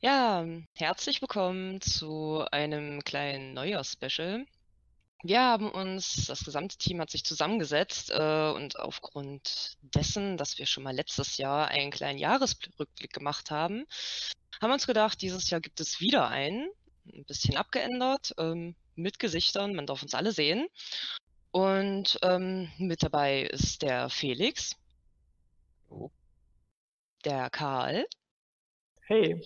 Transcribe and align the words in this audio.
Ja, 0.00 0.46
herzlich 0.74 1.22
willkommen 1.22 1.80
zu 1.80 2.44
einem 2.52 3.02
kleinen 3.02 3.54
Neujahrs-Special. 3.54 4.44
Wir 5.22 5.40
haben 5.40 5.70
uns, 5.70 6.26
das 6.26 6.44
gesamte 6.44 6.76
Team 6.76 7.00
hat 7.00 7.10
sich 7.10 7.24
zusammengesetzt 7.24 8.10
äh, 8.10 8.50
und 8.54 8.78
aufgrund 8.78 9.78
dessen, 9.80 10.36
dass 10.36 10.58
wir 10.58 10.66
schon 10.66 10.82
mal 10.82 10.94
letztes 10.94 11.38
Jahr 11.38 11.68
einen 11.68 11.90
kleinen 11.90 12.18
Jahresrückblick 12.18 13.10
gemacht 13.10 13.50
haben, 13.50 13.86
haben 14.60 14.70
wir 14.70 14.74
uns 14.74 14.86
gedacht, 14.86 15.22
dieses 15.22 15.48
Jahr 15.48 15.62
gibt 15.62 15.80
es 15.80 15.98
wieder 15.98 16.28
einen, 16.28 16.68
ein 17.06 17.24
bisschen 17.24 17.56
abgeändert, 17.56 18.34
ähm, 18.36 18.76
mit 18.96 19.18
Gesichtern, 19.18 19.74
man 19.74 19.86
darf 19.86 20.02
uns 20.02 20.14
alle 20.14 20.32
sehen. 20.32 20.68
Und 21.52 22.18
ähm, 22.22 22.70
mit 22.76 23.02
dabei 23.02 23.44
ist 23.44 23.80
der 23.80 24.10
Felix. 24.10 24.76
Der 27.24 27.48
Karl. 27.48 28.06
Hey. 29.00 29.40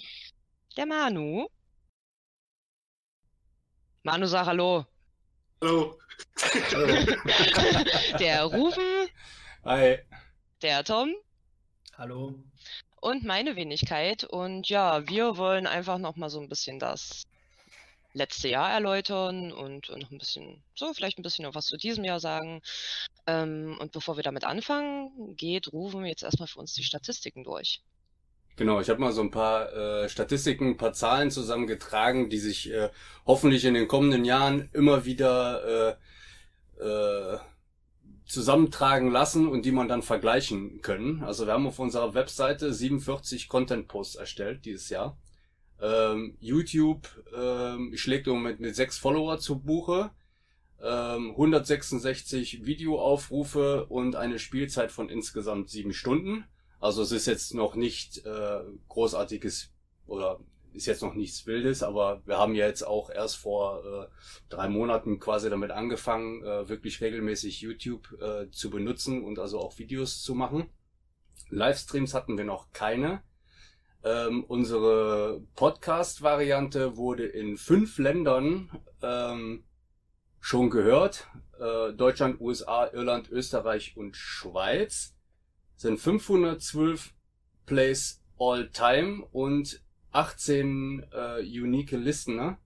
Der 0.76 0.86
Manu. 0.86 1.48
Manu, 4.04 4.26
sag 4.26 4.46
Hallo. 4.46 4.86
Hallo. 5.60 5.98
der 8.20 8.44
Rufen. 8.44 9.08
Hi. 9.64 9.98
Der 10.62 10.84
Tom. 10.84 11.12
Hallo. 11.98 12.38
Und 13.00 13.24
meine 13.24 13.56
Wenigkeit. 13.56 14.22
Und 14.22 14.68
ja, 14.68 15.08
wir 15.08 15.36
wollen 15.36 15.66
einfach 15.66 15.98
nochmal 15.98 16.30
so 16.30 16.40
ein 16.40 16.48
bisschen 16.48 16.78
das 16.78 17.24
letzte 18.12 18.48
Jahr 18.48 18.70
erläutern 18.70 19.52
und, 19.52 19.90
und 19.90 20.02
noch 20.02 20.10
ein 20.12 20.18
bisschen, 20.18 20.62
so 20.76 20.94
vielleicht 20.94 21.18
ein 21.18 21.22
bisschen 21.22 21.46
noch 21.46 21.54
was 21.56 21.66
zu 21.66 21.78
diesem 21.78 22.04
Jahr 22.04 22.20
sagen. 22.20 22.62
Ähm, 23.26 23.76
und 23.80 23.90
bevor 23.90 24.16
wir 24.16 24.22
damit 24.22 24.44
anfangen, 24.44 25.36
geht 25.36 25.72
Rufen 25.72 26.06
jetzt 26.06 26.22
erstmal 26.22 26.48
für 26.48 26.60
uns 26.60 26.74
die 26.74 26.84
Statistiken 26.84 27.42
durch. 27.42 27.82
Genau, 28.60 28.78
ich 28.78 28.90
habe 28.90 29.00
mal 29.00 29.12
so 29.12 29.22
ein 29.22 29.30
paar 29.30 29.72
äh, 29.72 30.08
Statistiken, 30.10 30.66
ein 30.66 30.76
paar 30.76 30.92
Zahlen 30.92 31.30
zusammengetragen, 31.30 32.28
die 32.28 32.36
sich 32.36 32.70
äh, 32.70 32.90
hoffentlich 33.24 33.64
in 33.64 33.72
den 33.72 33.88
kommenden 33.88 34.26
Jahren 34.26 34.68
immer 34.74 35.06
wieder 35.06 35.96
äh, 36.78 36.84
äh, 36.84 37.38
zusammentragen 38.26 39.10
lassen 39.10 39.48
und 39.48 39.64
die 39.64 39.72
man 39.72 39.88
dann 39.88 40.02
vergleichen 40.02 40.82
können. 40.82 41.22
Also 41.22 41.46
wir 41.46 41.54
haben 41.54 41.66
auf 41.66 41.78
unserer 41.78 42.12
Webseite 42.12 42.74
47 42.74 43.48
Content-Posts 43.48 44.16
erstellt 44.16 44.66
dieses 44.66 44.90
Jahr. 44.90 45.16
Ähm, 45.80 46.36
YouTube 46.38 47.08
ähm, 47.34 47.96
schlägt 47.96 48.26
im 48.26 48.34
Moment 48.34 48.60
mit 48.60 48.76
sechs 48.76 48.98
Follower 48.98 49.38
zu 49.38 49.60
Buche. 49.60 50.10
Ähm, 50.82 51.30
166 51.30 52.66
Videoaufrufe 52.66 53.86
und 53.86 54.16
eine 54.16 54.38
Spielzeit 54.38 54.92
von 54.92 55.08
insgesamt 55.08 55.70
sieben 55.70 55.94
Stunden. 55.94 56.44
Also 56.80 57.02
es 57.02 57.12
ist 57.12 57.26
jetzt 57.26 57.54
noch 57.54 57.74
nicht 57.74 58.24
äh, 58.24 58.60
großartiges 58.88 59.70
oder 60.06 60.40
ist 60.72 60.86
jetzt 60.86 61.02
noch 61.02 61.14
nichts 61.14 61.46
Wildes, 61.46 61.82
aber 61.82 62.22
wir 62.24 62.38
haben 62.38 62.54
ja 62.54 62.66
jetzt 62.66 62.82
auch 62.82 63.10
erst 63.10 63.36
vor 63.36 63.84
äh, 63.84 64.06
drei 64.48 64.68
Monaten 64.68 65.18
quasi 65.18 65.50
damit 65.50 65.72
angefangen, 65.72 66.42
äh, 66.42 66.68
wirklich 66.68 67.00
regelmäßig 67.00 67.60
YouTube 67.60 68.16
äh, 68.20 68.50
zu 68.50 68.70
benutzen 68.70 69.22
und 69.22 69.38
also 69.38 69.58
auch 69.58 69.78
Videos 69.78 70.22
zu 70.22 70.34
machen. 70.34 70.70
Livestreams 71.50 72.14
hatten 72.14 72.38
wir 72.38 72.44
noch 72.44 72.72
keine. 72.72 73.22
Ähm, 74.02 74.44
unsere 74.44 75.42
Podcast-Variante 75.56 76.96
wurde 76.96 77.26
in 77.26 77.58
fünf 77.58 77.98
Ländern 77.98 78.70
ähm, 79.02 79.64
schon 80.38 80.70
gehört. 80.70 81.26
Äh, 81.58 81.92
Deutschland, 81.92 82.40
USA, 82.40 82.86
Irland, 82.86 83.28
Österreich 83.28 83.96
und 83.96 84.16
Schweiz 84.16 85.14
sind 85.80 85.98
512 85.98 87.14
Plays 87.64 88.20
all 88.38 88.68
time 88.68 89.24
und 89.32 89.80
18 90.12 91.06
äh, 91.10 91.40
unique 91.40 91.92
Listener. 91.92 92.58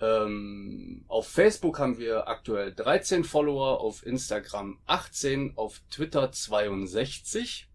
Ähm, 0.00 1.04
auf 1.08 1.28
Facebook 1.28 1.78
haben 1.78 1.98
wir 1.98 2.26
aktuell 2.26 2.74
13 2.74 3.22
Follower, 3.22 3.80
auf 3.82 4.06
Instagram 4.06 4.78
18, 4.86 5.58
auf 5.58 5.82
Twitter 5.90 6.32
62. 6.32 7.68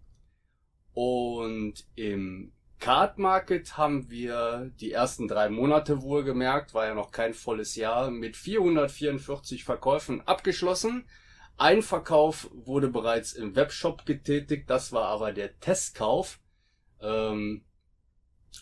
Und 0.94 1.86
im 1.96 2.52
Card 2.80 3.20
Market 3.20 3.78
haben 3.78 4.10
wir 4.10 4.72
die 4.80 4.92
ersten 4.92 5.28
drei 5.28 5.50
Monate 5.50 6.02
wohlgemerkt, 6.02 6.74
war 6.74 6.88
ja 6.88 6.96
noch 6.96 7.12
kein 7.12 7.36
volles 7.36 7.76
Jahr, 7.76 8.10
mit 8.10 8.36
444 8.36 9.64
Verkäufen 9.64 10.28
abgeschlossen. 10.28 11.06
Ein 11.62 11.84
Verkauf 11.84 12.50
wurde 12.54 12.88
bereits 12.88 13.34
im 13.34 13.56
Webshop 13.56 14.08
getätigt, 14.08 14.68
das 14.68 14.94
war 14.94 15.10
aber 15.10 15.32
der 15.32 15.60
Testkauf, 15.60 16.40
ähm, 17.00 17.64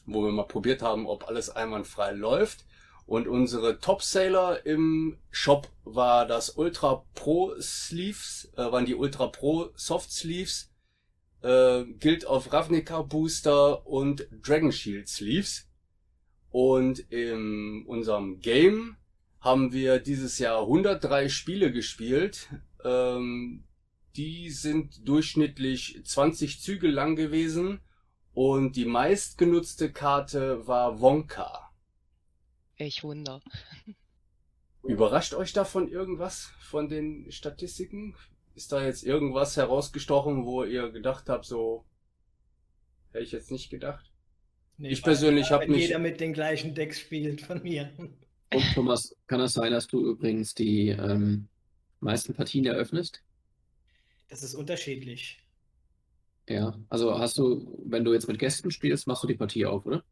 wo 0.05 0.25
wir 0.25 0.33
mal 0.33 0.43
probiert 0.43 0.81
haben, 0.81 1.07
ob 1.07 1.29
alles 1.29 1.49
einwandfrei 1.49 2.11
läuft. 2.11 2.65
Und 3.05 3.29
unsere 3.29 3.79
Top-Sailor 3.79 4.65
im 4.65 5.17
Shop 5.31 5.69
war 5.85 6.27
das 6.27 6.49
Ultra 6.49 7.05
Pro 7.15 7.53
Sleeves, 7.61 8.51
äh, 8.57 8.69
waren 8.69 8.85
die 8.85 8.95
Ultra 8.95 9.27
Pro 9.27 9.69
Soft 9.75 10.11
Sleeves, 10.11 10.69
äh, 11.41 11.85
gilt 11.85 12.27
auf 12.27 12.51
Ravnica 12.51 13.03
Booster 13.03 13.87
und 13.87 14.27
Dragon 14.45 14.73
Shield 14.73 15.07
Sleeves. 15.07 15.69
Und 16.51 16.99
in 16.99 17.85
unserem 17.87 18.41
Game 18.41 18.97
haben 19.39 19.71
wir 19.71 19.99
dieses 19.99 20.37
Jahr 20.37 20.63
103 20.63 21.29
Spiele 21.29 21.71
gespielt. 21.71 22.49
Ähm, 22.83 23.63
die 24.15 24.49
sind 24.49 25.07
durchschnittlich 25.07 26.01
20 26.03 26.61
Züge 26.61 26.87
lang 26.87 27.15
gewesen 27.15 27.79
und 28.33 28.75
die 28.75 28.85
meistgenutzte 28.85 29.91
Karte 29.91 30.67
war 30.67 30.99
Wonka. 30.99 31.71
Ich 32.77 33.03
wunder. 33.03 33.41
Überrascht 34.83 35.33
euch 35.33 35.53
davon 35.53 35.89
irgendwas 35.89 36.51
von 36.59 36.87
den 36.89 37.31
Statistiken? 37.31 38.15
Ist 38.55 38.71
da 38.71 38.83
jetzt 38.83 39.03
irgendwas 39.03 39.57
herausgestochen, 39.57 40.45
wo 40.45 40.63
ihr 40.63 40.89
gedacht 40.89 41.29
habt, 41.29 41.45
so 41.45 41.85
hätte 43.11 43.23
ich 43.23 43.31
jetzt 43.31 43.51
nicht 43.51 43.69
gedacht? 43.69 44.11
Nee, 44.77 44.89
ich 44.89 45.03
persönlich 45.03 45.51
habe 45.51 45.67
mich. 45.67 45.87
Jeder 45.87 45.99
mit 45.99 46.21
den 46.21 46.33
gleichen 46.33 46.73
Decks 46.73 46.99
spielt 46.99 47.41
von 47.41 47.61
mir. 47.61 47.91
Und 47.97 48.63
Thomas, 48.73 49.15
kann 49.27 49.41
es 49.41 49.53
sein, 49.53 49.71
dass 49.71 49.87
du 49.87 50.11
übrigens 50.11 50.53
die 50.55 50.89
ähm, 50.89 51.49
meisten 51.99 52.33
Partien 52.33 52.65
eröffnest? 52.65 53.21
Das 54.29 54.43
ist 54.43 54.55
unterschiedlich. 54.55 55.39
Ja, 56.47 56.77
also 56.89 57.17
hast 57.19 57.37
du, 57.37 57.79
wenn 57.85 58.03
du 58.03 58.13
jetzt 58.13 58.27
mit 58.27 58.39
Gästen 58.39 58.71
spielst, 58.71 59.07
machst 59.07 59.23
du 59.23 59.27
die 59.27 59.35
Partie 59.35 59.65
auf, 59.65 59.85
oder? 59.85 60.03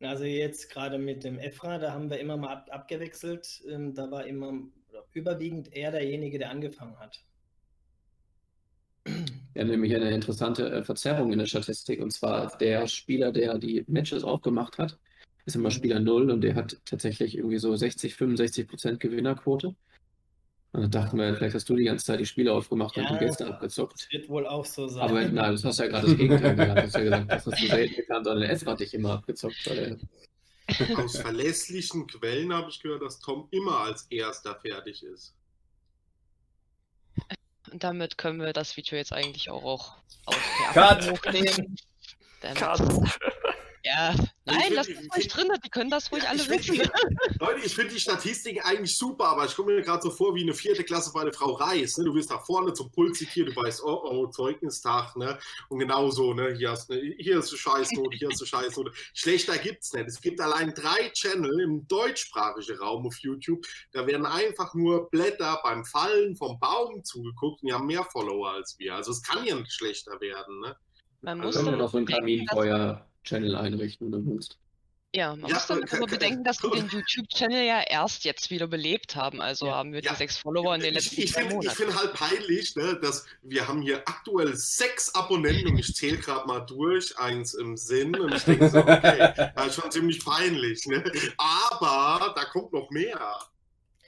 Also 0.00 0.24
jetzt 0.24 0.70
gerade 0.70 0.98
mit 0.98 1.24
dem 1.24 1.38
Efra, 1.38 1.78
da 1.78 1.92
haben 1.92 2.10
wir 2.10 2.20
immer 2.20 2.36
mal 2.36 2.52
ab 2.52 2.68
abgewechselt. 2.70 3.62
Ähm, 3.68 3.94
da 3.94 4.10
war 4.10 4.26
immer 4.26 4.60
überwiegend 5.12 5.74
er 5.74 5.90
derjenige, 5.90 6.38
der 6.38 6.50
angefangen 6.50 6.98
hat. 6.98 7.24
Haben 9.06 9.70
nämlich 9.70 9.94
eine 9.94 10.10
interessante 10.10 10.70
äh, 10.70 10.84
Verzerrung 10.84 11.32
in 11.32 11.38
der 11.38 11.46
Statistik. 11.46 12.00
Und 12.00 12.12
zwar 12.12 12.56
der 12.58 12.86
Spieler, 12.86 13.32
der 13.32 13.58
die 13.58 13.84
Matches 13.88 14.22
aufgemacht 14.22 14.78
hat, 14.78 14.98
ist 15.46 15.56
immer 15.56 15.70
Spieler 15.70 15.98
0 15.98 16.30
und 16.30 16.42
der 16.42 16.54
hat 16.54 16.78
tatsächlich 16.84 17.36
irgendwie 17.36 17.58
so 17.58 17.74
60, 17.74 18.14
65 18.14 18.68
Prozent 18.68 19.00
Gewinnerquote. 19.00 19.74
Und 20.72 20.82
dann 20.82 20.90
dachten 20.90 21.16
wir, 21.18 21.34
vielleicht 21.34 21.54
hast 21.54 21.68
du 21.68 21.76
die 21.76 21.84
ganze 21.84 22.04
Zeit 22.04 22.20
die 22.20 22.26
Spiele 22.26 22.52
aufgemacht 22.52 22.96
Ja, 22.96 23.08
und 23.08 23.14
die 23.14 23.24
Gäste 23.24 23.46
abgezockt. 23.46 23.94
Das 23.94 24.12
wird 24.12 24.28
wohl 24.28 24.46
auch 24.46 24.66
so 24.66 24.86
sein. 24.86 25.02
Aber 25.02 25.22
nein, 25.22 25.52
das 25.52 25.64
hast 25.64 25.78
ja 25.78 25.86
gerade 25.86 26.06
das 26.08 26.16
Gegenteil 26.16 26.54
gesagt. 26.54 26.78
Du 26.78 26.82
hast 26.82 26.94
ja 26.94 27.00
gesagt, 27.00 27.30
das 27.32 27.46
hast 27.46 27.62
du 27.62 27.66
selten 27.66 27.96
gekannt, 27.96 28.26
sondern 28.26 28.50
Ezra 28.50 28.72
hat 28.72 28.80
dich 28.80 28.92
immer 28.94 29.12
abgezockt. 29.14 29.66
Weil 29.66 29.98
Aus 30.96 31.16
verlässlichen 31.18 32.06
Quellen 32.06 32.52
habe 32.52 32.68
ich 32.68 32.80
gehört, 32.80 33.00
dass 33.02 33.18
Tom 33.20 33.48
immer 33.50 33.80
als 33.80 34.06
erster 34.10 34.54
fertig 34.56 35.02
ist. 35.02 35.34
Und 37.72 37.82
damit 37.84 38.18
können 38.18 38.40
wir 38.40 38.52
das 38.52 38.76
Video 38.76 38.96
jetzt 38.98 39.12
eigentlich 39.12 39.50
auch, 39.50 39.64
auch 39.64 39.96
auf 40.26 40.38
Cut! 40.74 41.02
der 41.04 41.12
hochnehmen. 41.12 41.76
Damit- 42.42 42.58
Cut. 42.58 42.80
Ja, 43.88 44.14
nein, 44.44 44.60
find- 44.62 44.74
lasst 44.74 44.88
ich 44.90 44.98
es 44.98 45.16
ruhig 45.16 45.28
drin, 45.28 45.48
die 45.64 45.70
können 45.70 45.88
das 45.88 46.12
ruhig 46.12 46.28
alle 46.28 46.46
wissen. 46.48 46.74
die, 46.74 46.82
Leute, 47.40 47.60
ich 47.64 47.74
finde 47.74 47.94
die 47.94 48.00
Statistiken 48.00 48.60
eigentlich 48.60 48.96
super, 48.96 49.28
aber 49.28 49.46
ich 49.46 49.54
komme 49.56 49.74
mir 49.74 49.82
gerade 49.82 50.02
so 50.02 50.10
vor 50.10 50.34
wie 50.34 50.42
eine 50.42 50.52
vierte 50.52 50.84
Klasse 50.84 51.10
bei 51.14 51.24
der 51.24 51.32
Frau 51.32 51.52
Reis. 51.52 51.96
Ne? 51.96 52.04
Du 52.04 52.14
wirst 52.14 52.30
da 52.30 52.38
vorne 52.38 52.72
zum 52.74 52.90
Pult 52.90 53.16
zitiert, 53.16 53.48
du 53.48 53.56
weißt, 53.56 53.82
oh 53.82 54.00
oh, 54.04 54.26
Zeugnistag, 54.26 55.16
ne? 55.16 55.38
Und 55.68 55.78
genauso, 55.78 56.34
ne? 56.34 56.54
Hier, 56.54 56.70
hast, 56.72 56.90
ne? 56.90 57.00
hier 57.18 57.38
ist 57.38 57.48
eine 57.50 57.58
Scheißnote, 57.58 58.16
hier 58.18 58.28
ist 58.30 58.40
eine 58.42 58.46
Scheißnote. 58.46 58.92
Schlechter 59.14 59.56
gibt's 59.58 59.92
nicht. 59.94 60.06
Es 60.08 60.20
gibt 60.20 60.40
allein 60.40 60.74
drei 60.74 61.08
Channel 61.14 61.60
im 61.60 61.86
deutschsprachigen 61.88 62.76
Raum 62.78 63.06
auf 63.06 63.16
YouTube. 63.20 63.64
Da 63.92 64.06
werden 64.06 64.26
einfach 64.26 64.74
nur 64.74 65.08
Blätter 65.10 65.60
beim 65.62 65.84
Fallen 65.84 66.36
vom 66.36 66.58
Baum 66.60 67.02
zugeguckt 67.04 67.62
und 67.62 67.68
die 67.68 67.72
haben 67.72 67.86
mehr 67.86 68.04
Follower 68.04 68.50
als 68.52 68.76
wir. 68.78 68.94
Also 68.96 69.12
es 69.12 69.22
kann 69.22 69.44
ja 69.44 69.54
nicht 69.54 69.72
schlechter 69.72 70.20
werden, 70.20 70.60
ne? 70.60 70.76
Man 71.20 71.40
Also 71.40 71.46
muss 71.46 71.54
können 71.56 71.66
wir 71.66 71.70
dann 71.72 71.80
noch 71.80 71.90
so 71.90 71.98
ein 71.98 72.04
bedenken, 72.04 73.07
Kaminfeuer-Channel 73.28 73.56
einrichten, 73.56 74.12
wenn 74.12 74.24
du 74.24 74.32
willst. 74.34 74.58
Ja, 75.14 75.34
man 75.34 75.48
Ja, 75.48 75.54
muss 75.56 75.66
dann 75.66 75.82
aber 75.90 76.06
bedenken, 76.06 76.44
dass 76.44 76.62
wir 76.62 76.70
den 76.70 76.86
YouTube-Channel 76.92 77.64
ja 77.64 77.80
erst 77.88 78.24
jetzt 78.24 78.50
wieder 78.50 78.66
belebt 78.66 79.16
haben. 79.16 79.40
Also 79.40 79.66
Ja. 79.68 79.76
haben 79.76 79.92
wir 79.94 80.02
Ja. 80.02 80.10
die 80.12 80.16
sechs 80.18 80.36
Follower 80.36 80.74
in 80.74 80.82
den 80.82 80.94
Ich, 80.96 81.04
letzten 81.06 81.20
ich 81.22 81.32
zwei 81.32 81.40
finde 81.40 81.54
Monaten. 81.56 81.76
find 81.76 81.98
halt 81.98 82.12
peinlich, 82.12 82.76
ne, 82.76 82.98
dass 83.00 83.24
wir 83.42 83.66
haben 83.66 83.80
hier 83.80 83.98
aktuell 84.06 84.54
sechs 84.54 85.14
Abonnenten 85.14 85.68
und 85.68 85.78
ich 85.78 85.94
zähle 85.94 86.18
gerade 86.18 86.46
mal 86.46 86.60
durch, 86.60 87.18
eins 87.18 87.54
im 87.54 87.78
Sinn 87.78 88.14
und 88.20 88.34
ich 88.34 88.44
denke 88.44 88.68
so, 88.68 88.80
okay, 88.80 89.32
das 89.56 89.66
ist 89.68 89.74
schon 89.80 89.90
ziemlich 89.90 90.22
peinlich. 90.22 90.84
Ne? 90.86 91.02
Aber 91.38 92.34
da 92.34 92.44
kommt 92.44 92.74
noch 92.74 92.90
mehr. 92.90 93.18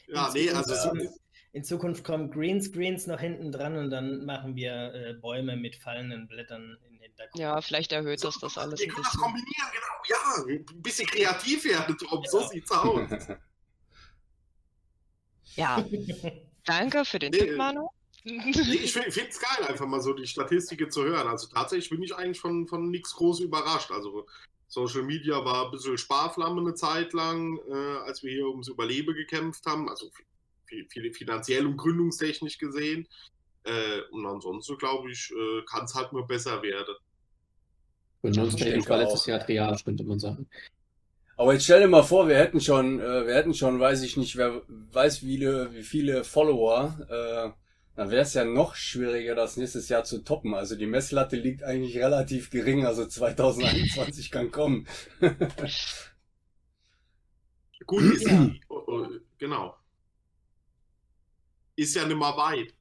Ja, 0.06 0.26
In 0.28 0.32
nee, 0.34 0.48
Zukunft 0.48 0.70
also 0.70 0.88
kommen- 0.90 1.08
so, 1.08 1.14
In 1.52 1.64
Zukunft 1.64 2.04
kommen 2.04 2.30
Greenscreens 2.30 3.06
noch 3.06 3.20
hinten 3.20 3.50
dran 3.52 3.76
und 3.76 3.88
dann 3.90 4.24
machen 4.26 4.54
wir 4.54 4.92
äh, 4.94 5.14
Bäume 5.14 5.56
mit 5.56 5.76
fallenden 5.76 6.28
Blättern 6.28 6.76
Hintergrund. 6.82 6.99
Ja, 7.34 7.60
vielleicht 7.60 7.92
erhöht 7.92 8.22
das 8.24 8.38
das 8.38 8.58
alles 8.58 8.80
wir 8.80 8.86
ein 8.86 8.90
können 8.92 9.02
das 9.02 9.12
bisschen. 9.12 9.20
kombinieren, 9.22 9.68
genau. 9.72 9.86
Ja, 10.08 10.44
ein 10.74 10.82
bisschen 10.82 11.06
kreativ 11.06 11.64
werden, 11.64 11.96
Tom, 11.98 12.24
so 12.26 12.38
Genau. 12.38 12.50
sieht's 12.50 12.70
aus. 12.72 13.08
Ja, 15.56 15.84
danke 16.64 17.04
für 17.04 17.18
den 17.18 17.32
Nee, 17.32 17.38
Tipp, 17.38 17.56
Manu. 17.56 17.88
Nee, 18.24 18.50
ich 18.50 18.92
finde 18.92 19.08
es 19.28 19.40
geil, 19.40 19.66
einfach 19.66 19.86
mal 19.86 20.00
so 20.00 20.12
die 20.12 20.26
Statistiken 20.26 20.90
zu 20.90 21.04
hören. 21.04 21.26
Also 21.26 21.48
tatsächlich 21.48 21.90
bin 21.90 22.02
ich 22.02 22.14
eigentlich 22.14 22.40
von, 22.40 22.66
von 22.68 22.90
nichts 22.90 23.14
groß 23.14 23.40
überrascht. 23.40 23.90
Also 23.90 24.26
Social 24.68 25.02
Media 25.02 25.44
war 25.44 25.64
ein 25.66 25.70
bisschen 25.72 25.98
Sparflamme 25.98 26.60
eine 26.60 26.74
Zeit 26.74 27.12
lang, 27.14 27.58
äh, 27.68 27.98
als 28.04 28.22
wir 28.22 28.30
hier 28.32 28.46
ums 28.46 28.68
Überleben 28.68 29.14
gekämpft 29.14 29.66
haben. 29.66 29.88
Also 29.88 30.10
fi- 30.66 30.86
fi- 30.88 31.12
finanziell 31.12 31.66
und 31.66 31.76
gründungstechnisch 31.76 32.58
gesehen. 32.58 33.08
Äh, 33.64 34.02
und 34.12 34.24
ansonsten, 34.26 34.78
glaube 34.78 35.10
ich, 35.10 35.32
äh, 35.32 35.62
kann 35.64 35.84
es 35.84 35.94
halt 35.94 36.12
nur 36.12 36.26
besser 36.26 36.62
werden. 36.62 36.94
Gründungstechnisch 38.20 38.74
denke 38.74 38.90
war 38.90 38.96
auch. 38.98 39.02
letztes 39.02 39.26
Jahr 39.26 39.40
Triage, 39.40 39.82
könnte 39.84 40.04
man 40.04 40.18
sagen. 40.18 40.46
Aber 41.36 41.54
jetzt 41.54 41.64
stell 41.64 41.80
dir 41.80 41.88
mal 41.88 42.02
vor, 42.02 42.28
wir 42.28 42.36
hätten 42.36 42.60
schon, 42.60 43.00
äh, 43.00 43.26
wir 43.26 43.34
hätten 43.34 43.54
schon, 43.54 43.80
weiß 43.80 44.02
ich 44.02 44.18
nicht, 44.18 44.36
wer 44.36 44.62
weiß 44.68 45.22
wie 45.22 45.36
viele, 45.36 45.72
wie 45.74 45.82
viele 45.82 46.22
Follower, 46.24 46.98
äh, 47.08 47.50
dann 47.96 48.10
wäre 48.10 48.22
es 48.22 48.34
ja 48.34 48.44
noch 48.44 48.74
schwieriger, 48.74 49.34
das 49.34 49.56
nächstes 49.56 49.88
Jahr 49.88 50.04
zu 50.04 50.24
toppen. 50.24 50.54
Also 50.54 50.76
die 50.76 50.86
Messlatte 50.86 51.36
liegt 51.36 51.62
eigentlich 51.62 51.96
relativ 51.96 52.50
gering, 52.50 52.84
also 52.86 53.06
2021 53.06 54.30
kann 54.30 54.50
kommen. 54.50 54.86
Gut 57.86 58.02
ist 58.02 58.26
Ja. 58.26 58.50
Oh, 58.68 58.82
oh, 58.86 59.06
genau. 59.38 59.76
Ist 61.76 61.96
ja 61.96 62.06
nicht 62.06 62.16
mal 62.16 62.36
weit. 62.36 62.74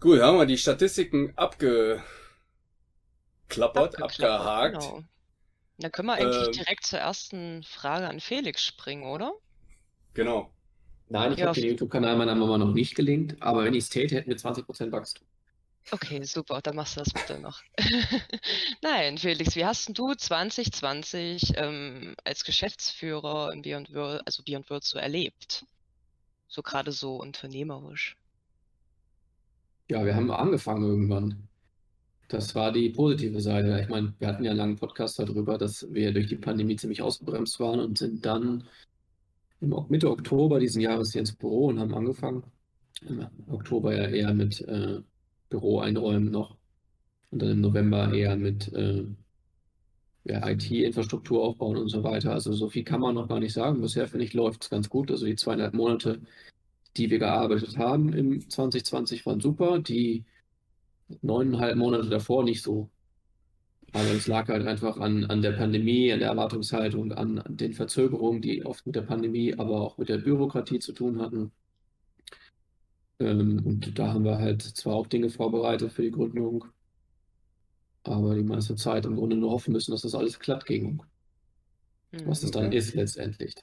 Gut, 0.00 0.20
haben 0.20 0.38
wir 0.38 0.46
die 0.46 0.58
Statistiken 0.58 1.32
abgeklappert, 1.36 2.02
Abgeklappert, 3.48 4.02
abgehakt. 4.02 4.74
Genau. 4.74 5.02
Dann 5.78 5.92
können 5.92 6.08
wir 6.08 6.14
eigentlich 6.14 6.46
Ähm. 6.46 6.52
direkt 6.52 6.86
zur 6.86 7.00
ersten 7.00 7.62
Frage 7.64 8.08
an 8.08 8.20
Felix 8.20 8.62
springen, 8.64 9.04
oder? 9.04 9.32
Genau. 10.14 10.50
Nein, 11.08 11.32
ich 11.32 11.38
Ja. 11.38 11.48
habe 11.48 11.60
den 11.60 11.68
YouTube-Kanal 11.70 12.16
meiner 12.16 12.34
Mama 12.34 12.58
noch 12.58 12.72
nicht 12.72 12.94
gelinkt, 12.94 13.40
aber 13.42 13.64
wenn 13.64 13.74
ich 13.74 13.84
es 13.84 13.90
täte, 13.90 14.14
hätten 14.16 14.30
wir 14.30 14.36
20% 14.38 14.92
Wachstum. 14.92 15.26
Okay, 15.90 16.22
super, 16.24 16.62
dann 16.62 16.76
machst 16.76 16.96
du 16.96 17.00
das 17.00 17.12
bitte 17.12 17.38
noch. 17.38 17.62
Nein, 18.82 19.18
Felix, 19.18 19.54
wie 19.54 19.66
hast 19.66 19.86
denn 19.88 19.94
du 19.94 20.14
2020 20.14 21.52
ähm, 21.56 22.14
als 22.24 22.44
Geschäftsführer 22.44 23.52
im 23.52 23.60
Beyond 23.62 23.92
World, 23.92 24.22
also 24.26 24.42
Beyond 24.42 24.70
World 24.70 24.84
so 24.84 24.98
erlebt? 24.98 25.66
So 26.48 26.62
gerade 26.62 26.90
so 26.92 27.16
unternehmerisch. 27.16 28.16
Ja, 29.90 30.04
wir 30.06 30.14
haben 30.16 30.30
angefangen 30.30 30.84
irgendwann. 30.84 31.48
Das 32.28 32.54
war 32.54 32.72
die 32.72 32.90
positive 32.90 33.40
Seite. 33.40 33.80
Ich 33.82 33.88
meine, 33.88 34.14
wir 34.18 34.28
hatten 34.28 34.44
ja 34.44 34.50
einen 34.50 34.58
langen 34.58 34.76
Podcast 34.76 35.18
darüber, 35.18 35.58
dass 35.58 35.86
wir 35.92 36.12
durch 36.12 36.26
die 36.26 36.36
Pandemie 36.36 36.76
ziemlich 36.76 37.02
ausgebremst 37.02 37.60
waren 37.60 37.80
und 37.80 37.98
sind 37.98 38.24
dann 38.24 38.64
Mitte 39.60 40.10
Oktober 40.10 40.60
diesen 40.60 40.80
Jahres 40.80 41.12
hier 41.12 41.20
ins 41.20 41.34
Büro 41.34 41.66
und 41.66 41.78
haben 41.78 41.94
angefangen. 41.94 42.42
Im 43.06 43.26
Oktober 43.48 43.94
ja 43.94 44.08
eher 44.08 44.32
mit 44.34 44.60
äh, 44.62 45.00
Büro 45.48 45.80
einräumen 45.80 46.30
noch 46.30 46.56
und 47.30 47.42
dann 47.42 47.50
im 47.50 47.60
November 47.60 48.12
eher 48.12 48.36
mit 48.36 48.72
äh, 48.72 49.04
ja, 50.24 50.48
IT-Infrastruktur 50.48 51.42
aufbauen 51.42 51.76
und 51.76 51.88
so 51.88 52.02
weiter. 52.02 52.32
Also 52.32 52.52
so 52.52 52.68
viel 52.68 52.84
kann 52.84 53.00
man 53.00 53.14
noch 53.14 53.28
gar 53.28 53.40
nicht 53.40 53.52
sagen. 53.52 53.80
Bisher 53.80 54.08
finde 54.08 54.24
ich, 54.24 54.32
läuft 54.32 54.64
es 54.64 54.70
ganz 54.70 54.88
gut. 54.88 55.10
Also 55.10 55.26
die 55.26 55.36
zweieinhalb 55.36 55.74
Monate, 55.74 56.20
die 56.96 57.10
wir 57.10 57.18
gearbeitet 57.18 57.76
haben 57.76 58.12
im 58.12 58.48
2020 58.48 59.26
waren 59.26 59.40
super. 59.40 59.78
Die 59.80 60.24
neuneinhalb 61.22 61.76
Monate 61.76 62.08
davor 62.08 62.44
nicht 62.44 62.62
so. 62.62 62.90
Aber 63.92 64.12
es 64.14 64.26
lag 64.26 64.48
halt 64.48 64.66
einfach 64.66 64.98
an, 64.98 65.24
an 65.24 65.40
der 65.40 65.52
Pandemie, 65.52 66.12
an 66.12 66.18
der 66.18 66.28
Erwartungshaltung, 66.28 67.12
an, 67.12 67.38
an 67.38 67.56
den 67.56 67.72
Verzögerungen, 67.72 68.42
die 68.42 68.64
oft 68.66 68.84
mit 68.86 68.94
der 68.96 69.02
Pandemie, 69.02 69.54
aber 69.54 69.80
auch 69.80 69.96
mit 69.98 70.08
der 70.10 70.18
Bürokratie 70.18 70.80
zu 70.80 70.92
tun 70.92 71.20
hatten. 71.22 71.52
Ähm, 73.18 73.60
und 73.64 73.98
da 73.98 74.12
haben 74.12 74.24
wir 74.24 74.38
halt 74.38 74.62
zwar 74.62 74.94
auch 74.94 75.06
Dinge 75.08 75.28
vorbereitet 75.30 75.92
für 75.92 76.02
die 76.02 76.10
Gründung, 76.12 76.66
aber 78.04 78.34
die 78.34 78.42
meiste 78.42 78.76
Zeit 78.76 79.04
im 79.06 79.16
Grunde 79.16 79.36
nur 79.36 79.50
hoffen 79.50 79.72
müssen, 79.72 79.90
dass 79.90 80.02
das 80.02 80.14
alles 80.14 80.38
glatt 80.38 80.64
ging, 80.66 81.02
Hm. 82.12 82.26
was 82.26 82.42
es 82.42 82.50
dann 82.50 82.66
Okay. 82.68 82.76
ist 82.78 82.94
letztendlich. 82.94 83.54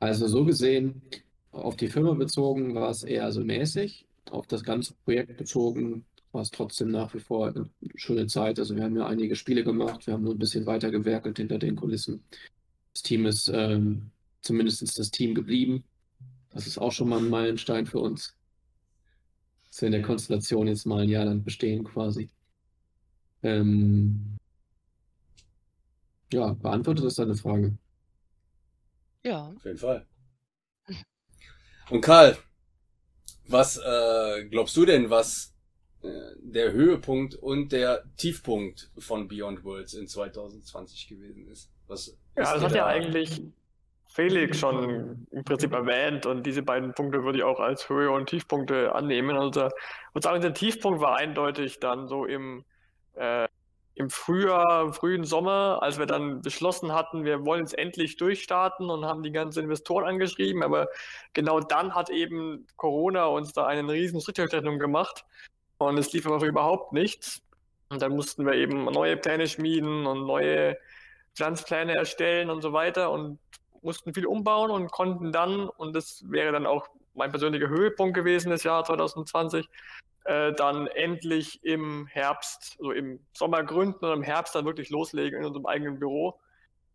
Also 0.00 0.26
so 0.28 0.44
gesehen, 0.44 1.02
auf 1.50 1.76
die 1.76 1.88
Firma 1.88 2.14
bezogen 2.14 2.74
war 2.74 2.90
es 2.90 3.02
eher 3.02 3.30
so 3.32 3.42
mäßig, 3.44 4.06
auf 4.32 4.46
das 4.46 4.62
ganze 4.62 4.94
Projekt 5.04 5.36
bezogen 5.36 6.04
war 6.32 6.42
es 6.42 6.50
trotzdem 6.50 6.90
nach 6.90 7.14
wie 7.14 7.20
vor 7.20 7.48
eine 7.48 7.70
schöne 7.94 8.26
Zeit. 8.26 8.58
Also 8.58 8.76
wir 8.76 8.84
haben 8.84 8.96
ja 8.96 9.06
einige 9.06 9.36
Spiele 9.36 9.64
gemacht, 9.64 10.06
wir 10.06 10.14
haben 10.14 10.22
nur 10.22 10.34
ein 10.34 10.38
bisschen 10.38 10.66
weiter 10.66 10.90
gewerkelt 10.90 11.38
hinter 11.38 11.58
den 11.58 11.76
Kulissen. 11.76 12.22
Das 12.92 13.02
Team 13.02 13.24
ist 13.26 13.48
ähm, 13.48 14.10
zumindest 14.42 14.98
das 14.98 15.10
Team 15.10 15.34
geblieben. 15.34 15.84
Das 16.50 16.66
ist 16.66 16.78
auch 16.78 16.92
schon 16.92 17.08
mal 17.08 17.18
ein 17.18 17.30
Meilenstein 17.30 17.86
für 17.86 18.00
uns. 18.00 18.34
Dass 19.68 19.80
wir 19.80 19.86
in 19.86 19.92
der 19.92 20.02
Konstellation 20.02 20.68
jetzt 20.68 20.86
mal 20.86 21.02
ein 21.02 21.08
Jahr 21.08 21.24
lang 21.24 21.42
bestehen 21.42 21.84
quasi. 21.84 22.28
Ähm, 23.42 24.36
ja, 26.32 26.52
beantwortet 26.52 27.04
das 27.04 27.14
deine 27.14 27.34
Frage? 27.34 27.76
Ja, 29.24 29.48
Auf 29.48 29.64
jeden 29.64 29.78
Fall. 29.78 30.06
Und 31.90 32.00
Karl, 32.00 32.36
was 33.48 33.78
äh, 33.78 34.44
glaubst 34.46 34.76
du 34.76 34.84
denn, 34.84 35.10
was 35.10 35.54
äh, 36.02 36.08
der 36.40 36.72
Höhepunkt 36.72 37.34
und 37.34 37.72
der 37.72 38.04
Tiefpunkt 38.16 38.90
von 38.98 39.28
Beyond 39.28 39.64
Worlds 39.64 39.94
in 39.94 40.08
2020 40.08 41.08
gewesen 41.08 41.48
ist? 41.48 41.70
Was 41.88 42.16
Ja, 42.36 42.54
das 42.54 42.62
hat 42.62 42.72
ja 42.72 42.78
da- 42.78 42.86
eigentlich 42.86 43.42
Felix 44.08 44.58
schon 44.58 45.26
im 45.30 45.44
Prinzip 45.44 45.72
erwähnt 45.72 46.24
und 46.24 46.44
diese 46.46 46.62
beiden 46.62 46.94
Punkte 46.94 47.22
würde 47.22 47.38
ich 47.38 47.44
auch 47.44 47.60
als 47.60 47.88
Höhe- 47.90 48.10
und 48.10 48.28
Tiefpunkte 48.30 48.94
annehmen. 48.94 49.36
Also, 49.36 49.66
ich 49.66 50.14
würde 50.14 50.24
sagen, 50.24 50.40
der 50.40 50.54
Tiefpunkt 50.54 51.00
war 51.00 51.16
eindeutig 51.16 51.80
dann 51.80 52.08
so 52.08 52.24
im, 52.24 52.64
äh, 53.14 53.46
im 53.96 54.10
Frühjahr, 54.10 54.82
im 54.82 54.92
frühen 54.92 55.24
Sommer, 55.24 55.78
als 55.80 55.98
wir 55.98 56.04
dann 56.04 56.42
beschlossen 56.42 56.92
hatten, 56.92 57.24
wir 57.24 57.46
wollen 57.46 57.62
jetzt 57.62 57.76
endlich 57.78 58.18
durchstarten 58.18 58.90
und 58.90 59.06
haben 59.06 59.22
die 59.22 59.32
ganzen 59.32 59.64
Investoren 59.64 60.04
angeschrieben. 60.04 60.62
Aber 60.62 60.88
genau 61.32 61.60
dann 61.60 61.94
hat 61.94 62.10
eben 62.10 62.66
Corona 62.76 63.24
uns 63.24 63.54
da 63.54 63.66
einen 63.66 63.88
riesen 63.88 64.20
Schrittrechnung 64.20 64.78
gemacht 64.78 65.24
und 65.78 65.96
es 65.96 66.12
lief 66.12 66.26
aber 66.26 66.44
überhaupt 66.44 66.92
nichts. 66.92 67.42
Und 67.88 68.02
dann 68.02 68.14
mussten 68.14 68.44
wir 68.44 68.52
eben 68.52 68.84
neue 68.84 69.16
Pläne 69.16 69.46
schmieden 69.48 70.06
und 70.06 70.26
neue 70.26 70.76
Finanzpläne 71.34 71.94
erstellen 71.96 72.50
und 72.50 72.60
so 72.60 72.74
weiter 72.74 73.10
und 73.10 73.38
mussten 73.80 74.12
viel 74.12 74.26
umbauen 74.26 74.70
und 74.70 74.90
konnten 74.90 75.32
dann, 75.32 75.70
und 75.70 75.96
das 75.96 76.22
wäre 76.28 76.52
dann 76.52 76.66
auch 76.66 76.86
mein 77.14 77.30
persönlicher 77.30 77.68
Höhepunkt 77.68 78.14
gewesen 78.14 78.50
des 78.50 78.62
Jahr 78.62 78.84
2020, 78.84 79.66
äh, 80.26 80.52
dann 80.52 80.86
endlich 80.88 81.62
im 81.64 82.06
Herbst, 82.06 82.76
also 82.78 82.90
im 82.92 83.20
Sommer 83.32 83.62
gründen 83.62 84.04
und 84.04 84.12
im 84.12 84.22
Herbst 84.22 84.54
dann 84.54 84.64
wirklich 84.64 84.90
loslegen 84.90 85.40
in 85.40 85.46
unserem 85.46 85.66
eigenen 85.66 85.98
Büro, 85.98 86.38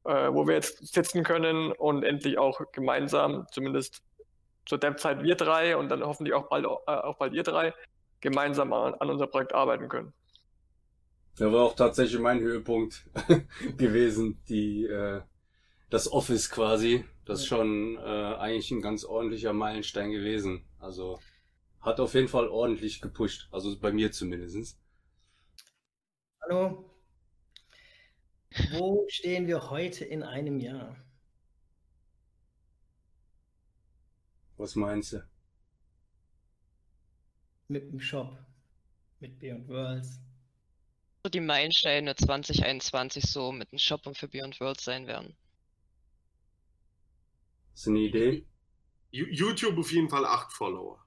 äh, 0.05 0.31
wo 0.31 0.47
wir 0.47 0.55
jetzt 0.55 0.93
sitzen 0.93 1.23
können 1.23 1.71
und 1.71 2.03
endlich 2.03 2.37
auch 2.37 2.61
gemeinsam, 2.71 3.47
zumindest 3.51 4.03
zur 4.65 4.77
Dev-Zeit 4.77 5.23
wir 5.23 5.35
drei 5.35 5.77
und 5.77 5.89
dann 5.89 6.03
hoffentlich 6.03 6.33
auch 6.33 6.49
bald, 6.49 6.65
äh, 6.65 6.67
auch 6.67 7.17
bald 7.17 7.33
ihr 7.33 7.43
drei, 7.43 7.73
gemeinsam 8.19 8.73
an, 8.73 8.93
an 8.95 9.09
unser 9.09 9.27
Projekt 9.27 9.53
arbeiten 9.53 9.89
können. 9.89 10.13
Da 11.37 11.51
war 11.51 11.63
auch 11.63 11.75
tatsächlich 11.75 12.19
mein 12.19 12.39
Höhepunkt 12.39 13.05
gewesen, 13.77 14.41
die 14.49 14.85
äh, 14.85 15.21
das 15.89 16.11
Office 16.11 16.49
quasi. 16.49 17.05
Das 17.25 17.39
ist 17.39 17.45
schon 17.47 17.97
äh, 17.97 18.35
eigentlich 18.35 18.71
ein 18.71 18.81
ganz 18.81 19.05
ordentlicher 19.05 19.53
Meilenstein 19.53 20.11
gewesen. 20.11 20.65
Also 20.79 21.19
hat 21.81 21.99
auf 21.99 22.13
jeden 22.13 22.27
Fall 22.27 22.47
ordentlich 22.47 23.01
gepusht. 23.01 23.47
Also 23.51 23.77
bei 23.79 23.91
mir 23.91 24.11
zumindest. 24.11 24.79
Hallo. 26.43 26.89
Wo 28.71 29.05
stehen 29.09 29.47
wir 29.47 29.69
heute 29.69 30.05
in 30.05 30.23
einem 30.23 30.59
Jahr? 30.59 30.97
Was 34.57 34.75
meinst 34.75 35.13
du? 35.13 35.27
Mit 37.69 37.91
dem 37.91 37.99
Shop, 37.99 38.37
mit 39.19 39.39
Beyond 39.39 39.67
Worlds. 39.69 40.19
so 41.23 41.29
die 41.29 41.39
Meilensteine 41.39 42.15
2021 42.15 43.23
so 43.23 43.51
mit 43.51 43.71
dem 43.71 43.79
Shop 43.79 44.05
und 44.05 44.17
für 44.17 44.27
Beyond 44.27 44.59
World 44.59 44.81
sein 44.81 45.07
werden. 45.07 45.35
Ist 47.73 47.87
eine 47.87 47.99
Idee? 47.99 48.45
YouTube 49.11 49.77
auf 49.77 49.91
jeden 49.91 50.09
Fall 50.09 50.25
acht 50.25 50.51
Follower. 50.51 51.03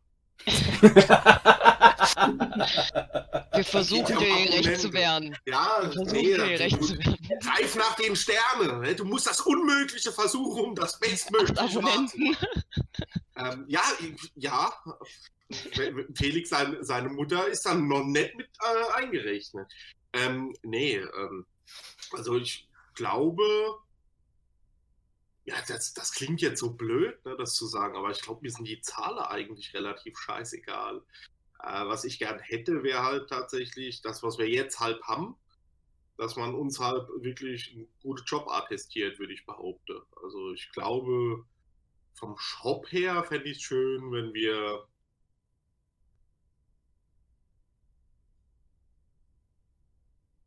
Wir 3.55 3.65
versuchen 3.65 4.13
ja 4.13 4.17
um 4.19 4.25
dir 4.25 4.63
gerecht 4.63 4.81
zu 4.81 4.93
werden. 4.93 5.37
Ja, 5.47 5.79
Wir 5.81 5.93
versuchen 5.93 6.13
nee, 6.13 6.23
dir 6.23 6.39
du, 6.39 6.45
gerecht 6.49 6.83
zu 6.85 6.99
werden. 6.99 7.17
greif 7.41 7.77
nach 7.77 7.97
den 7.97 8.17
Sternen. 8.17 8.81
ne? 8.81 8.95
Du 8.95 9.05
musst 9.05 9.27
das 9.27 9.41
Unmögliche 9.41 10.13
versuchen, 10.13 10.65
um 10.65 10.75
das 10.75 10.99
Bestmögliche 10.99 11.61
Abonnenten. 11.61 12.37
Ähm, 13.37 13.65
ja, 13.69 13.83
ja. 14.37 14.73
Felix, 16.15 16.51
sein, 16.51 16.77
seine 16.81 17.09
Mutter 17.11 17.47
ist 17.49 17.67
dann 17.67 17.87
noch 17.89 18.05
nicht 18.05 18.35
mit 18.37 18.49
äh, 18.61 18.93
eingerechnet. 18.95 19.71
Ähm, 20.13 20.55
nee, 20.63 20.97
ähm, 20.97 21.47
also 22.13 22.37
ich 22.37 22.69
glaube, 22.95 23.45
ja, 25.45 25.57
das, 25.69 25.93
das 25.95 26.13
klingt 26.13 26.41
jetzt 26.41 26.61
so 26.61 26.73
blöd, 26.73 27.23
ne, 27.25 27.37
das 27.37 27.55
zu 27.55 27.67
sagen, 27.67 27.97
aber 27.97 28.11
ich 28.11 28.23
glaube, 28.23 28.41
mir 28.43 28.51
sind 28.51 28.67
die 28.67 28.81
Zahlen 28.81 29.19
eigentlich 29.19 29.75
relativ 29.75 30.19
scheißegal. 30.19 31.03
Äh, 31.63 31.87
was 31.87 32.05
ich 32.05 32.19
gern 32.19 32.39
hätte, 32.41 32.83
wäre 32.83 33.03
halt 33.03 33.29
tatsächlich 33.29 34.03
das, 34.03 34.23
was 34.23 34.39
wir 34.39 34.49
jetzt 34.49 34.81
halt 34.81 35.03
haben, 35.03 35.37
dass 36.17 36.37
man 36.37 36.55
uns 36.55 36.81
halt 36.81 37.09
wirklich 37.23 37.73
einen 37.75 37.89
guten 38.03 38.25
Job 38.25 38.49
attestiert, 38.49 39.19
würde 39.19 39.35
ich 39.35 39.47
behaupten. 39.47 40.01
Also 40.23 40.53
ich 40.53 40.71
glaube, 40.73 41.45
vom 42.15 42.39
Shop 42.39 42.91
her 42.93 43.25
fände 43.25 43.49
ich 43.51 43.59
es 43.59 43.63
schön, 43.65 44.13
wenn 44.13 44.33
wir 44.35 44.87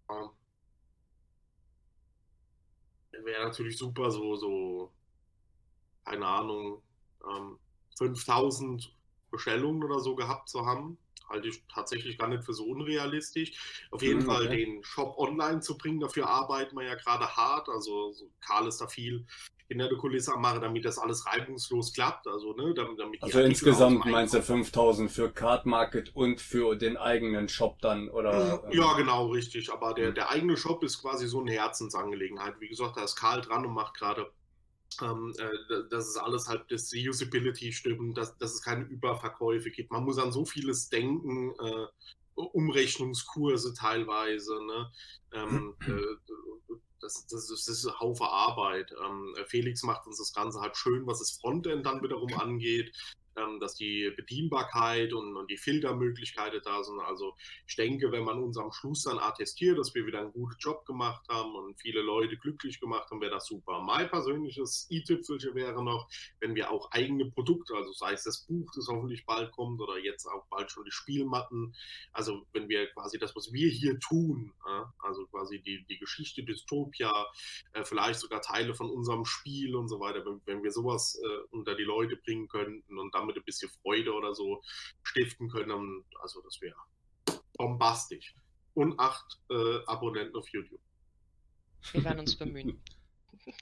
ähm, 0.10 0.37
wäre 3.28 3.46
natürlich 3.46 3.78
super, 3.78 4.10
so, 4.12 4.36
so, 4.36 4.94
keine 6.06 6.26
Ahnung, 6.26 6.82
ähm, 7.30 7.60
5000 7.98 8.96
Bestellungen 9.32 9.84
oder 9.84 10.00
so 10.00 10.16
gehabt 10.16 10.50
zu 10.50 10.66
haben. 10.66 10.98
Halte 11.30 11.50
ich 11.50 11.62
tatsächlich 11.68 12.18
gar 12.18 12.30
nicht 12.30 12.46
für 12.46 12.54
so 12.54 12.66
unrealistisch. 12.66 13.88
Auf 13.92 14.02
jeden 14.02 14.22
Mhm, 14.22 14.26
Fall 14.26 14.48
okay. 14.48 14.66
den 14.66 14.84
Shop 14.84 15.18
online 15.18 15.60
zu 15.60 15.78
bringen, 15.78 16.00
dafür 16.00 16.30
arbeiten 16.30 16.78
wir 16.78 16.86
ja 16.86 16.96
gerade 16.96 17.36
hart. 17.36 17.68
Also 17.70 18.14
so 18.14 18.32
Karl 18.40 18.68
ist 18.68 18.80
da 18.80 18.88
viel 18.88 19.28
hinter 19.68 19.90
der 19.90 19.98
Kulisse 19.98 20.34
am 20.34 20.42
machen, 20.42 20.62
damit 20.62 20.86
das 20.86 20.98
alles 20.98 21.26
reibungslos 21.26 21.94
klappt. 21.94 22.26
Also, 22.28 22.54
ne, 22.54 22.74
damit, 22.74 23.00
damit 23.00 23.22
Also 23.22 23.40
insgesamt 23.42 24.06
meinst 24.06 24.34
du 24.34 24.38
Einkauf- 24.38 24.48
5000 24.48 25.12
für 25.12 25.30
Card 25.32 25.66
Market 25.66 26.16
und 26.16 26.40
für 26.40 26.76
den 26.76 26.96
eigenen 26.98 27.50
Shop 27.50 27.80
dann, 27.82 28.10
oder? 28.10 28.64
ähm, 28.64 28.72
Ja, 28.72 28.94
genau, 28.94 29.28
richtig. 29.28 29.72
Aber 29.72 29.94
der, 29.94 30.12
Mhm. 30.12 30.16
der 30.16 30.30
eigene 30.32 30.56
Shop 30.58 30.84
ist 30.84 31.02
quasi 31.02 31.28
so 31.28 31.42
eine 31.42 31.52
Herzensangelegenheit. 31.52 32.60
Wie 32.60 32.70
gesagt, 32.70 32.98
da 32.98 33.04
ist 33.04 33.16
Karl 33.18 33.42
dran 33.42 33.66
und 33.66 33.74
macht 33.74 33.96
gerade, 33.96 34.32
ähm, 35.02 35.34
äh, 35.38 35.90
dass 35.90 36.08
es 36.08 36.16
alles 36.18 36.48
halt, 36.48 36.72
dass 36.72 36.88
die 36.90 37.08
Usability 37.10 37.74
stimmt, 37.74 38.18
dass, 38.18 38.38
dass 38.38 38.54
es 38.54 38.62
keine 38.64 38.86
Überverkäufe 38.86 39.70
gibt. 39.70 39.92
Man 39.92 40.06
muss 40.06 40.18
an 40.18 40.32
so 40.32 40.46
vieles 40.46 40.88
denken, 40.90 41.54
äh, 41.60 41.88
Umrechnungskurse 42.36 43.74
teilweise. 43.74 44.54
Ne? 44.66 44.92
Ähm, 45.34 45.76
äh, 45.88 46.74
das, 47.02 47.26
das, 47.28 47.50
ist- 47.50 47.68
das 47.68 47.78
ist 47.80 47.88
ein 47.88 48.00
Haufen 48.00 48.26
Arbeit. 48.28 48.92
Ähm, 49.06 49.36
Felix 49.48 49.84
macht 49.84 50.08
uns 50.08 50.18
das 50.18 50.34
Ganze 50.34 50.60
halt 50.62 50.78
schön, 50.78 51.06
was 51.08 51.20
das 51.20 51.32
Frontend 51.32 51.86
dann 51.86 52.02
wiederum 52.04 52.34
angeht, 52.40 52.92
ähm, 53.38 53.60
dass 53.60 53.76
die 53.76 54.12
Bedienbarkeit 54.16 55.14
und, 55.14 55.36
und 55.36 55.50
die 55.50 55.58
Filtermöglichkeiten 55.58 56.62
da 56.64 56.84
sind. 56.84 57.00
Also 57.00 57.36
ich 57.68 57.76
denke, 57.76 58.12
wenn 58.12 58.24
man 58.24 58.42
uns 58.42 58.58
am 58.58 58.72
Schluss 58.72 59.04
dann 59.04 59.20
attestiert, 59.20 59.78
dass 59.78 59.94
wir 59.94 60.06
wieder 60.06 60.20
einen 60.20 60.32
guten 60.32 60.58
Job 60.60 60.86
gemacht 60.86 61.28
haben 61.30 61.56
und 61.56 61.80
viele 61.80 62.02
Leute 62.02 62.38
glücklich 62.38 62.80
gemacht 62.80 63.10
haben, 63.12 63.22
wäre 63.22 63.32
das 63.32 63.46
super. 63.46 63.82
Mein 63.82 64.10
persönliches 64.10 64.88
i-Tüpfelchen 64.90 65.56
wäre 65.56 65.84
noch, 65.84 66.10
wenn 66.40 66.56
wir 66.56 66.72
auch 66.72 66.92
eigene 66.92 67.30
Produkte, 67.30 67.76
also 67.76 67.94
sei 67.94 68.14
es 68.14 68.24
das 68.24 68.46
Buch, 68.46 68.72
das 68.76 68.88
hoffentlich 68.88 69.26
bald 69.26 69.52
kommt, 69.52 69.80
oder 69.82 69.98
jetzt 70.00 70.26
auch 70.26 70.46
bald 70.50 70.72
schon 70.72 70.86
die 70.86 70.92
Spielmatten, 70.92 71.76
also 72.14 72.46
wenn 72.54 72.70
wir 72.70 72.88
quasi 72.88 73.18
das, 73.18 73.36
was 73.36 73.54
wir 73.54 73.70
hier 73.70 74.00
tun, 74.00 74.54
ja, 74.66 74.94
also 75.00 75.26
quasi 75.28 75.62
die, 75.62 75.86
die 75.86 75.98
Geschichte 75.98 76.44
Dystopia, 76.44 77.28
äh, 77.74 77.84
vielleicht 77.84 78.20
sogar 78.20 78.42
Teile 78.42 78.74
von 78.74 78.90
unserem 78.90 79.26
Spiel 79.26 79.76
und 79.76 79.88
so 79.88 80.00
weiter, 80.00 80.26
wenn, 80.26 80.42
wenn 80.46 80.64
wir 80.64 80.72
sowas 80.72 81.20
äh, 81.24 81.48
unter 81.52 81.76
die 81.76 81.84
Leute 81.84 82.16
bringen 82.18 82.48
könnten 82.48 82.98
und 82.98 83.14
damit 83.28 83.38
ein 83.38 83.46
bisschen 83.46 83.70
Freude 83.82 84.14
oder 84.14 84.34
so 84.34 84.62
stiften 85.04 85.50
können, 85.50 86.04
also 86.22 86.42
das 86.42 86.60
wäre 86.62 86.76
bombastisch. 87.54 88.36
Und 88.74 89.00
acht 89.00 89.40
äh, 89.50 89.80
Abonnenten 89.86 90.36
auf 90.36 90.48
YouTube. 90.50 90.80
Wir 91.92 92.04
werden 92.04 92.20
uns 92.20 92.36
bemühen. 92.36 92.82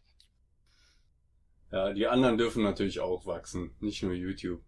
Ja, 1.72 1.92
die 1.92 2.08
anderen 2.08 2.38
dürfen 2.38 2.64
natürlich 2.64 3.02
auch 3.02 3.26
wachsen, 3.26 3.76
nicht 3.82 4.02
nur 4.02 4.14
YouTube. 4.14 4.64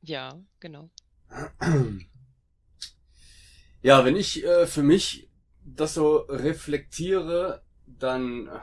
Ja, 0.00 0.42
genau. 0.58 0.90
Ja, 3.82 4.04
wenn 4.04 4.16
ich 4.16 4.42
äh, 4.42 4.66
für 4.66 4.82
mich 4.82 5.30
das 5.62 5.94
so 5.94 6.16
reflektiere, 6.16 7.62
dann, 7.86 8.48
äh, 8.48 8.60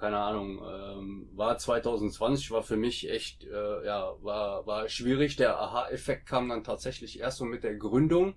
keine 0.00 0.18
Ahnung, 0.18 0.60
ähm, 0.64 1.28
war 1.34 1.58
2020 1.58 2.50
war 2.50 2.62
für 2.62 2.78
mich 2.78 3.08
echt, 3.08 3.44
äh, 3.44 3.84
ja, 3.84 4.14
war, 4.22 4.66
war 4.66 4.88
schwierig. 4.88 5.36
Der 5.36 5.60
Aha-Effekt 5.60 6.26
kam 6.26 6.48
dann 6.48 6.64
tatsächlich 6.64 7.20
erst 7.20 7.38
so 7.38 7.44
mit 7.44 7.62
der 7.62 7.76
Gründung, 7.76 8.34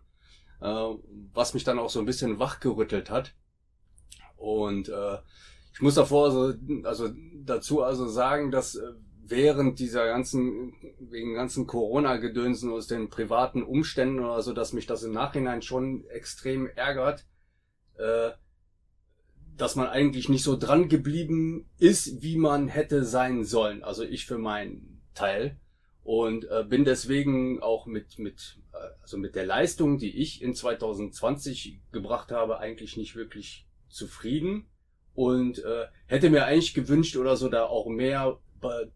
äh, 0.61 0.89
was 1.33 1.53
mich 1.53 1.63
dann 1.63 1.79
auch 1.79 1.89
so 1.89 1.99
ein 1.99 2.05
bisschen 2.05 2.37
wachgerüttelt 2.37 3.09
hat. 3.09 3.33
Und 4.35 4.89
äh, 4.89 5.17
ich 5.73 5.81
muss 5.81 5.95
davor 5.95 6.25
also, 6.25 6.53
also 6.83 7.09
dazu 7.43 7.81
also 7.81 8.07
sagen, 8.07 8.51
dass 8.51 8.75
äh, 8.75 8.91
während 9.25 9.79
dieser 9.79 10.05
ganzen, 10.05 10.73
wegen 10.99 11.33
ganzen 11.33 11.65
Corona-Gedönsen 11.65 12.71
aus 12.71 12.87
den 12.87 13.09
privaten 13.09 13.63
Umständen 13.63 14.19
oder 14.19 14.41
so, 14.41 14.51
dass 14.51 14.73
mich 14.73 14.85
das 14.85 15.03
im 15.03 15.13
Nachhinein 15.13 15.61
schon 15.61 16.05
extrem 16.09 16.67
ärgert, 16.67 17.25
äh, 17.97 18.31
dass 19.57 19.75
man 19.75 19.87
eigentlich 19.87 20.29
nicht 20.29 20.43
so 20.43 20.57
dran 20.57 20.89
geblieben 20.89 21.69
ist, 21.77 22.21
wie 22.21 22.37
man 22.37 22.67
hätte 22.67 23.03
sein 23.03 23.43
sollen. 23.43 23.83
Also 23.83 24.03
ich 24.03 24.25
für 24.25 24.37
meinen 24.37 25.01
Teil. 25.13 25.59
Und 26.03 26.45
äh, 26.49 26.65
bin 26.67 26.83
deswegen 26.83 27.61
auch 27.61 27.85
mit, 27.85 28.19
mit, 28.19 28.59
äh, 28.73 29.01
also 29.01 29.17
mit 29.17 29.35
der 29.35 29.45
Leistung, 29.45 29.97
die 29.97 30.17
ich 30.21 30.41
in 30.41 30.53
2020 30.53 31.79
gebracht 31.91 32.31
habe, 32.31 32.59
eigentlich 32.59 32.97
nicht 32.97 33.15
wirklich 33.15 33.67
zufrieden. 33.87 34.65
Und 35.13 35.59
äh, 35.59 35.85
hätte 36.07 36.29
mir 36.29 36.45
eigentlich 36.45 36.73
gewünscht 36.73 37.15
oder 37.15 37.37
so 37.37 37.47
da 37.47 37.65
auch 37.65 37.87
mehr 37.87 38.39
be 38.59 38.91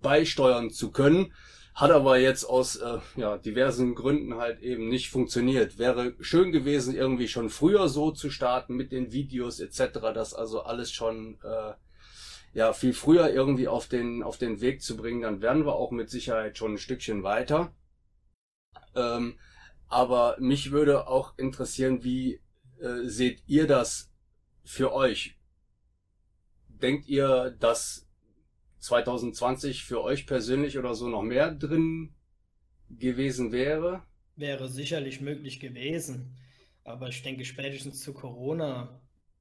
beisteuern 0.00 0.70
zu 0.70 0.92
können. 0.92 1.32
Hat 1.74 1.90
aber 1.92 2.18
jetzt 2.18 2.44
aus 2.44 2.76
äh, 2.76 2.98
ja, 3.16 3.38
diversen 3.38 3.94
Gründen 3.94 4.34
halt 4.34 4.60
eben 4.60 4.88
nicht 4.88 5.10
funktioniert. 5.10 5.78
Wäre 5.78 6.14
schön 6.20 6.50
gewesen, 6.50 6.94
irgendwie 6.94 7.28
schon 7.28 7.50
früher 7.50 7.88
so 7.88 8.10
zu 8.10 8.30
starten 8.30 8.74
mit 8.74 8.90
den 8.90 9.12
Videos 9.12 9.60
etc., 9.60 10.00
das 10.12 10.34
also 10.34 10.62
alles 10.62 10.90
schon 10.90 11.38
äh, 11.44 11.74
ja 12.52 12.72
viel 12.72 12.92
früher 12.92 13.30
irgendwie 13.30 13.68
auf 13.68 13.86
den 13.86 14.22
auf 14.24 14.38
den 14.38 14.60
Weg 14.60 14.82
zu 14.82 14.96
bringen. 14.96 15.22
Dann 15.22 15.40
wären 15.40 15.64
wir 15.64 15.74
auch 15.74 15.92
mit 15.92 16.10
Sicherheit 16.10 16.58
schon 16.58 16.72
ein 16.72 16.78
Stückchen 16.78 17.22
weiter. 17.22 17.72
Ähm, 18.96 19.38
aber 19.86 20.36
mich 20.40 20.72
würde 20.72 21.06
auch 21.06 21.38
interessieren, 21.38 22.02
wie 22.02 22.40
äh, 22.80 23.04
seht 23.04 23.42
ihr 23.46 23.66
das 23.66 24.10
für 24.64 24.92
euch? 24.92 25.36
Denkt 26.68 27.08
ihr, 27.08 27.56
dass 27.58 28.07
2020 28.78 29.84
für 29.84 30.02
euch 30.02 30.26
persönlich 30.26 30.78
oder 30.78 30.94
so 30.94 31.08
noch 31.08 31.22
mehr 31.22 31.50
drin 31.52 32.14
gewesen 32.90 33.52
wäre? 33.52 34.02
Wäre 34.36 34.68
sicherlich 34.68 35.20
möglich 35.20 35.60
gewesen. 35.60 36.36
Aber 36.84 37.08
ich 37.08 37.22
denke, 37.22 37.44
spätestens 37.44 38.00
zu 38.00 38.14
Corona 38.14 39.00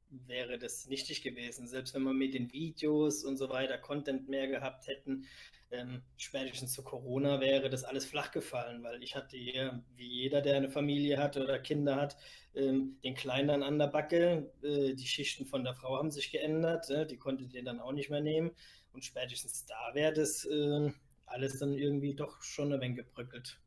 wäre 0.09 0.57
das 0.57 0.87
nichtig 0.87 1.21
gewesen. 1.21 1.67
Selbst 1.67 1.93
wenn 1.93 2.03
wir 2.03 2.13
mit 2.13 2.33
den 2.33 2.51
Videos 2.51 3.23
und 3.23 3.37
so 3.37 3.49
weiter 3.49 3.77
Content 3.77 4.27
mehr 4.29 4.47
gehabt 4.47 4.87
hätten, 4.87 5.25
ähm, 5.69 6.01
spätestens 6.15 6.71
zu 6.73 6.81
Corona 6.81 7.41
wäre 7.41 7.69
das 7.69 7.83
alles 7.83 8.05
flach 8.05 8.31
gefallen, 8.31 8.83
weil 8.83 9.03
ich 9.03 9.15
hatte 9.15 9.35
hier, 9.35 9.83
wie 9.95 10.07
jeder, 10.07 10.41
der 10.41 10.55
eine 10.55 10.69
Familie 10.69 11.17
hat 11.17 11.35
oder 11.35 11.59
Kinder 11.59 11.97
hat, 11.97 12.15
ähm, 12.55 12.97
den 13.03 13.15
Kleinen 13.15 13.49
dann 13.49 13.63
an 13.63 13.77
der 13.77 13.87
Backe. 13.87 14.51
Äh, 14.63 14.93
die 14.93 15.07
Schichten 15.07 15.45
von 15.45 15.63
der 15.65 15.73
Frau 15.73 15.97
haben 15.97 16.11
sich 16.11 16.31
geändert, 16.31 16.89
äh, 16.89 17.05
die 17.05 17.17
konnte 17.17 17.47
den 17.47 17.65
dann 17.65 17.81
auch 17.81 17.91
nicht 17.91 18.09
mehr 18.09 18.21
nehmen. 18.21 18.51
Und 18.97 19.03
spätestens 19.03 19.63
da 19.67 19.93
wäre 19.93 20.11
das 20.11 20.43
äh, 20.45 20.91
alles 21.27 21.59
dann 21.59 21.77
irgendwie 21.77 22.15
doch 22.15 22.41
schon 22.41 22.73
ein 22.73 22.81
wenig 22.81 22.97
gebröckelt. 22.97 23.59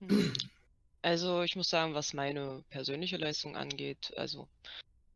Hm. 0.00 0.32
Also 1.02 1.42
ich 1.42 1.56
muss 1.56 1.68
sagen, 1.68 1.92
was 1.92 2.14
meine 2.14 2.64
persönliche 2.70 3.18
Leistung 3.18 3.54
angeht, 3.54 4.14
also 4.16 4.48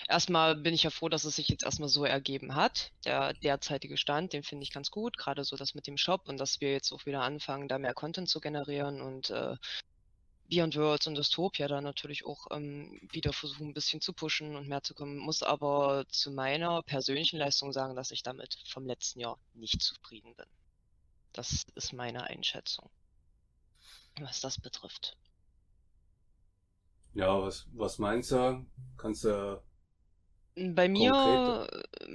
erstmal 0.07 0.57
bin 0.57 0.75
ich 0.75 0.83
ja 0.83 0.91
froh, 0.91 1.09
dass 1.09 1.25
es 1.25 1.37
sich 1.37 1.49
jetzt 1.49 1.65
erstmal 1.65 1.89
so 1.89 2.05
ergeben 2.05 2.55
hat. 2.55 2.93
Der 3.07 3.33
derzeitige 3.33 3.97
Stand, 3.97 4.35
den 4.35 4.43
finde 4.43 4.65
ich 4.65 4.73
ganz 4.75 4.91
gut, 4.91 5.17
gerade 5.17 5.43
so 5.43 5.57
das 5.57 5.75
mit 5.75 5.87
dem 5.87 5.97
Shop 5.97 6.29
und 6.29 6.37
dass 6.37 6.61
wir 6.61 6.71
jetzt 6.71 6.93
auch 6.93 7.07
wieder 7.07 7.23
anfangen, 7.23 7.67
da 7.67 7.79
mehr 7.79 7.95
Content 7.95 8.29
zu 8.29 8.41
generieren 8.41 9.01
und 9.01 9.31
äh, 9.31 9.57
Beyond 10.49 10.77
Worlds 10.77 11.07
und 11.07 11.17
Dystopia 11.17 11.69
da 11.69 11.81
natürlich 11.81 12.25
auch 12.25 12.47
ähm, 12.51 13.01
wieder 13.11 13.33
versuchen, 13.33 13.69
ein 13.69 13.75
bisschen 13.75 14.01
zu 14.01 14.13
pushen 14.13 14.57
und 14.57 14.69
mehr 14.69 14.83
zu 14.83 14.95
kommen. 14.95 15.19
Muss 15.19 15.43
aber 15.43 16.05
zu 16.09 16.31
meiner 16.31 16.83
persönlichen 16.83 17.39
Leistung 17.39 17.73
sagen, 17.73 17.95
dass 17.95 18.11
ich 18.11 18.23
damit 18.23 18.59
vom 18.67 18.87
letzten 18.87 19.21
Jahr 19.21 19.39
nicht 19.55 19.83
zufrieden 19.83 20.35
bin. 20.37 20.47
Das 21.33 21.67
ist 21.75 21.93
meine 21.93 22.25
Einschätzung, 22.25 22.89
was 24.21 24.41
das 24.41 24.59
betrifft. 24.59 25.17
Ja, 27.15 27.43
was, 27.43 27.67
was 27.73 27.99
meinst 27.99 28.31
du? 28.31 28.65
Kannst 28.97 29.25
du 29.25 29.63
bei 30.59 30.89
mir, 30.89 31.69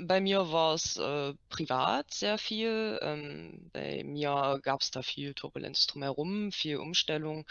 bei 0.06 0.20
mir 0.20 0.52
war 0.52 0.74
es 0.74 0.98
äh, 0.98 1.34
privat 1.50 2.14
sehr 2.14 2.38
viel. 2.38 3.00
Ähm, 3.02 3.70
bei 3.72 4.04
mir 4.04 4.60
gab 4.62 4.82
es 4.82 4.92
da 4.92 5.02
viel 5.02 5.34
Turbulenz 5.34 5.88
drumherum, 5.88 6.52
viel 6.52 6.78
Umstellung. 6.78 7.46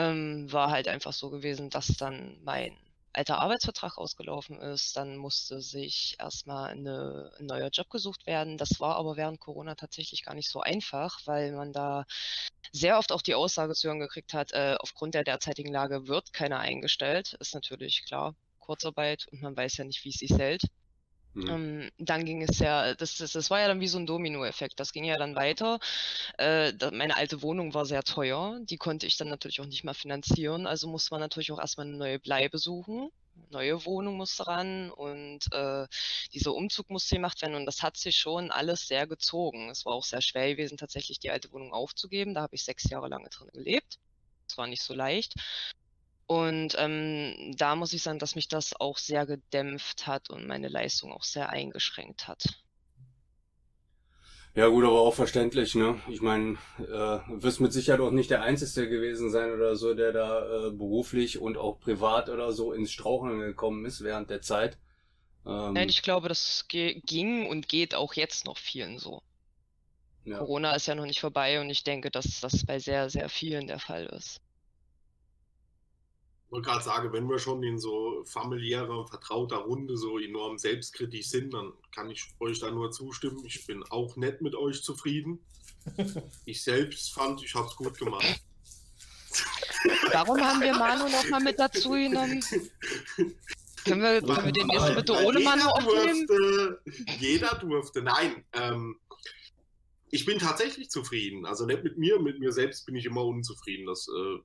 Ähm, 0.00 0.50
war 0.50 0.70
halt 0.70 0.88
einfach 0.88 1.12
so 1.12 1.28
gewesen, 1.28 1.68
dass 1.68 1.88
dann 1.88 2.38
mein 2.42 2.74
alter 3.12 3.38
Arbeitsvertrag 3.38 3.98
ausgelaufen 3.98 4.58
ist. 4.58 4.96
Dann 4.96 5.16
musste 5.18 5.60
sich 5.60 6.16
erstmal 6.18 6.70
eine, 6.70 7.32
ein 7.38 7.46
neuer 7.46 7.68
Job 7.68 7.90
gesucht 7.90 8.26
werden. 8.26 8.56
Das 8.56 8.80
war 8.80 8.96
aber 8.96 9.16
während 9.18 9.40
Corona 9.40 9.74
tatsächlich 9.74 10.24
gar 10.24 10.34
nicht 10.34 10.48
so 10.48 10.60
einfach, 10.60 11.20
weil 11.26 11.52
man 11.52 11.72
da 11.74 12.06
sehr 12.72 12.98
oft 12.98 13.12
auch 13.12 13.20
die 13.22 13.34
Aussage 13.34 13.74
zu 13.74 13.88
hören 13.88 14.00
gekriegt 14.00 14.32
hat, 14.32 14.52
äh, 14.52 14.76
aufgrund 14.78 15.14
der 15.14 15.24
derzeitigen 15.24 15.72
Lage 15.72 16.08
wird 16.08 16.32
keiner 16.32 16.60
eingestellt. 16.60 17.34
Ist 17.40 17.54
natürlich 17.54 18.04
klar, 18.06 18.34
Kurzarbeit 18.58 19.26
und 19.32 19.42
man 19.42 19.56
weiß 19.56 19.76
ja 19.78 19.84
nicht, 19.84 20.04
wie 20.04 20.10
es 20.10 20.16
sich 20.16 20.30
hält. 20.30 20.62
Mhm. 21.34 21.48
Ähm, 21.48 21.90
dann 21.98 22.24
ging 22.24 22.42
es 22.42 22.58
ja, 22.58 22.94
das, 22.94 23.16
das, 23.16 23.32
das 23.32 23.50
war 23.50 23.60
ja 23.60 23.68
dann 23.68 23.80
wie 23.80 23.88
so 23.88 23.98
ein 23.98 24.06
Dominoeffekt. 24.06 24.80
Das 24.80 24.92
ging 24.92 25.04
ja 25.04 25.16
dann 25.16 25.36
weiter. 25.36 25.78
Äh, 26.38 26.72
meine 26.92 27.16
alte 27.16 27.42
Wohnung 27.42 27.74
war 27.74 27.86
sehr 27.86 28.02
teuer. 28.02 28.58
Die 28.62 28.76
konnte 28.78 29.06
ich 29.06 29.16
dann 29.16 29.28
natürlich 29.28 29.60
auch 29.60 29.66
nicht 29.66 29.84
mehr 29.84 29.94
finanzieren. 29.94 30.66
Also 30.66 30.88
musste 30.88 31.14
man 31.14 31.20
natürlich 31.20 31.52
auch 31.52 31.60
erstmal 31.60 31.86
eine 31.86 31.96
neue 31.96 32.18
Bleibe 32.18 32.58
suchen. 32.58 33.10
Neue 33.50 33.84
Wohnung 33.86 34.16
musste 34.16 34.46
ran 34.46 34.90
und 34.90 35.40
äh, 35.52 35.86
dieser 36.34 36.54
Umzug 36.54 36.90
musste 36.90 37.14
gemacht 37.16 37.40
werden. 37.42 37.54
Und 37.54 37.66
das 37.66 37.82
hat 37.82 37.96
sich 37.96 38.16
schon 38.16 38.50
alles 38.50 38.86
sehr 38.86 39.06
gezogen. 39.06 39.70
Es 39.70 39.86
war 39.86 39.94
auch 39.94 40.04
sehr 40.04 40.20
schwer 40.20 40.50
gewesen, 40.50 40.76
tatsächlich 40.76 41.20
die 41.20 41.30
alte 41.30 41.50
Wohnung 41.52 41.72
aufzugeben. 41.72 42.34
Da 42.34 42.42
habe 42.42 42.54
ich 42.56 42.64
sechs 42.64 42.88
Jahre 42.90 43.08
lange 43.08 43.28
drin 43.30 43.48
gelebt. 43.52 43.98
Das 44.48 44.58
war 44.58 44.66
nicht 44.66 44.82
so 44.82 44.94
leicht. 44.94 45.34
Und 46.30 46.76
ähm, 46.78 47.56
da 47.56 47.74
muss 47.74 47.92
ich 47.92 48.04
sagen, 48.04 48.20
dass 48.20 48.36
mich 48.36 48.46
das 48.46 48.78
auch 48.78 48.98
sehr 48.98 49.26
gedämpft 49.26 50.06
hat 50.06 50.30
und 50.30 50.46
meine 50.46 50.68
Leistung 50.68 51.12
auch 51.12 51.24
sehr 51.24 51.48
eingeschränkt 51.48 52.28
hat. 52.28 52.44
Ja 54.54 54.68
gut, 54.68 54.84
aber 54.84 55.00
auch 55.00 55.14
verständlich, 55.14 55.74
ne? 55.74 56.00
Ich 56.08 56.20
meine, 56.20 56.56
äh, 56.78 57.18
wirst 57.42 57.60
mit 57.60 57.72
Sicherheit 57.72 58.00
auch 58.00 58.12
nicht 58.12 58.30
der 58.30 58.42
Einzige 58.42 58.88
gewesen 58.88 59.32
sein 59.32 59.52
oder 59.52 59.74
so, 59.74 59.92
der 59.92 60.12
da 60.12 60.68
äh, 60.68 60.70
beruflich 60.70 61.40
und 61.40 61.58
auch 61.58 61.80
privat 61.80 62.28
oder 62.28 62.52
so 62.52 62.72
ins 62.72 62.92
Straucheln 62.92 63.40
gekommen 63.40 63.84
ist 63.84 64.04
während 64.04 64.30
der 64.30 64.40
Zeit. 64.40 64.78
Ähm, 65.44 65.72
Nein, 65.72 65.88
ich 65.88 66.02
glaube, 66.02 66.28
das 66.28 66.66
ging 66.68 67.48
und 67.48 67.68
geht 67.68 67.96
auch 67.96 68.14
jetzt 68.14 68.44
noch 68.44 68.56
vielen 68.56 69.00
so. 69.00 69.20
Ja. 70.24 70.38
Corona 70.38 70.76
ist 70.76 70.86
ja 70.86 70.94
noch 70.94 71.06
nicht 71.06 71.18
vorbei 71.18 71.60
und 71.60 71.70
ich 71.70 71.82
denke, 71.82 72.12
dass 72.12 72.38
das 72.38 72.64
bei 72.64 72.78
sehr, 72.78 73.10
sehr 73.10 73.28
vielen 73.28 73.66
der 73.66 73.80
Fall 73.80 74.06
ist 74.06 74.40
wollte 76.50 76.68
gerade 76.68 76.84
sagen, 76.84 77.12
wenn 77.12 77.28
wir 77.28 77.38
schon 77.38 77.62
in 77.62 77.78
so 77.78 78.24
familiärer, 78.24 79.06
vertrauter 79.06 79.58
Runde 79.58 79.96
so 79.96 80.18
enorm 80.18 80.58
selbstkritisch 80.58 81.28
sind, 81.28 81.54
dann 81.54 81.72
kann 81.94 82.10
ich 82.10 82.34
euch 82.40 82.58
da 82.58 82.70
nur 82.70 82.90
zustimmen. 82.90 83.44
Ich 83.44 83.66
bin 83.66 83.84
auch 83.84 84.16
nett 84.16 84.42
mit 84.42 84.54
euch 84.54 84.82
zufrieden. 84.82 85.38
Ich 86.44 86.62
selbst 86.62 87.12
fand, 87.12 87.42
ich 87.42 87.54
habe 87.54 87.66
es 87.66 87.76
gut 87.76 87.98
gemacht. 87.98 88.42
Warum 90.12 90.40
haben 90.40 90.60
wir 90.60 90.74
Manu 90.74 91.08
noch 91.08 91.28
mal 91.30 91.40
mit 91.40 91.58
dazu 91.58 91.90
genommen? 91.90 92.42
Können 93.84 94.02
wir, 94.02 94.20
können 94.20 94.44
wir 94.44 94.52
den 94.52 94.66
nächsten 94.66 94.94
bitte 94.94 95.12
ohne 95.24 95.40
Manu 95.40 95.64
aufnehmen? 95.68 96.26
Durfte, 96.26 96.80
jeder 97.18 97.54
durfte. 97.56 98.02
Nein, 98.02 98.44
ähm, 98.52 98.96
ich 100.10 100.26
bin 100.26 100.38
tatsächlich 100.38 100.90
zufrieden. 100.90 101.46
Also 101.46 101.64
nicht 101.64 101.82
mit 101.82 101.96
mir, 101.96 102.20
mit 102.20 102.40
mir 102.40 102.52
selbst 102.52 102.84
bin 102.84 102.96
ich 102.96 103.06
immer 103.06 103.24
unzufrieden. 103.24 103.86
Das 103.86 104.06
äh, 104.08 104.38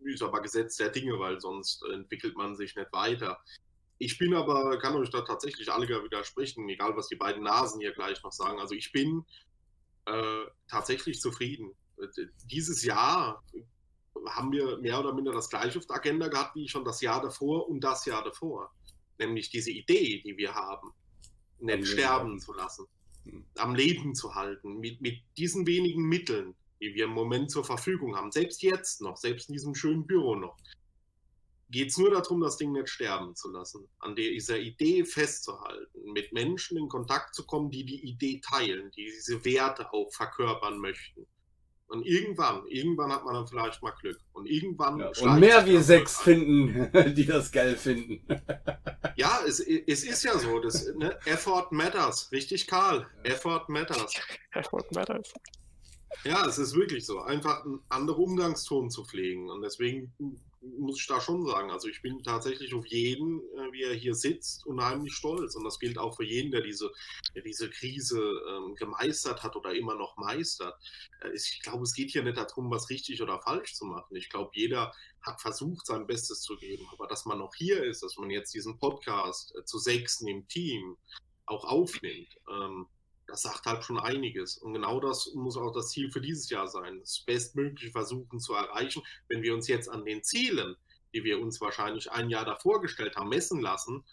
ist 0.00 0.22
aber 0.22 0.40
Gesetz 0.40 0.76
der 0.76 0.90
Dinge, 0.90 1.18
weil 1.18 1.40
sonst 1.40 1.82
entwickelt 1.92 2.36
man 2.36 2.56
sich 2.56 2.76
nicht 2.76 2.92
weiter. 2.92 3.42
Ich 3.98 4.18
bin 4.18 4.34
aber, 4.34 4.78
kann 4.78 4.96
euch 4.96 5.10
da 5.10 5.22
tatsächlich 5.22 5.72
alle 5.72 5.88
widersprechen, 5.88 6.68
egal 6.68 6.96
was 6.96 7.08
die 7.08 7.16
beiden 7.16 7.42
Nasen 7.42 7.80
hier 7.80 7.92
gleich 7.92 8.22
noch 8.22 8.32
sagen. 8.32 8.58
Also 8.58 8.74
ich 8.74 8.92
bin 8.92 9.24
äh, 10.06 10.44
tatsächlich 10.68 11.20
zufrieden. 11.20 11.72
Dieses 12.44 12.84
Jahr 12.84 13.42
haben 14.28 14.52
wir 14.52 14.78
mehr 14.78 15.00
oder 15.00 15.14
minder 15.14 15.32
das 15.32 15.48
gleiche 15.48 15.78
auf 15.78 15.86
der 15.86 15.96
Agenda 15.96 16.28
gehabt 16.28 16.56
wie 16.56 16.68
schon 16.68 16.84
das 16.84 17.00
Jahr 17.00 17.22
davor 17.22 17.68
und 17.68 17.80
das 17.80 18.04
Jahr 18.04 18.22
davor. 18.22 18.72
Nämlich 19.18 19.50
diese 19.50 19.70
Idee, 19.70 20.20
die 20.24 20.36
wir 20.36 20.54
haben, 20.54 20.92
nicht 21.60 21.86
sterben 21.86 22.38
zu 22.40 22.52
lassen, 22.52 22.86
hm. 23.24 23.46
am 23.56 23.74
Leben 23.74 24.14
zu 24.14 24.34
halten, 24.34 24.80
mit, 24.80 25.00
mit 25.00 25.22
diesen 25.36 25.66
wenigen 25.66 26.08
Mitteln 26.08 26.54
die 26.84 26.94
wir 26.94 27.04
im 27.04 27.12
Moment 27.12 27.50
zur 27.50 27.64
Verfügung 27.64 28.14
haben, 28.14 28.30
selbst 28.30 28.62
jetzt 28.62 29.00
noch, 29.00 29.16
selbst 29.16 29.48
in 29.48 29.54
diesem 29.54 29.74
schönen 29.74 30.06
Büro 30.06 30.34
noch, 30.34 30.56
geht 31.70 31.88
es 31.88 31.96
nur 31.96 32.10
darum, 32.10 32.40
das 32.42 32.58
Ding 32.58 32.72
nicht 32.72 32.90
sterben 32.90 33.34
zu 33.34 33.50
lassen, 33.50 33.88
an 33.98 34.14
dieser 34.14 34.58
Idee 34.58 35.04
festzuhalten, 35.04 36.12
mit 36.12 36.32
Menschen 36.32 36.76
in 36.76 36.88
Kontakt 36.88 37.34
zu 37.34 37.46
kommen, 37.46 37.70
die 37.70 37.84
die 37.84 38.06
Idee 38.06 38.40
teilen, 38.44 38.90
die 38.90 39.04
diese 39.06 39.44
Werte 39.44 39.92
auch 39.92 40.12
verkörpern 40.12 40.78
möchten. 40.78 41.26
Und 41.86 42.06
irgendwann, 42.06 42.66
irgendwann 42.66 43.12
hat 43.12 43.24
man 43.24 43.34
dann 43.34 43.46
vielleicht 43.46 43.82
mal 43.82 43.92
Glück. 44.00 44.18
Und 44.32 44.46
irgendwann. 44.46 44.98
Ja, 44.98 45.12
und 45.20 45.38
mehr 45.38 45.64
wie 45.66 45.78
sechs 45.78 46.18
an. 46.18 46.24
finden, 46.24 47.14
die 47.14 47.26
das 47.26 47.52
geil 47.52 47.76
finden. 47.76 48.26
ja, 49.16 49.40
es, 49.46 49.60
es 49.60 50.04
ist 50.04 50.24
ja 50.24 50.38
so. 50.38 50.58
Das, 50.60 50.92
ne? 50.94 51.18
Effort 51.26 51.68
matters. 51.72 52.32
Richtig, 52.32 52.66
Karl. 52.66 53.06
Effort 53.22 53.66
matters. 53.68 54.14
Effort 54.52 54.86
matters. 54.92 55.32
Ja, 56.22 56.46
es 56.46 56.58
ist 56.58 56.74
wirklich 56.74 57.04
so, 57.04 57.20
einfach 57.20 57.64
einen 57.64 57.80
anderen 57.88 58.22
Umgangston 58.22 58.90
zu 58.90 59.04
pflegen. 59.04 59.50
Und 59.50 59.62
deswegen 59.62 60.12
muss 60.78 60.98
ich 60.98 61.06
da 61.06 61.20
schon 61.20 61.44
sagen, 61.44 61.70
also 61.70 61.88
ich 61.88 62.00
bin 62.02 62.22
tatsächlich 62.22 62.74
auf 62.74 62.86
jeden, 62.86 63.40
äh, 63.40 63.72
wie 63.72 63.82
er 63.82 63.94
hier 63.94 64.14
sitzt, 64.14 64.66
unheimlich 64.66 65.14
stolz. 65.14 65.54
Und 65.56 65.64
das 65.64 65.78
gilt 65.78 65.98
auch 65.98 66.16
für 66.16 66.24
jeden, 66.24 66.50
der 66.50 66.62
diese, 66.62 66.90
der 67.34 67.42
diese 67.42 67.70
Krise 67.70 68.20
ähm, 68.48 68.74
gemeistert 68.74 69.42
hat 69.42 69.56
oder 69.56 69.74
immer 69.74 69.94
noch 69.94 70.16
meistert. 70.16 70.74
Äh, 71.22 71.32
ich 71.34 71.60
glaube, 71.62 71.82
es 71.82 71.94
geht 71.94 72.10
hier 72.10 72.22
nicht 72.22 72.36
darum, 72.36 72.70
was 72.70 72.90
richtig 72.90 73.20
oder 73.22 73.40
falsch 73.40 73.74
zu 73.74 73.84
machen. 73.84 74.16
Ich 74.16 74.30
glaube, 74.30 74.50
jeder 74.54 74.94
hat 75.20 75.40
versucht, 75.40 75.86
sein 75.86 76.06
Bestes 76.06 76.40
zu 76.40 76.56
geben. 76.56 76.86
Aber 76.92 77.06
dass 77.06 77.24
man 77.24 77.38
noch 77.38 77.54
hier 77.54 77.82
ist, 77.84 78.02
dass 78.02 78.16
man 78.16 78.30
jetzt 78.30 78.54
diesen 78.54 78.78
Podcast 78.78 79.54
äh, 79.56 79.64
zu 79.64 79.78
sechsten 79.78 80.28
im 80.28 80.48
Team 80.48 80.96
auch 81.46 81.64
aufnimmt, 81.64 82.28
ähm, 82.50 82.86
das 83.26 83.42
sagt 83.42 83.66
halt 83.66 83.84
schon 83.84 83.98
einiges. 83.98 84.58
Und 84.58 84.74
genau 84.74 85.00
das 85.00 85.32
muss 85.34 85.56
auch 85.56 85.72
das 85.72 85.90
Ziel 85.90 86.10
für 86.10 86.20
dieses 86.20 86.50
Jahr 86.50 86.68
sein. 86.68 87.00
Das 87.00 87.20
Bestmögliche 87.20 87.90
versuchen 87.90 88.38
zu 88.38 88.54
erreichen. 88.54 89.02
Wenn 89.28 89.42
wir 89.42 89.54
uns 89.54 89.68
jetzt 89.68 89.88
an 89.88 90.04
den 90.04 90.22
Zielen, 90.22 90.76
die 91.14 91.24
wir 91.24 91.40
uns 91.40 91.60
wahrscheinlich 91.60 92.10
ein 92.10 92.28
Jahr 92.30 92.44
davor 92.44 92.80
gestellt 92.80 93.16
haben, 93.16 93.28
messen 93.28 93.60
lassen, 93.60 94.04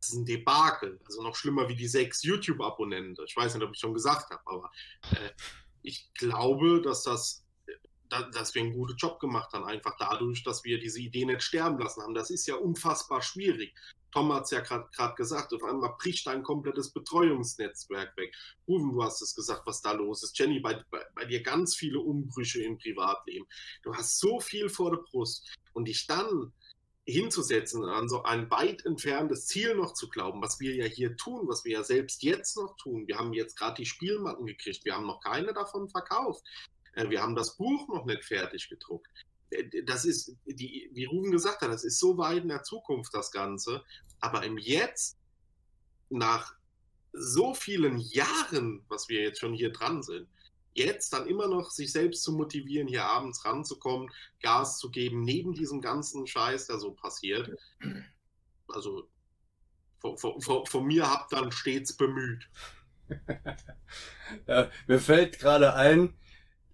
das 0.00 0.10
ist 0.10 0.16
ein 0.16 0.26
Debakel. 0.26 1.00
Also 1.04 1.22
noch 1.22 1.36
schlimmer 1.36 1.68
wie 1.68 1.74
die 1.74 1.88
sechs 1.88 2.22
YouTube-Abonnenten. 2.22 3.24
Ich 3.26 3.36
weiß 3.36 3.54
nicht, 3.54 3.64
ob 3.64 3.74
ich 3.74 3.80
schon 3.80 3.94
gesagt 3.94 4.30
habe, 4.30 4.42
aber 4.46 4.70
äh, 5.12 5.30
ich 5.82 6.12
glaube, 6.14 6.80
dass 6.82 7.02
das 7.02 7.44
dass 8.08 8.54
wir 8.54 8.62
einen 8.62 8.72
guten 8.72 8.96
Job 8.96 9.20
gemacht 9.20 9.52
haben, 9.52 9.64
einfach 9.64 9.96
dadurch, 9.98 10.42
dass 10.42 10.64
wir 10.64 10.80
diese 10.80 11.00
Idee 11.00 11.24
nicht 11.24 11.42
sterben 11.42 11.78
lassen 11.78 12.02
haben. 12.02 12.14
Das 12.14 12.30
ist 12.30 12.46
ja 12.46 12.54
unfassbar 12.54 13.22
schwierig. 13.22 13.74
Tom 14.12 14.32
hat 14.32 14.44
es 14.44 14.50
ja 14.50 14.60
gerade 14.60 15.14
gesagt, 15.16 15.52
auf 15.52 15.62
einmal 15.62 15.94
bricht 15.98 16.26
ein 16.28 16.42
komplettes 16.42 16.92
Betreuungsnetzwerk 16.92 18.16
weg. 18.16 18.34
Ruven, 18.66 18.92
du 18.92 19.02
hast 19.02 19.20
es 19.20 19.34
gesagt, 19.34 19.62
was 19.66 19.82
da 19.82 19.92
los 19.92 20.22
ist. 20.22 20.38
Jenny, 20.38 20.60
bei, 20.60 20.82
bei, 20.90 21.04
bei, 21.14 21.24
dir 21.24 21.42
ganz 21.42 21.76
viele 21.76 22.00
Umbrüche 22.00 22.62
im 22.62 22.78
Privatleben. 22.78 23.46
Du 23.82 23.94
hast 23.94 24.18
so 24.18 24.40
viel 24.40 24.68
vor 24.68 24.90
der 24.92 25.02
Brust. 25.02 25.46
Und 25.74 25.86
dich 25.86 26.06
dann 26.06 26.52
hinzusetzen, 27.08 27.84
an 27.84 28.08
so 28.08 28.22
ein 28.22 28.50
weit 28.50 28.84
entferntes 28.84 29.46
Ziel 29.46 29.74
noch 29.74 29.94
zu 29.94 30.08
glauben, 30.10 30.42
was 30.42 30.60
wir 30.60 30.74
ja 30.74 30.84
hier 30.84 31.16
tun, 31.16 31.48
was 31.48 31.64
wir 31.64 31.72
ja 31.72 31.82
selbst 31.82 32.22
jetzt 32.22 32.56
noch 32.56 32.76
tun. 32.76 33.06
Wir 33.06 33.16
haben 33.16 33.32
jetzt 33.32 33.56
gerade 33.56 33.76
die 33.76 33.86
Spielmatten 33.86 34.44
gekriegt, 34.44 34.84
wir 34.84 34.94
haben 34.94 35.06
noch 35.06 35.20
keine 35.20 35.54
davon 35.54 35.88
verkauft. 35.88 36.44
Äh, 36.92 37.08
wir 37.08 37.22
haben 37.22 37.34
das 37.34 37.56
Buch 37.56 37.88
noch 37.88 38.04
nicht 38.04 38.24
fertig 38.24 38.68
gedruckt. 38.68 39.08
Äh, 39.50 39.82
das 39.84 40.04
ist, 40.04 40.36
die, 40.46 40.90
wie 40.92 41.04
Ruben 41.04 41.30
gesagt 41.30 41.62
hat, 41.62 41.70
das 41.70 41.84
ist 41.84 41.98
so 41.98 42.18
weit 42.18 42.42
in 42.42 42.48
der 42.48 42.62
Zukunft, 42.62 43.14
das 43.14 43.30
Ganze. 43.30 43.82
Aber 44.20 44.44
im 44.44 44.58
Jetzt, 44.58 45.18
nach 46.10 46.54
so 47.12 47.54
vielen 47.54 47.98
Jahren, 47.98 48.84
was 48.88 49.08
wir 49.08 49.22
jetzt 49.22 49.40
schon 49.40 49.54
hier 49.54 49.72
dran 49.72 50.02
sind, 50.02 50.28
jetzt 50.74 51.12
dann 51.12 51.26
immer 51.26 51.48
noch 51.48 51.70
sich 51.70 51.92
selbst 51.92 52.22
zu 52.22 52.32
motivieren, 52.32 52.88
hier 52.88 53.04
abends 53.04 53.44
ranzukommen, 53.44 54.10
Gas 54.40 54.78
zu 54.78 54.90
geben, 54.90 55.22
neben 55.22 55.52
diesem 55.52 55.80
ganzen 55.80 56.26
Scheiß, 56.26 56.66
der 56.66 56.78
so 56.78 56.92
passiert. 56.92 57.50
Also 58.68 59.08
von, 59.98 60.16
von, 60.16 60.66
von 60.66 60.86
mir 60.86 61.10
habt 61.10 61.32
dann 61.32 61.50
stets 61.50 61.96
bemüht. 61.96 62.48
ja, 64.46 64.70
mir 64.86 65.00
fällt 65.00 65.38
gerade 65.38 65.74
ein, 65.74 66.14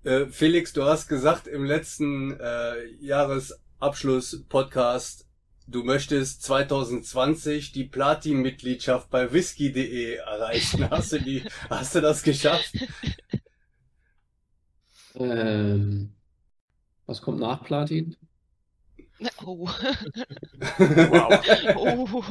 Äh, 0.05 0.27
Felix, 0.27 0.73
du 0.75 0.85
hast 0.85 1.09
gesagt 1.09 1.47
im 1.47 1.65
letzten 1.65 2.39
äh, 2.39 2.85
Jahresabschluss-Podcast, 3.01 5.27
du 5.67 5.83
möchtest 5.83 6.43
2020 6.43 7.73
die 7.73 7.85
Platin-Mitgliedschaft 7.85 9.09
bei 9.09 9.33
whisky.de 9.33 10.17
erreichen. 10.17 10.91
Hast 10.91 11.13
du, 11.13 11.21
die, 11.21 11.43
hast 11.71 11.95
du 11.95 12.03
das 12.03 12.23
geschafft? 12.23 12.75
Ähm, 15.15 16.13
was 17.07 17.23
kommt 17.23 17.41
nach 17.41 17.65
Platin? 17.65 18.15
Oh. 19.43 19.71
Wow. 21.77 21.77
oh. 21.77 22.23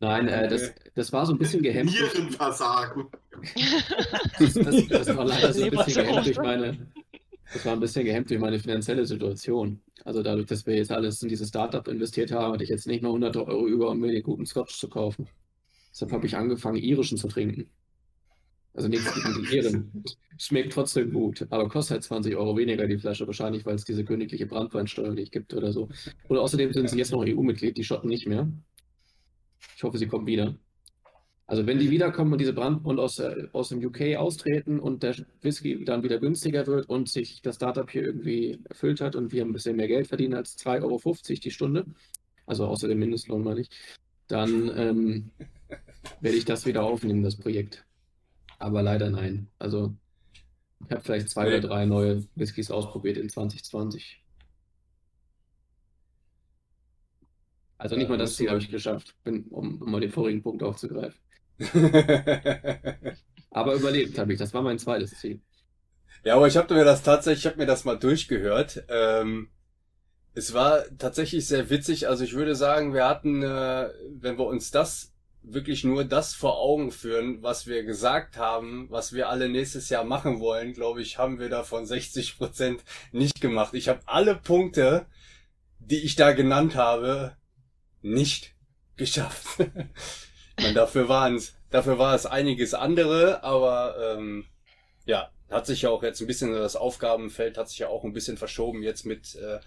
Nein, 0.00 0.28
äh, 0.28 0.48
das, 0.48 0.72
das 0.94 1.12
war 1.12 1.26
so 1.26 1.32
ein 1.32 1.38
bisschen 1.38 1.62
gehemmt. 1.62 1.90
durch- 1.98 2.14
Nierenversagen. 2.14 3.06
Das, 4.38 4.54
das, 4.54 4.86
das 4.88 5.16
war 5.16 5.24
leider 5.24 5.52
so 5.52 5.64
ein 5.64 5.70
bisschen 5.70 6.04
gehemmt 6.06 6.26
durch 6.26 6.38
meine, 6.38 6.86
das 7.52 7.64
war 7.64 7.72
ein 7.74 7.80
bisschen 7.80 8.04
gehemmt 8.04 8.30
durch 8.30 8.40
meine 8.40 8.58
finanzielle 8.58 9.06
Situation. 9.06 9.80
Also 10.04 10.22
dadurch, 10.22 10.46
dass 10.46 10.66
wir 10.66 10.76
jetzt 10.76 10.90
alles 10.92 11.22
in 11.22 11.28
dieses 11.28 11.48
Startup 11.48 11.86
investiert 11.88 12.32
haben, 12.32 12.54
hatte 12.54 12.64
ich 12.64 12.70
jetzt 12.70 12.86
nicht 12.86 13.02
mehr 13.02 13.12
hunderte 13.12 13.46
Euro 13.46 13.66
über, 13.66 13.90
um 13.90 14.00
mir 14.00 14.12
den 14.12 14.22
guten 14.22 14.46
Scotch 14.46 14.78
zu 14.78 14.88
kaufen. 14.88 15.28
Deshalb 15.92 16.12
habe 16.12 16.26
ich 16.26 16.36
angefangen, 16.36 16.76
irischen 16.76 17.18
zu 17.18 17.28
trinken. 17.28 17.68
Also 18.72 18.86
nichts 18.88 19.12
gegen 19.12 19.34
die 19.34 19.56
Iren. 19.56 20.04
Schmeckt 20.38 20.72
trotzdem 20.72 21.12
gut, 21.12 21.44
aber 21.50 21.68
kostet 21.68 21.96
halt 21.96 22.04
20 22.04 22.36
Euro 22.36 22.56
weniger 22.56 22.86
die 22.86 22.96
Flasche, 22.98 23.26
wahrscheinlich, 23.26 23.66
weil 23.66 23.74
es 23.74 23.84
diese 23.84 24.04
königliche 24.04 24.46
Brandweinsteuer 24.46 25.10
nicht 25.12 25.32
gibt 25.32 25.52
oder 25.54 25.72
so. 25.72 25.88
Und 26.28 26.38
außerdem 26.38 26.72
sind 26.72 26.88
sie 26.88 26.96
jetzt 26.96 27.10
noch 27.10 27.24
EU-Mitglied, 27.26 27.76
die 27.76 27.84
Schotten 27.84 28.08
nicht 28.08 28.28
mehr. 28.28 28.48
Ich 29.76 29.82
hoffe, 29.82 29.98
sie 29.98 30.06
kommen 30.06 30.26
wieder. 30.26 30.56
Also 31.46 31.66
wenn 31.66 31.80
die 31.80 31.90
wiederkommen 31.90 32.30
und 32.32 32.38
diese 32.38 32.52
Brand 32.52 32.84
und 32.84 33.00
aus, 33.00 33.18
äh, 33.18 33.48
aus 33.52 33.70
dem 33.70 33.84
UK 33.84 34.16
austreten 34.16 34.78
und 34.78 35.02
der 35.02 35.16
Whisky 35.42 35.84
dann 35.84 36.04
wieder 36.04 36.20
günstiger 36.20 36.64
wird 36.68 36.88
und 36.88 37.08
sich 37.08 37.42
das 37.42 37.56
Startup 37.56 37.90
hier 37.90 38.02
irgendwie 38.04 38.60
erfüllt 38.68 39.00
hat 39.00 39.16
und 39.16 39.32
wir 39.32 39.44
ein 39.44 39.52
bisschen 39.52 39.74
mehr 39.76 39.88
Geld 39.88 40.06
verdienen 40.06 40.34
als 40.34 40.56
2,50 40.56 40.82
Euro 40.84 41.00
die 41.42 41.50
Stunde, 41.50 41.86
also 42.46 42.66
außer 42.66 42.86
dem 42.86 43.00
Mindestlohn 43.00 43.42
meine 43.42 43.62
ich, 43.62 43.70
dann 44.28 44.70
ähm, 44.76 45.30
werde 46.20 46.36
ich 46.36 46.44
das 46.44 46.66
wieder 46.66 46.84
aufnehmen, 46.84 47.24
das 47.24 47.36
Projekt. 47.36 47.84
Aber 48.60 48.82
leider 48.82 49.10
nein. 49.10 49.48
Also 49.58 49.92
ich 50.86 50.92
habe 50.92 51.02
vielleicht 51.02 51.30
zwei 51.30 51.44
Nee. 51.44 51.48
oder 51.56 51.60
drei 51.60 51.84
neue 51.84 52.24
Whiskys 52.36 52.70
ausprobiert 52.70 53.16
in 53.16 53.28
2020. 53.28 54.19
Also 57.80 57.96
nicht 57.96 58.10
mal 58.10 58.18
das 58.18 58.36
Ziel 58.36 58.50
habe 58.50 58.58
ich 58.58 58.70
geschafft, 58.70 59.14
bin, 59.24 59.44
um, 59.44 59.80
um 59.80 59.90
mal 59.90 60.02
den 60.02 60.10
vorigen 60.10 60.42
Punkt 60.42 60.62
aufzugreifen. 60.62 61.18
Aber 63.50 63.74
überlebt 63.74 64.18
habe 64.18 64.34
ich, 64.34 64.38
das 64.38 64.52
war 64.52 64.60
mein 64.60 64.78
zweites 64.78 65.18
Ziel. 65.18 65.40
Ja, 66.22 66.36
aber 66.36 66.46
ich 66.46 66.58
habe 66.58 66.74
mir 66.74 66.84
das 66.84 67.02
tatsächlich, 67.02 67.46
ich 67.46 67.46
habe 67.46 67.56
mir 67.56 67.66
das 67.66 67.86
mal 67.86 67.98
durchgehört. 67.98 68.84
Ähm, 68.88 69.48
es 70.34 70.52
war 70.52 70.84
tatsächlich 70.98 71.46
sehr 71.46 71.70
witzig. 71.70 72.06
Also 72.06 72.22
ich 72.22 72.34
würde 72.34 72.54
sagen, 72.54 72.92
wir 72.92 73.08
hatten, 73.08 73.42
äh, 73.42 73.88
wenn 74.10 74.36
wir 74.36 74.44
uns 74.44 74.70
das 74.70 75.14
wirklich 75.42 75.82
nur 75.82 76.04
das 76.04 76.34
vor 76.34 76.58
Augen 76.58 76.92
führen, 76.92 77.42
was 77.42 77.66
wir 77.66 77.82
gesagt 77.84 78.36
haben, 78.36 78.88
was 78.90 79.14
wir 79.14 79.30
alle 79.30 79.48
nächstes 79.48 79.88
Jahr 79.88 80.04
machen 80.04 80.38
wollen, 80.40 80.74
glaube 80.74 81.00
ich, 81.00 81.16
haben 81.16 81.38
wir 81.38 81.48
davon 81.48 81.86
60 81.86 82.36
Prozent 82.36 82.84
nicht 83.10 83.40
gemacht. 83.40 83.72
Ich 83.72 83.88
habe 83.88 84.00
alle 84.04 84.36
Punkte, 84.36 85.06
die 85.78 86.04
ich 86.04 86.14
da 86.14 86.32
genannt 86.32 86.76
habe, 86.76 87.36
nicht 88.02 88.54
geschafft. 88.96 89.58
meine, 90.60 90.74
dafür 90.74 91.08
waren 91.08 91.36
es, 91.36 91.54
dafür 91.70 91.98
war 91.98 92.14
es 92.14 92.26
einiges 92.26 92.74
andere, 92.74 93.42
aber 93.42 94.16
ähm, 94.16 94.46
ja, 95.06 95.30
hat 95.50 95.66
sich 95.66 95.82
ja 95.82 95.90
auch 95.90 96.02
jetzt 96.02 96.20
ein 96.20 96.26
bisschen 96.26 96.52
das 96.52 96.76
Aufgabenfeld 96.76 97.58
hat 97.58 97.68
sich 97.68 97.78
ja 97.78 97.88
auch 97.88 98.04
ein 98.04 98.12
bisschen 98.12 98.36
verschoben 98.36 98.82
jetzt 98.82 99.04
mit 99.04 99.34
äh, 99.34 99.58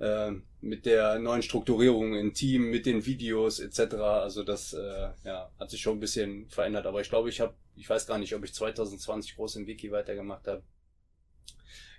äh, 0.00 0.32
mit 0.60 0.86
der 0.86 1.18
neuen 1.18 1.42
Strukturierung 1.42 2.14
im 2.14 2.34
Team, 2.34 2.70
mit 2.70 2.86
den 2.86 3.04
Videos 3.04 3.60
etc. 3.60 3.94
Also 3.96 4.42
das 4.42 4.72
äh, 4.72 5.10
ja, 5.24 5.50
hat 5.58 5.70
sich 5.70 5.80
schon 5.80 5.98
ein 5.98 6.00
bisschen 6.00 6.48
verändert. 6.48 6.86
Aber 6.86 7.00
ich 7.00 7.10
glaube, 7.10 7.28
ich 7.28 7.40
habe, 7.40 7.54
ich 7.76 7.88
weiß 7.88 8.06
gar 8.06 8.18
nicht, 8.18 8.34
ob 8.34 8.42
ich 8.44 8.54
2020 8.54 9.36
groß 9.36 9.56
im 9.56 9.66
Wiki 9.66 9.92
weitergemacht 9.92 10.48
habe. 10.48 10.62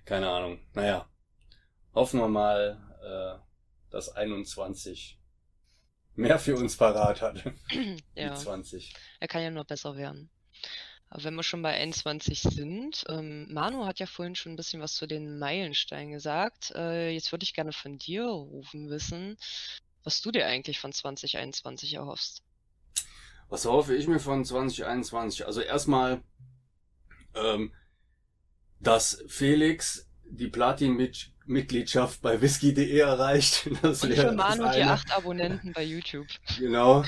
Keine 0.04 0.30
Ahnung. 0.30 0.60
Naja, 0.74 1.08
hoffen 1.94 2.20
wir 2.20 2.28
mal, 2.28 2.82
äh, 3.04 3.92
dass 3.92 4.10
21 4.10 5.21
mehr 6.16 6.40
für 6.40 6.56
uns 6.56 6.76
parat 6.76 7.22
hat. 7.22 7.44
Ja, 8.16 8.34
Wie 8.34 8.38
20. 8.40 8.94
er 9.20 9.28
kann 9.28 9.44
ja 9.44 9.50
nur 9.50 9.64
besser 9.66 9.96
werden. 9.96 10.30
Aber 11.10 11.26
wenn 11.26 11.36
wir 11.36 11.44
schon 11.44 11.62
bei 11.62 11.74
21 11.74 12.42
sind, 12.42 13.04
ähm, 13.10 13.52
Manu 13.52 13.86
hat 13.86 14.00
ja 14.00 14.06
vorhin 14.06 14.36
schon 14.36 14.54
ein 14.54 14.56
bisschen 14.56 14.82
was 14.82 14.94
zu 14.94 15.08
den 15.08 15.40
Meilensteinen 15.40 16.14
gesagt. 16.14 16.72
Äh, 16.76 17.10
jetzt 17.12 17.32
würde 17.34 17.44
ich 17.44 17.54
gerne 17.54 17.74
von 17.74 17.98
dir 17.98 18.26
rufen 18.26 18.90
wissen, 18.90 19.38
was 20.04 20.22
du 20.22 20.32
dir 20.32 20.48
eigentlich 20.48 20.80
von 20.80 20.94
2021 20.94 21.96
erhoffst. 21.96 22.44
Was 23.50 23.66
hoffe 23.66 23.94
ich 23.94 24.08
mir 24.08 24.20
von 24.20 24.46
2021? 24.46 25.46
Also 25.46 25.60
erstmal, 25.60 26.24
ähm, 27.36 27.74
dass 28.80 29.22
Felix 29.28 30.10
die 30.24 30.48
Platin-Mitgliedschaft 31.42 32.22
bei 32.22 32.42
whisky.de 32.42 32.98
erreicht. 32.98 33.70
Das 33.82 34.04
Und 34.04 34.14
für 34.14 34.32
Manu 34.32 34.70
die 34.76 34.84
acht 34.84 35.12
Abonnenten 35.16 35.74
bei 35.74 35.84
YouTube. 35.84 36.28
Genau. 36.60 37.04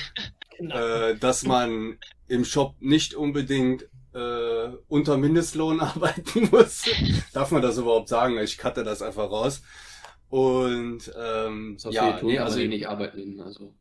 Genau. 0.57 0.75
Äh, 0.75 1.17
dass 1.17 1.43
man 1.43 1.97
im 2.27 2.45
Shop 2.45 2.75
nicht 2.79 3.15
unbedingt 3.15 3.87
äh, 4.13 4.67
unter 4.87 5.17
Mindestlohn 5.17 5.79
arbeiten 5.79 6.49
muss. 6.51 6.83
Darf 7.33 7.51
man 7.51 7.61
das 7.61 7.77
überhaupt 7.77 8.07
sagen? 8.09 8.37
Ich 8.37 8.57
cutte 8.57 8.83
das 8.83 9.01
einfach 9.01 9.31
raus. 9.31 9.63
Und 10.29 11.11
ähm, 11.17 11.77
ja, 11.89 12.17
tun 12.17 12.29
nee, 12.29 12.39
also 12.39 12.59
eh 12.59 12.67
nicht 12.67 12.87
arbeiten. 12.87 13.39
Also 13.41 13.73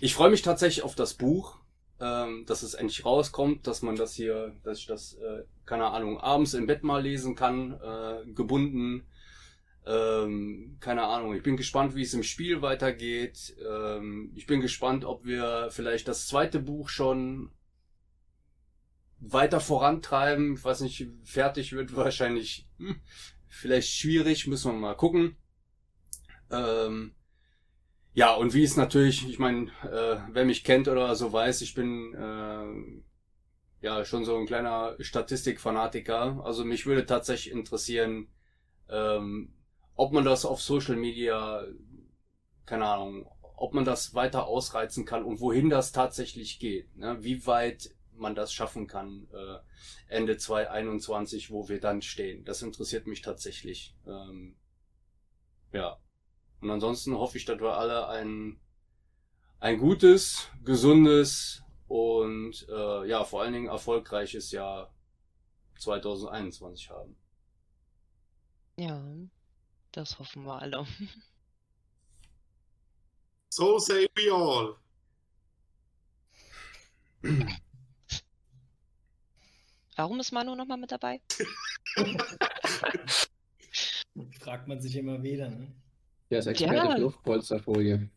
Ich 0.00 0.14
freue 0.14 0.30
mich 0.30 0.42
tatsächlich 0.42 0.84
auf 0.84 0.94
das 0.94 1.14
Buch, 1.14 1.58
ähm, 2.00 2.46
dass 2.46 2.62
es 2.62 2.74
endlich 2.74 3.04
rauskommt, 3.04 3.66
dass 3.66 3.82
man 3.82 3.96
das 3.96 4.14
hier, 4.14 4.54
dass 4.64 4.78
ich 4.78 4.86
das, 4.86 5.14
äh, 5.14 5.44
keine 5.66 5.86
Ahnung, 5.86 6.18
abends 6.18 6.54
im 6.54 6.66
Bett 6.66 6.82
mal 6.82 7.02
lesen 7.02 7.34
kann, 7.34 7.78
äh, 7.80 8.32
gebunden. 8.32 9.06
Ähm, 9.86 10.76
keine 10.80 11.02
Ahnung, 11.04 11.34
ich 11.34 11.42
bin 11.42 11.56
gespannt, 11.56 11.94
wie 11.94 12.02
es 12.02 12.14
im 12.14 12.22
Spiel 12.22 12.62
weitergeht. 12.62 13.54
Ähm, 13.66 14.32
ich 14.34 14.46
bin 14.46 14.60
gespannt, 14.60 15.04
ob 15.04 15.24
wir 15.24 15.68
vielleicht 15.70 16.08
das 16.08 16.26
zweite 16.26 16.60
Buch 16.60 16.88
schon 16.88 17.50
weiter 19.18 19.60
vorantreiben. 19.60 20.54
Ich 20.54 20.64
weiß 20.64 20.80
nicht, 20.80 21.06
fertig 21.24 21.72
wird 21.72 21.94
wahrscheinlich 21.96 22.66
hm, 22.78 23.00
vielleicht 23.48 23.90
schwierig, 23.90 24.46
müssen 24.46 24.72
wir 24.72 24.78
mal 24.78 24.94
gucken. 24.94 25.36
Ähm, 26.50 27.14
ja, 28.12 28.34
und 28.34 28.54
wie 28.54 28.64
es 28.64 28.76
natürlich, 28.76 29.28
ich 29.28 29.38
meine, 29.38 29.70
äh, 29.84 30.18
wer 30.32 30.44
mich 30.44 30.64
kennt 30.64 30.88
oder 30.88 31.14
so 31.14 31.32
weiß, 31.32 31.62
ich 31.62 31.74
bin 31.74 32.14
äh, 32.14 33.86
ja 33.86 34.04
schon 34.04 34.24
so 34.24 34.36
ein 34.36 34.46
kleiner 34.46 34.96
Statistikfanatiker. 34.98 36.42
Also 36.44 36.64
mich 36.64 36.86
würde 36.86 37.06
tatsächlich 37.06 37.52
interessieren, 37.52 38.28
ähm, 38.88 39.54
ob 39.94 40.12
man 40.12 40.24
das 40.24 40.44
auf 40.44 40.60
Social 40.60 40.96
Media, 40.96 41.64
keine 42.66 42.86
Ahnung, 42.86 43.30
ob 43.56 43.74
man 43.74 43.84
das 43.84 44.14
weiter 44.14 44.46
ausreizen 44.46 45.04
kann 45.04 45.24
und 45.24 45.40
wohin 45.40 45.70
das 45.70 45.92
tatsächlich 45.92 46.58
geht. 46.58 46.96
Ne? 46.96 47.18
Wie 47.20 47.46
weit 47.46 47.90
man 48.14 48.34
das 48.34 48.52
schaffen 48.52 48.86
kann 48.86 49.28
äh, 49.32 50.14
Ende 50.14 50.36
2021, 50.36 51.50
wo 51.50 51.68
wir 51.68 51.80
dann 51.80 52.02
stehen. 52.02 52.44
Das 52.44 52.62
interessiert 52.62 53.06
mich 53.06 53.22
tatsächlich. 53.22 53.94
Ähm, 54.06 54.56
ja. 55.72 55.98
Und 56.60 56.70
ansonsten 56.70 57.14
hoffe 57.14 57.38
ich, 57.38 57.44
dass 57.44 57.60
wir 57.60 57.76
alle 57.76 58.08
ein, 58.08 58.60
ein 59.60 59.78
gutes, 59.78 60.48
gesundes 60.64 61.62
und 61.88 62.66
äh, 62.68 63.08
ja, 63.08 63.24
vor 63.24 63.42
allen 63.42 63.52
Dingen 63.52 63.68
erfolgreiches 63.68 64.50
Jahr 64.52 64.92
2021 65.78 66.90
haben. 66.90 67.16
Ja, 68.76 69.02
das 69.92 70.18
hoffen 70.18 70.44
wir 70.44 70.60
alle. 70.60 70.86
So 73.52 73.80
say 73.80 74.08
we 74.14 74.32
all. 74.32 74.76
Warum 79.96 80.20
ist 80.20 80.30
Manu 80.30 80.54
nochmal 80.54 80.78
mit 80.78 80.92
dabei? 80.92 81.20
Fragt 84.40 84.68
man 84.68 84.80
sich 84.80 84.94
immer 84.94 85.20
wieder. 85.22 85.50
Ne? 85.50 85.72
Der 86.30 86.38
ist 86.40 86.46
Experte 86.46 86.74
Ja. 86.76 86.94
für 86.94 87.00
Luftpolsterfolie. 87.00 88.08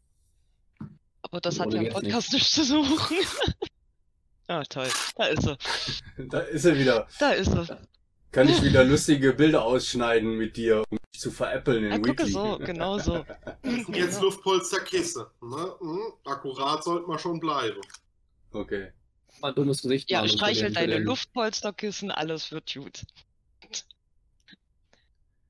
Aber 1.23 1.41
das 1.41 1.59
hat 1.59 1.73
ja 1.73 1.81
im? 1.81 1.89
Podcast 1.93 2.33
nichts 2.33 2.51
zu 2.51 2.63
suchen. 2.63 3.17
ah, 4.47 4.63
toll. 4.63 4.87
Da 5.15 5.25
ist 5.25 5.47
er. 5.47 5.57
Da 6.29 6.39
ist 6.39 6.65
er 6.65 6.77
wieder. 6.77 7.07
Da 7.19 7.31
ist 7.31 7.47
er. 7.53 7.81
Kann 8.31 8.49
ich 8.49 8.61
wieder 8.63 8.83
lustige 8.83 9.33
Bilder 9.33 9.63
ausschneiden 9.63 10.37
mit 10.37 10.57
dir, 10.57 10.83
um 10.89 10.97
dich 11.13 11.21
zu 11.21 11.31
veräppeln 11.31 11.85
Ja, 11.85 11.95
in 11.95 12.01
gucke 12.03 12.19
Weekly. 12.23 12.31
so, 12.31 12.57
genau 12.59 12.97
so. 12.99 13.25
Jetzt 13.63 13.87
Genau. 13.87 14.21
Luftpolsterkisse. 14.21 15.31
Ne? 15.41 15.75
Hm, 15.79 16.13
akkurat 16.25 16.83
sollte 16.83 17.07
man 17.07 17.19
schon 17.19 17.39
bleiben. 17.39 17.81
Okay. 18.51 18.91
Mal 19.41 19.53
dummes 19.53 19.81
Gesicht 19.81 20.11
Ja, 20.11 20.27
streichel 20.27 20.71
deine 20.71 20.99
Luftpolsterkissen, 20.99 22.11
alles 22.11 22.51
wird 22.51 22.71
gut. 22.73 23.03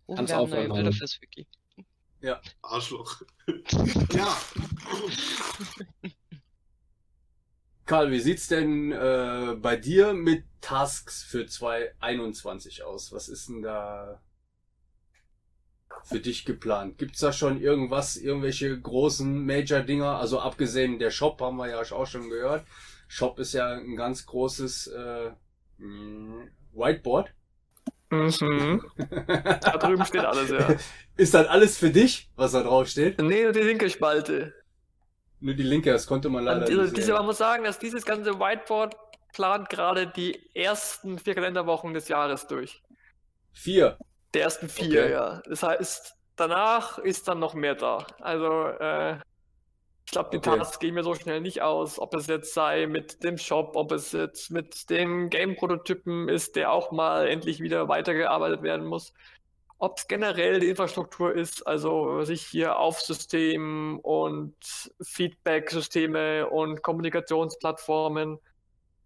Oh, 0.06 0.15
Kannst 0.15 0.32
wir 0.32 0.38
haben 0.38 0.49
neue 0.49 0.69
Bilder 0.69 0.91
fürs 0.93 1.19
Wiki. 1.21 1.45
Arschloch. 2.62 3.22
ja. 4.14 4.38
Karl, 7.86 8.12
wie 8.12 8.20
sieht's 8.20 8.48
denn 8.48 8.94
äh, 8.94 9.56
bei 9.62 9.76
dir 9.76 10.14
mit 10.14 10.46
Tasks 10.62 11.24
für 11.24 11.46
2021 11.46 12.84
aus? 12.84 13.12
Was 13.12 13.28
ist 13.28 13.50
denn 13.50 13.62
da 13.62 14.22
für 16.06 16.22
dich 16.22 16.46
geplant? 16.46 16.98
Gibt's 16.98 17.20
da 17.20 17.34
schon 17.34 17.60
irgendwas, 17.62 18.16
irgendwelche 18.16 18.80
großen 18.80 19.46
Major-Dinger? 19.46 20.18
Also 20.18 20.40
abgesehen 20.40 20.98
der 20.98 21.12
Shop 21.12 21.42
haben 21.42 21.58
wir 21.58 21.70
ja 21.70 21.82
auch 21.82 22.08
schon 22.08 22.30
gehört. 22.30 22.66
Shop 23.10 23.38
ist 23.38 23.54
ja 23.54 23.74
ein 23.74 23.98
ganz 23.98 24.26
großes 24.26 24.88
äh, 24.88 25.32
mh, 25.78 26.48
Whiteboard. 26.72 27.34
Mhm. 28.13 28.82
Da 29.28 29.78
drüben 29.78 30.06
steht 30.06 30.26
alles, 30.26 30.49
ja. 30.49 30.76
Ist 31.17 31.34
das 31.34 31.47
alles 31.47 31.78
für 31.78 31.89
dich, 31.89 32.30
was 32.36 32.52
da 32.54 32.63
drauf 32.63 32.88
steht? 32.88 33.19
Nee, 33.21 33.52
die 33.52 33.60
linke 33.60 33.89
Spalte. 33.89 34.54
Nur 35.39 35.54
die 35.56 35.63
linke, 35.63 35.91
das 35.91 36.08
konnte 36.08 36.30
man 36.30 36.43
leider 36.45 36.65
diese, 36.65 36.82
nicht 36.84 36.97
diese, 36.97 37.13
man 37.13 37.26
muss 37.26 37.38
sagen, 37.38 37.63
dass 37.65 37.78
dieses 37.78 38.06
ganze 38.06 38.39
Whiteboard 38.39 38.95
plant 39.34 39.69
gerade 39.69 40.08
die 40.08 40.56
ersten 40.56 41.19
vier 41.19 41.36
Kalenderwochen 41.36 41.93
des 41.93 42.08
Jahres 42.08 42.47
durch. 42.47 42.82
Vier. 43.52 43.97
Die 44.34 44.39
ersten 44.39 44.69
vier, 44.69 45.04
Okay. 45.04 45.12
ja. 45.12 45.41
Das 45.47 45.62
heißt, 45.63 46.15
danach 46.36 46.97
ist 46.97 47.28
dann 47.28 47.39
noch 47.39 47.54
mehr 47.54 47.76
da. 47.76 48.08
Also, 48.21 48.67
äh, 48.67 49.17
ich 50.06 50.12
glaube, 50.12 50.30
die 50.32 50.38
Okay. 50.38 50.58
Tasks 50.58 50.80
gehen 50.80 50.96
mir 50.96 51.04
so 51.04 51.16
schnell 51.16 51.42
nicht 51.42 51.62
aus, 51.62 52.00
ob 52.00 52.13
es 52.13 52.28
jetzt 52.28 52.54
sei 52.54 52.88
mit 52.88 53.24
dem 53.24 53.38
Shop, 53.38 53.76
ob 53.76 53.92
es 53.92 54.12
jetzt 54.12 54.52
mit 54.52 54.89
dem 54.89 55.30
Game-Prototypen 55.30 56.30
ist, 56.30 56.56
der 56.56 56.72
auch 56.72 56.92
mal 56.92 57.28
endlich 57.28 57.62
wieder 57.62 57.88
weitergearbeitet 57.88 58.62
werden 58.63 58.86
muss. 58.86 59.13
Ob 59.80 59.98
es 59.98 60.08
generell 60.08 60.60
die 60.60 60.70
Infrastruktur 60.70 61.34
ist, 61.34 61.66
also 61.68 62.24
sich 62.24 62.42
hier 62.44 62.78
Aufsystem 62.78 64.00
und 64.02 64.56
Feedback-Systeme 65.02 66.50
und 66.50 66.84
Kommunikationsplattformen 66.84 68.39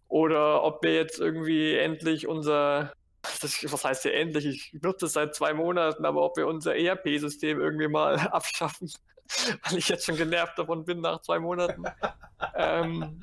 oder 0.07 0.63
ob 0.63 0.83
wir 0.83 0.93
jetzt 0.93 1.19
irgendwie 1.19 1.75
endlich 1.75 2.27
unser, 2.27 2.93
das, 3.41 3.71
was 3.71 3.83
heißt 3.83 4.05
ja 4.05 4.12
endlich, 4.12 4.45
ich 4.45 4.81
nutze 4.81 5.05
es 5.05 5.13
seit 5.13 5.36
zwei 5.36 5.53
Monaten, 5.53 6.05
aber 6.05 6.23
ob 6.23 6.38
wir 6.38 6.47
unser 6.47 6.75
ERP-System 6.75 7.60
irgendwie 7.60 7.88
mal 7.88 8.15
abschaffen, 8.31 8.91
weil 9.63 9.77
ich 9.77 9.89
jetzt 9.89 10.05
schon 10.05 10.15
genervt 10.17 10.57
davon 10.57 10.85
bin 10.85 11.01
nach 11.01 11.21
zwei 11.21 11.39
Monaten. 11.39 11.83
ähm, 12.55 13.19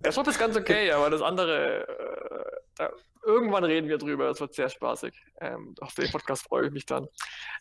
der 0.00 0.12
Shop 0.12 0.26
ist 0.26 0.38
ganz 0.38 0.56
okay, 0.56 0.90
aber 0.90 1.10
das 1.10 1.22
andere, 1.22 1.86
äh, 1.86 2.60
da, 2.76 2.90
irgendwann 3.24 3.62
reden 3.64 3.88
wir 3.88 3.98
drüber, 3.98 4.26
das 4.28 4.40
wird 4.40 4.54
sehr 4.54 4.68
spaßig. 4.68 5.14
Ähm, 5.40 5.74
auf 5.80 5.94
den 5.94 6.10
Podcast 6.10 6.44
freue 6.44 6.66
ich 6.66 6.72
mich 6.72 6.86
dann. 6.86 7.06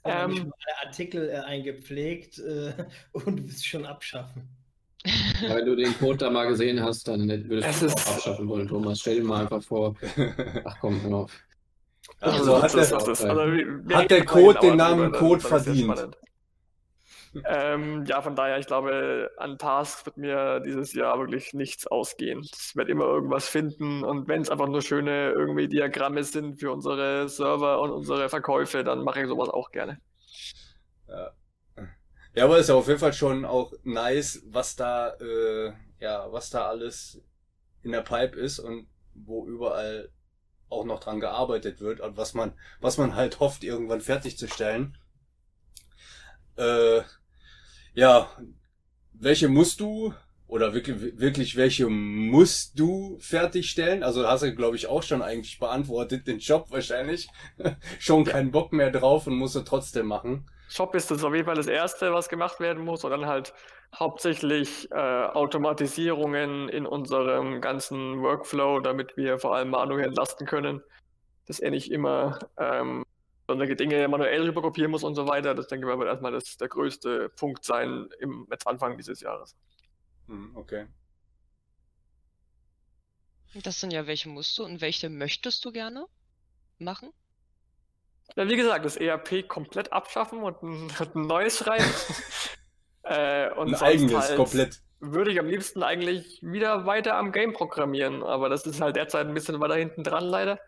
Da 0.04 0.14
habe 0.24 0.34
ich 0.34 0.40
Ähm, 0.40 0.48
mal 0.48 0.88
Artikel 0.88 1.30
äh, 1.30 1.36
eingepflegt 1.36 2.40
äh, 2.40 2.74
und 3.12 3.38
du 3.40 3.44
willst 3.44 3.66
schon 3.68 3.86
abschaffen. 3.86 4.50
Wenn 5.48 5.66
du 5.66 5.76
den 5.76 5.98
Code 5.98 6.18
da 6.20 6.30
mal 6.30 6.48
gesehen 6.48 6.84
hast, 6.84 7.08
dann 7.08 7.28
würdest 7.28 7.68
Es 7.70 7.80
du 7.80 7.86
ihn 7.86 7.92
ist- 7.92 8.08
auch 8.08 8.14
abschaffen 8.16 8.48
wollen, 8.48 8.68
Thomas. 8.68 9.00
Stell 9.00 9.16
dir 9.16 9.24
mal 9.24 9.42
einfach 9.42 9.64
vor. 9.64 9.96
Ach 10.64 10.78
komm, 10.80 11.02
hör 11.02 11.14
auf. 11.18 11.32
Also 12.20 12.58
hat 12.58 12.64
das 12.66 12.76
ist- 12.76 12.92
der- 12.92 13.00
das 13.00 13.24
also 13.26 13.96
hat 13.96 14.12
der 14.12 14.26
Code 14.26 14.60
den 14.60 14.78
Namen 14.78 15.12
Code 15.12 15.42
verdient? 15.42 16.10
Ähm, 17.46 18.04
ja, 18.06 18.22
von 18.22 18.36
daher, 18.36 18.60
ich 18.60 18.68
glaube, 18.68 19.32
an 19.38 19.58
Tasks 19.58 20.06
wird 20.06 20.18
mir 20.18 20.60
dieses 20.60 20.94
Jahr 20.94 21.18
wirklich 21.18 21.54
nichts 21.54 21.88
ausgehen. 21.88 22.42
Ich 22.42 22.76
werde 22.76 22.92
immer 22.92 23.06
irgendwas 23.06 23.48
finden 23.48 24.04
und 24.04 24.28
wenn 24.28 24.42
es 24.42 24.50
einfach 24.50 24.68
nur 24.68 24.82
schöne 24.82 25.32
irgendwie 25.32 25.70
Diagramme 25.70 26.24
sind 26.24 26.60
für 26.60 26.72
unsere 26.72 27.30
Server 27.30 27.82
und 27.82 27.92
unsere 27.92 28.28
Verkäufe, 28.28 28.84
dann 28.84 29.04
mache 29.04 29.22
ich 29.22 29.28
sowas 29.28 29.50
auch 29.50 29.72
gerne. 29.72 30.02
Ja. 31.08 31.32
aber 32.44 32.58
ist 32.58 32.70
ja 32.70 32.76
auf 32.76 32.88
jeden 32.88 33.00
Fall 33.00 33.14
schon 33.14 33.46
auch 33.46 33.72
nice, 33.84 34.44
was 34.48 34.76
da, 34.76 35.12
äh, 35.16 35.72
ja, 36.00 36.32
was 36.32 36.50
da 36.50 36.68
alles 36.68 37.22
in 37.84 37.94
der 37.94 38.02
Pipe 38.02 38.38
ist 38.38 38.60
und 38.60 38.88
wo 39.14 39.46
überall 39.46 40.10
auch 40.70 40.86
noch 40.86 41.00
dran 41.00 41.20
gearbeitet 41.20 41.80
wird 41.80 42.02
und 42.02 42.18
was 42.18 42.34
man, 42.34 42.54
was 42.82 42.98
man 42.98 43.16
halt 43.16 43.40
hofft, 43.40 43.64
irgendwann 43.64 44.02
fertigzustellen. 44.02 44.98
Äh, 46.58 47.02
ja, 47.94 48.30
welche 49.14 49.48
musst 49.48 49.80
du 49.80 50.14
oder 50.48 50.74
wirklich, 50.74 51.18
wirklich 51.18 51.56
welche 51.56 51.88
musst 51.88 52.78
du 52.78 53.18
fertigstellen? 53.20 54.04
Also 54.04 54.28
hast 54.28 54.44
du, 54.44 54.54
glaube 54.54 54.76
ich, 54.76 54.88
auch 54.88 55.02
schon 55.02 55.22
eigentlich 55.22 55.60
beantwortet, 55.60 56.28
den 56.28 56.40
Job 56.40 56.68
wahrscheinlich. 56.72 57.30
schon 58.00 58.26
keinen 58.26 58.52
Bock 58.52 58.74
mehr 58.74 58.92
drauf 58.92 59.28
und 59.28 59.36
musst 59.36 59.56
du 59.56 59.62
trotzdem 59.62 60.08
machen. 60.08 60.46
Shop 60.68 60.96
ist 60.96 61.12
das 61.12 61.24
auf 61.24 61.34
jeden 61.34 61.46
Fall 61.46 61.56
das 61.56 61.68
Erste, 61.68 62.14
was 62.14 62.30
gemacht 62.30 62.60
werden 62.60 62.84
muss 62.84 63.04
und 63.04 63.12
dann 63.12 63.26
halt 63.26 63.54
hauptsächlich 63.94 64.90
äh, 64.92 64.96
Automatisierungen 64.96 66.70
in 66.70 66.86
unserem 66.86 67.60
ganzen 67.60 68.22
Workflow, 68.22 68.80
damit 68.80 69.18
wir 69.18 69.38
vor 69.38 69.56
allem 69.56 69.70
Manu 69.70 69.98
entlasten 69.98 70.48
können, 70.48 70.82
dass 71.46 71.60
er 71.60 71.72
nicht 71.72 71.92
immer 71.92 72.40
ähm, 72.58 73.04
solche 73.48 73.76
Dinge 73.76 74.08
manuell 74.08 74.44
rüberkopieren 74.44 74.92
muss 74.92 75.04
und 75.04 75.16
so 75.16 75.28
weiter. 75.28 75.56
Das 75.56 75.68
denke 75.68 75.86
ich 75.86 75.92
mal 75.92 76.00
wird 76.00 76.10
erstmal 76.10 76.32
das, 76.32 76.58
der 76.58 76.70
größte 76.70 77.30
Punkt 77.30 77.64
sein 77.66 78.10
im 78.20 78.48
jetzt 78.50 78.68
Anfang 78.68 78.98
dieses 78.98 79.22
Jahres. 79.22 79.56
Hm, 80.28 80.56
okay. 80.56 80.88
Das 83.64 83.80
sind 83.80 83.92
ja 83.92 84.08
welche 84.08 84.30
musst 84.30 84.58
du 84.58 84.64
und 84.64 84.80
welche 84.80 85.10
möchtest 85.10 85.66
du 85.66 85.72
gerne 85.72 86.06
machen? 86.78 87.12
Ja, 88.36 88.48
wie 88.48 88.56
gesagt, 88.56 88.86
das 88.86 88.96
ERP 88.96 89.48
komplett 89.48 89.92
abschaffen 89.92 90.42
und 90.42 90.62
ein, 90.64 90.92
ein 91.16 91.28
neues 91.28 91.58
schreiben. 91.58 91.84
äh, 93.04 93.50
und 93.52 93.68
Ein 93.68 93.76
sonst 93.76 93.84
eigenes, 93.84 94.30
halt 94.30 94.38
komplett. 94.38 94.82
würde 95.00 95.32
ich 95.32 95.40
am 95.40 95.48
liebsten 95.48 95.84
eigentlich 95.84 96.40
wieder 96.42 96.86
weiter 96.86 97.16
am 97.16 97.34
Game 97.34 97.52
programmieren, 97.52 98.24
aber 98.24 98.48
das 98.48 98.66
ist 98.66 98.80
halt 98.80 98.96
derzeit 98.96 99.28
ein 99.28 99.34
bisschen 99.34 99.60
weiter 99.60 99.76
hinten 99.76 100.04
dran 100.04 100.24
leider. 100.24 100.60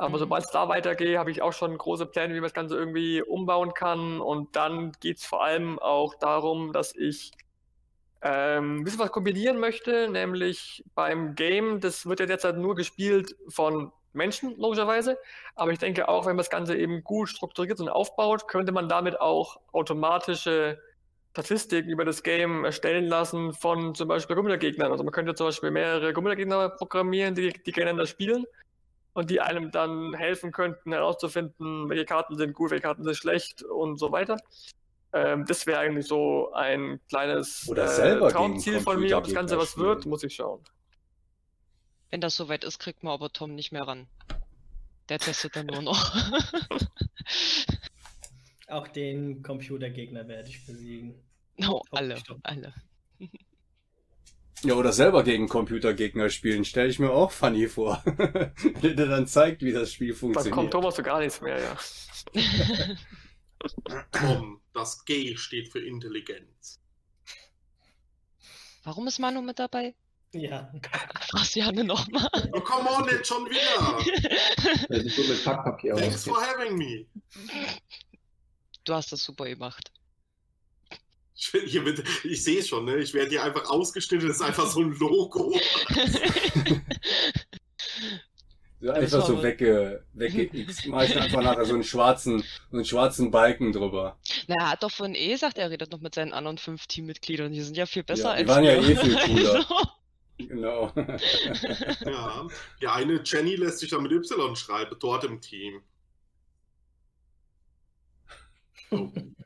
Aber 0.00 0.16
Mhm. 0.16 0.20
sobald 0.20 0.44
es 0.44 0.50
da 0.50 0.66
weitergeht, 0.68 1.18
habe 1.18 1.30
ich 1.30 1.42
auch 1.42 1.52
schon 1.52 1.76
große 1.76 2.06
Pläne, 2.06 2.32
wie 2.32 2.38
man 2.38 2.44
das 2.44 2.54
Ganze 2.54 2.74
irgendwie 2.76 3.22
umbauen 3.22 3.74
kann. 3.74 4.20
Und 4.20 4.56
dann 4.56 4.92
geht 5.00 5.18
es 5.18 5.26
vor 5.26 5.44
allem 5.44 5.78
auch 5.78 6.14
darum, 6.14 6.72
dass 6.72 6.96
ich 6.96 7.32
ähm, 8.22 8.80
ein 8.80 8.84
bisschen 8.84 9.00
was 9.00 9.12
kombinieren 9.12 9.58
möchte, 9.58 10.08
nämlich 10.08 10.84
beim 10.94 11.34
Game, 11.34 11.80
das 11.80 12.06
wird 12.06 12.20
ja 12.20 12.26
derzeit 12.26 12.56
nur 12.56 12.74
gespielt 12.74 13.36
von 13.48 13.92
Menschen, 14.14 14.56
logischerweise. 14.58 15.18
Aber 15.54 15.70
ich 15.70 15.78
denke 15.78 16.08
auch, 16.08 16.24
wenn 16.24 16.32
man 16.32 16.38
das 16.38 16.50
Ganze 16.50 16.76
eben 16.76 17.04
gut 17.04 17.28
strukturiert 17.28 17.78
und 17.80 17.90
aufbaut, 17.90 18.48
könnte 18.48 18.72
man 18.72 18.88
damit 18.88 19.20
auch 19.20 19.60
automatische 19.72 20.80
Statistiken 21.32 21.90
über 21.90 22.06
das 22.06 22.22
Game 22.22 22.64
erstellen 22.64 23.04
lassen 23.04 23.52
von 23.52 23.94
zum 23.94 24.08
Beispiel 24.08 24.34
Computergegnern. 24.34 24.90
Also 24.92 25.04
man 25.04 25.12
könnte 25.12 25.34
zum 25.34 25.48
Beispiel 25.48 25.70
mehrere 25.70 26.12
Computergegner 26.14 26.70
programmieren, 26.70 27.34
die, 27.34 27.50
die 27.52 27.72
gegeneinander 27.72 28.06
spielen 28.06 28.46
und 29.12 29.30
die 29.30 29.40
einem 29.40 29.70
dann 29.70 30.14
helfen 30.14 30.52
könnten, 30.52 30.92
herauszufinden, 30.92 31.88
welche 31.88 32.04
Karten 32.04 32.36
sind 32.36 32.54
gut, 32.54 32.70
welche 32.70 32.82
Karten 32.82 33.04
sind 33.04 33.16
schlecht 33.16 33.62
und 33.62 33.98
so 33.98 34.12
weiter. 34.12 34.36
Ähm, 35.12 35.44
das 35.46 35.66
wäre 35.66 35.80
eigentlich 35.80 36.06
so 36.06 36.52
ein 36.52 37.00
kleines 37.08 37.68
Oder 37.68 37.88
selber 37.88 38.28
gegen 38.28 38.38
Traumziel 38.38 38.80
von 38.80 39.00
mir. 39.00 39.16
Ob 39.16 39.24
das 39.24 39.34
Ganze 39.34 39.58
was 39.58 39.74
Computergegner 39.74 39.88
wird, 39.88 40.00
spielen. 40.02 40.10
muss 40.10 40.22
ich 40.22 40.34
schauen. 40.34 40.62
Wenn 42.10 42.20
das 42.20 42.36
soweit 42.36 42.64
ist, 42.64 42.78
kriegt 42.78 43.02
man 43.02 43.12
aber 43.12 43.32
Tom 43.32 43.54
nicht 43.54 43.72
mehr 43.72 43.82
ran. 43.82 44.06
Der 45.08 45.18
testet 45.18 45.56
dann 45.56 45.66
nur 45.66 45.82
noch. 45.82 46.14
Auch 48.68 48.86
den 48.86 49.42
Computergegner 49.42 50.28
werde 50.28 50.48
ich 50.48 50.64
besiegen. 50.64 51.14
oh, 51.66 51.82
alle, 51.90 52.16
alle. 52.44 52.72
Ja, 54.62 54.74
oder 54.74 54.92
selber 54.92 55.24
gegen 55.24 55.48
Computergegner 55.48 56.28
spielen, 56.28 56.64
stelle 56.64 56.88
ich 56.90 56.98
mir 56.98 57.10
auch 57.10 57.30
funny 57.30 57.66
vor. 57.68 58.02
Der 58.82 58.94
dir 58.94 59.06
dann 59.06 59.26
zeigt, 59.26 59.62
wie 59.62 59.72
das 59.72 59.92
Spiel 59.92 60.12
Da 60.12 60.18
funktioniert. 60.18 60.54
kommt 60.54 60.70
Thomas 60.70 60.94
zu 60.94 61.02
gar 61.02 61.20
nichts 61.20 61.40
mehr, 61.40 61.58
ja. 61.58 61.76
Tom, 64.12 64.60
das 64.74 65.04
G 65.04 65.36
steht 65.36 65.68
für 65.68 65.80
Intelligenz. 65.80 66.80
Warum 68.84 69.06
ist 69.06 69.18
Manu 69.18 69.42
mit 69.42 69.58
dabei? 69.58 69.94
Ja, 70.32 70.72
Frag's 71.28 71.54
Janne 71.54 71.82
nochmal. 71.84 72.28
Oh, 72.52 72.60
come 72.60 72.88
on, 72.88 73.08
jetzt 73.08 73.28
schon 73.28 73.44
wieder. 73.46 74.86
Der 74.88 75.02
sieht 75.02 75.16
gut 75.16 75.28
mit 75.28 75.44
Packpapier 75.44 75.96
Thanks 75.96 76.24
for 76.24 76.40
having 76.40 76.76
me. 76.76 77.06
Du 78.84 78.94
hast 78.94 79.10
das 79.10 79.24
super 79.24 79.46
gemacht. 79.46 79.90
Ich, 81.40 81.50
hier 81.70 81.84
wird, 81.86 82.02
ich 82.22 82.44
sehe 82.44 82.62
schon, 82.62 82.84
ne? 82.84 82.98
ich 82.98 83.14
werde 83.14 83.30
hier 83.30 83.42
einfach 83.42 83.70
ausgeschnitten, 83.70 84.28
das 84.28 84.36
ist 84.36 84.42
einfach 84.42 84.66
so 84.66 84.80
ein 84.80 84.92
Logo. 84.92 85.58
Ja, 88.82 88.92
müssen 88.98 89.16
einfach 89.16 89.26
so 89.28 89.42
wegge, 89.42 90.06
wegge 90.14 90.66
mach 90.86 91.02
ich 91.02 91.14
einfach 91.14 91.42
nachher 91.42 91.66
so 91.66 91.74
einen 91.74 91.84
schwarzen, 91.84 92.42
so 92.70 92.76
einen 92.78 92.86
schwarzen 92.86 93.30
Balken 93.30 93.72
drüber. 93.72 94.18
Na, 94.46 94.54
er 94.58 94.70
hat 94.70 94.82
doch 94.82 94.90
vorhin 94.90 95.14
eh 95.14 95.28
gesagt, 95.32 95.58
er 95.58 95.68
redet 95.70 95.92
noch 95.92 96.00
mit 96.00 96.14
seinen 96.14 96.32
anderen 96.32 96.56
fünf 96.56 96.86
Teammitgliedern. 96.86 97.52
Die 97.52 97.60
sind 97.60 97.76
ja 97.76 97.84
viel 97.84 98.04
besser 98.04 98.30
Ja, 98.30 98.42
die 98.42 98.48
als 98.48 98.48
waren 98.48 98.64
ja 98.64 98.80
wir. 98.82 98.88
eh 98.88 98.96
viel 98.96 99.16
cooler. 99.16 99.66
Also, 100.40 100.48
Genau. 100.48 100.90
Ja, 102.06 102.48
die 102.80 102.86
eine 102.88 103.20
Jenny 103.22 103.56
lässt 103.56 103.80
sich 103.80 103.90
da 103.90 103.98
mit 103.98 104.10
Y 104.12 104.56
schreiben, 104.56 104.96
dort 104.98 105.24
im 105.24 105.38
Team. 105.42 105.82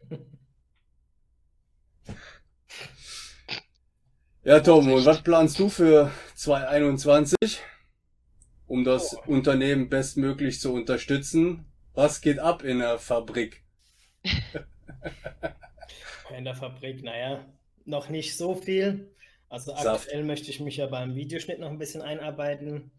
Ja, 4.44 4.60
Tom, 4.60 4.92
und 4.92 5.04
was 5.06 5.22
planst 5.22 5.58
du 5.58 5.68
für 5.68 6.10
2021, 6.34 7.60
um 8.66 8.84
das 8.84 9.16
Oh. 9.16 9.22
Unternehmen 9.26 9.88
bestmöglich 9.88 10.60
zu 10.60 10.72
unterstützen? 10.72 11.64
Was 11.94 12.20
geht 12.20 12.38
ab 12.38 12.62
in 12.62 12.80
der 12.80 12.98
Fabrik? 12.98 13.62
In 16.36 16.44
der 16.44 16.54
Fabrik, 16.54 17.02
naja, 17.04 17.44
noch 17.84 18.08
nicht 18.08 18.36
so 18.36 18.54
viel. 18.54 19.14
Also 19.48 19.72
Saft. 19.76 19.86
aktuell 20.08 20.24
möchte 20.24 20.50
ich 20.50 20.58
mich 20.58 20.78
ja 20.78 20.86
beim 20.86 21.14
Videoschnitt 21.14 21.60
noch 21.60 21.68
ein 21.70 21.78
bisschen 21.78 22.02
einarbeiten, 22.02 22.90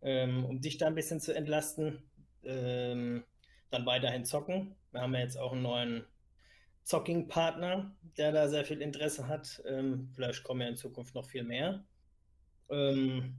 ähm, 0.00 0.44
um 0.44 0.60
dich 0.60 0.78
da 0.78 0.86
ein 0.86 0.94
bisschen 0.94 1.20
zu 1.20 1.34
entlasten. 1.34 2.02
Ähm, 2.44 3.24
dann 3.70 3.86
weiterhin 3.86 4.24
zocken. 4.24 4.74
Wir 4.90 5.00
haben 5.02 5.14
ja 5.14 5.20
jetzt 5.20 5.36
auch 5.38 5.52
einen 5.52 5.62
neuen 5.62 6.04
Zocking-Partner, 6.84 7.94
der 8.16 8.32
da 8.32 8.48
sehr 8.48 8.64
viel 8.64 8.82
Interesse 8.82 9.28
hat. 9.28 9.62
Ähm, 9.66 10.10
vielleicht 10.14 10.42
kommen 10.42 10.60
ja 10.60 10.68
in 10.68 10.76
Zukunft 10.76 11.14
noch 11.14 11.26
viel 11.26 11.44
mehr. 11.44 11.84
Ähm, 12.70 13.36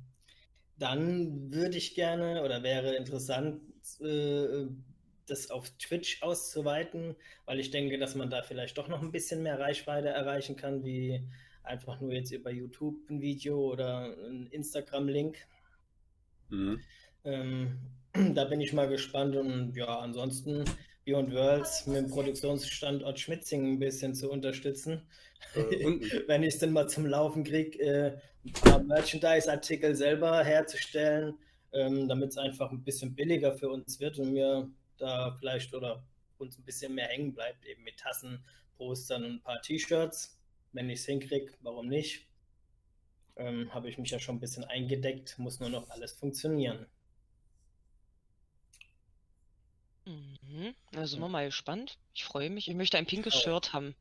dann 0.78 1.54
würde 1.54 1.78
ich 1.78 1.96
gerne 1.96 2.44
oder 2.44 2.64
wäre 2.64 2.96
interessant, 2.96 3.62
äh, 4.02 4.66
das 5.28 5.50
auf 5.50 5.70
Twitch 5.78 6.22
auszuweiten, 6.22 7.16
weil 7.46 7.60
ich 7.60 7.72
denke, 7.72 7.98
dass 7.98 8.16
man 8.16 8.30
da 8.30 8.42
vielleicht 8.44 8.78
doch 8.78 8.88
noch 8.88 9.02
ein 9.02 9.12
bisschen 9.12 9.44
mehr 9.44 9.60
Reichweite 9.60 10.10
erreichen 10.10 10.56
kann, 10.56 10.84
wie 10.84 11.24
einfach 11.64 12.02
nur 12.02 12.12
jetzt 12.12 12.32
über 12.32 12.52
YouTube 12.52 13.10
ein 13.10 13.22
Video 13.22 13.72
oder 13.72 14.16
ein 14.28 14.48
Instagram-Link. 14.48 15.38
Mhm. 16.50 16.82
Ähm, 17.24 17.80
da 18.34 18.46
bin 18.46 18.62
ich 18.62 18.74
mal 18.74 18.90
gespannt 18.90 19.36
und 19.36 19.76
ja, 19.76 20.00
ansonsten 20.00 20.66
Beyond 21.06 21.34
Worlds 21.34 21.86
mit 21.88 21.98
dem 21.98 22.10
Produktionsstandort 22.10 23.20
Schmitzing 23.20 23.74
ein 23.74 23.80
bisschen 23.80 24.16
zu 24.16 24.32
unterstützen. 24.32 25.02
Äh, 25.56 25.86
und 25.86 26.02
Wenn 26.28 26.44
ich 26.44 26.56
es 26.56 26.60
denn 26.60 26.72
mal 26.72 26.88
zum 26.88 27.06
Laufen 27.06 27.44
kriege, 27.44 27.80
äh, 27.80 28.18
ein 28.46 28.54
paar 28.54 28.84
Merchandise-Artikel 28.84 29.96
selber 29.96 30.44
herzustellen, 30.44 31.38
ähm, 31.74 32.08
damit 32.08 32.32
es 32.32 32.38
einfach 32.38 32.72
ein 32.72 32.84
bisschen 32.84 33.16
billiger 33.16 33.54
für 33.54 33.70
uns 33.70 34.00
wird 34.00 34.20
und 34.20 34.34
mir 34.34 34.70
da 34.98 35.36
vielleicht 35.40 35.74
oder 35.74 36.04
uns 36.38 36.58
ein 36.58 36.64
bisschen 36.64 36.96
mehr 36.96 37.08
hängen 37.08 37.34
bleibt, 37.34 37.66
eben 37.66 37.84
mit 37.84 37.98
Tassen, 37.98 38.44
Postern 38.78 39.24
und 39.24 39.32
ein 39.32 39.44
paar 39.44 39.62
T-Shirts. 39.62 40.38
Wenn 40.72 40.90
ich 40.90 41.00
es 41.00 41.06
hinkriege, 41.06 41.54
warum 41.62 41.88
nicht? 41.88 42.28
Ähm, 43.36 43.74
Habe 43.74 43.90
ich 43.90 43.98
mich 43.98 44.12
ja 44.12 44.20
schon 44.20 44.36
ein 44.36 44.40
bisschen 44.40 44.64
eingedeckt, 44.64 45.38
muss 45.40 45.60
nur 45.60 45.70
noch 45.70 45.90
alles 45.90 46.14
funktionieren. 46.14 46.86
Mhm. 50.54 50.76
Da 50.92 51.08
sind 51.08 51.20
wir 51.20 51.30
mal 51.30 51.46
gespannt. 51.48 51.98
Ich 52.14 52.24
freue 52.26 52.50
mich. 52.52 52.68
Ich 52.68 52.76
möchte 52.76 52.98
ein 52.98 53.06
pinkes 53.08 53.34
Oh. 53.36 53.40
Shirt 53.40 53.74
haben. 53.74 53.96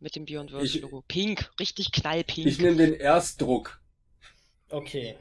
Mit 0.00 0.16
dem 0.16 0.24
Beyond 0.24 0.50
Ich- 0.50 0.56
Worlds 0.56 0.74
Logo. 0.80 1.04
Pink, 1.06 1.50
richtig 1.60 1.92
knallpink. 1.92 2.46
ich 2.48 2.58
nehme 2.58 2.76
den 2.76 2.94
Erstdruck. 2.94 3.80
Okay. 4.70 5.16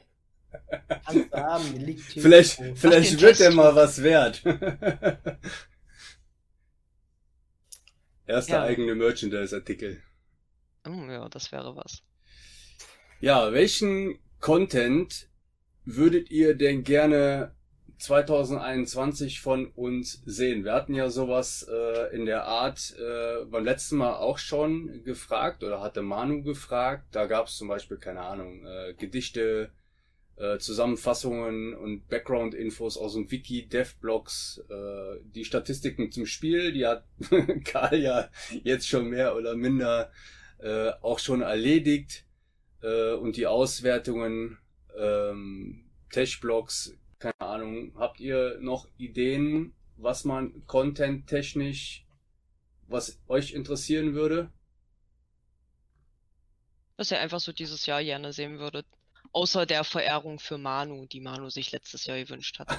Vielleicht, 2.13 2.59
vielleicht 2.75 3.19
wird 3.21 3.39
der 3.39 3.47
Test. 3.47 3.55
mal 3.55 3.75
was 3.75 4.03
wert. 4.03 4.43
Erster 8.27 8.53
Ja. 8.57 8.63
eigene 8.63 8.93
Merchandise-Artikel. 8.95 10.01
Oh, 10.85 10.91
ja, 11.09 11.27
das 11.29 11.51
wäre 11.51 11.75
was. 11.75 12.03
Ja, 13.19 13.51
welchen 13.51 14.19
Content 14.39 15.27
würdet 15.85 16.29
ihr 16.29 16.55
denn 16.55 16.83
gerne 16.83 17.55
2021 17.97 19.41
von 19.41 19.67
uns 19.67 20.21
sehen? 20.25 20.63
Wir 20.63 20.73
hatten 20.73 20.93
ja 20.93 21.09
sowas 21.09 21.67
äh, 21.69 22.15
in 22.15 22.25
der 22.25 22.45
Art 22.45 22.95
äh, 22.97 23.45
beim 23.45 23.63
letzten 23.63 23.97
Mal 23.97 24.15
auch 24.15 24.37
schon 24.37 25.03
gefragt 25.03 25.63
oder 25.63 25.81
hatte 25.81 26.01
Manu 26.01 26.43
gefragt. 26.43 27.07
Da 27.11 27.25
gab 27.25 27.47
es 27.47 27.57
zum 27.57 27.67
Beispiel, 27.67 27.97
keine 27.97 28.21
Ahnung, 28.21 28.65
äh, 28.65 28.93
Gedichte, 28.93 29.71
äh, 30.35 30.57
Zusammenfassungen 30.57 31.75
und 31.75 32.07
Background-Infos 32.07 32.97
aus 32.97 33.13
dem 33.13 33.29
Wiki, 33.29 33.67
Devblogs, 33.67 34.63
äh, 34.69 35.19
die 35.23 35.45
Statistiken 35.45 36.11
zum 36.11 36.25
Spiel, 36.25 36.73
die 36.73 36.85
hat 36.85 37.05
Karl 37.65 37.99
ja 37.99 38.29
jetzt 38.63 38.87
schon 38.87 39.09
mehr 39.09 39.35
oder 39.35 39.55
minder 39.55 40.11
äh, 40.57 40.91
auch 41.01 41.19
schon 41.19 41.41
erledigt 41.41 42.25
äh, 42.81 43.13
und 43.13 43.37
die 43.37 43.47
Auswertungen, 43.47 44.57
ähm, 44.97 45.85
Tech-Blogs, 46.11 46.95
keine 47.23 47.39
Ahnung, 47.39 47.93
habt 47.95 48.19
ihr 48.19 48.57
noch 48.59 48.85
Ideen, 48.97 49.73
was 49.95 50.25
man 50.25 50.67
content-technisch, 50.67 52.05
was 52.87 53.17
euch 53.29 53.53
interessieren 53.53 54.13
würde? 54.13 54.51
Was 56.97 57.11
ihr 57.11 57.19
einfach 57.21 57.39
so 57.39 57.53
dieses 57.53 57.85
Jahr 57.85 58.03
gerne 58.03 58.33
sehen 58.33 58.59
würdet. 58.59 58.85
Außer 59.31 59.65
der 59.65 59.85
Verehrung 59.85 60.37
für 60.37 60.57
Manu, 60.57 61.05
die 61.05 61.21
Manu 61.21 61.49
sich 61.49 61.71
letztes 61.71 62.05
Jahr 62.05 62.17
gewünscht 62.17 62.59
hat. 62.59 62.77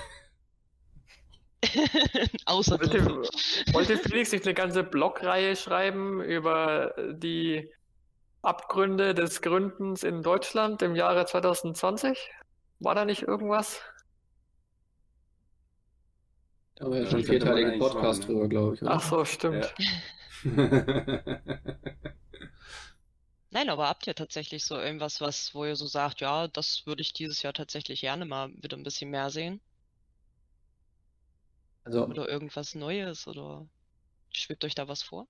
Außer 2.45 2.79
Wollte, 2.79 3.07
wollte 3.73 3.97
Felix 3.97 4.31
nicht 4.31 4.45
eine 4.45 4.53
ganze 4.53 4.85
Blogreihe 4.85 5.57
schreiben 5.57 6.23
über 6.23 6.95
die 7.15 7.73
Abgründe 8.43 9.15
des 9.15 9.41
Gründens 9.41 10.03
in 10.03 10.23
Deutschland 10.23 10.83
im 10.83 10.95
Jahre 10.95 11.25
2020? 11.25 12.31
War 12.81 12.95
da 12.95 13.07
nicht 13.07 13.23
irgendwas? 13.23 13.81
Da 16.77 16.85
haben 16.85 16.93
wir 16.93 17.01
ja 17.01 17.05
Ja, 17.05 17.11
schon 17.11 17.21
einen 17.21 17.27
vierteiligen 17.27 17.75
Podcast 17.79 18.23
machen, 18.23 18.27
ne? 18.27 18.27
drüber, 18.27 18.49
glaube 18.49 18.75
ich. 18.77 18.83
oder? 18.83 18.93
Ach 18.93 19.03
so, 19.03 19.25
stimmt. 19.25 19.75
Nein, 23.51 23.71
aber 23.71 23.89
habt 23.89 24.07
ihr 24.07 24.15
tatsächlich 24.15 24.65
so 24.67 24.79
irgendwas, 24.79 25.21
was, 25.23 25.55
wo 25.55 25.65
ihr 25.65 25.77
so 25.77 25.87
sagt, 25.87 26.21
ja, 26.21 26.47
das 26.49 26.85
würde 26.87 27.01
ich 27.03 27.13
dieses 27.15 27.41
Jahr 27.43 27.55
tatsächlich 27.55 28.01
gerne 28.03 28.27
mal 28.27 28.51
wieder 28.63 28.77
ein 28.77 28.83
bisschen 28.83 29.11
mehr 29.11 29.31
sehen? 29.31 29.63
Also, 31.85 32.07
Oder 32.09 32.29
irgendwas 32.29 32.75
Neues? 32.75 33.27
Oder 33.27 33.69
schwebt 34.33 34.65
euch 34.65 34.75
da 34.75 34.89
was 34.89 35.03
vor? 35.03 35.29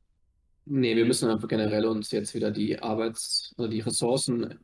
nee, 0.67 0.97
wir 0.97 1.05
müssen 1.07 1.31
einfach 1.31 1.49
generell 1.49 1.87
uns 1.87 2.11
jetzt 2.11 2.35
wieder 2.35 2.51
die 2.51 2.79
Arbeits-, 2.83 3.55
also 3.57 3.69
die 3.71 3.81
Ressourcen, 3.81 4.59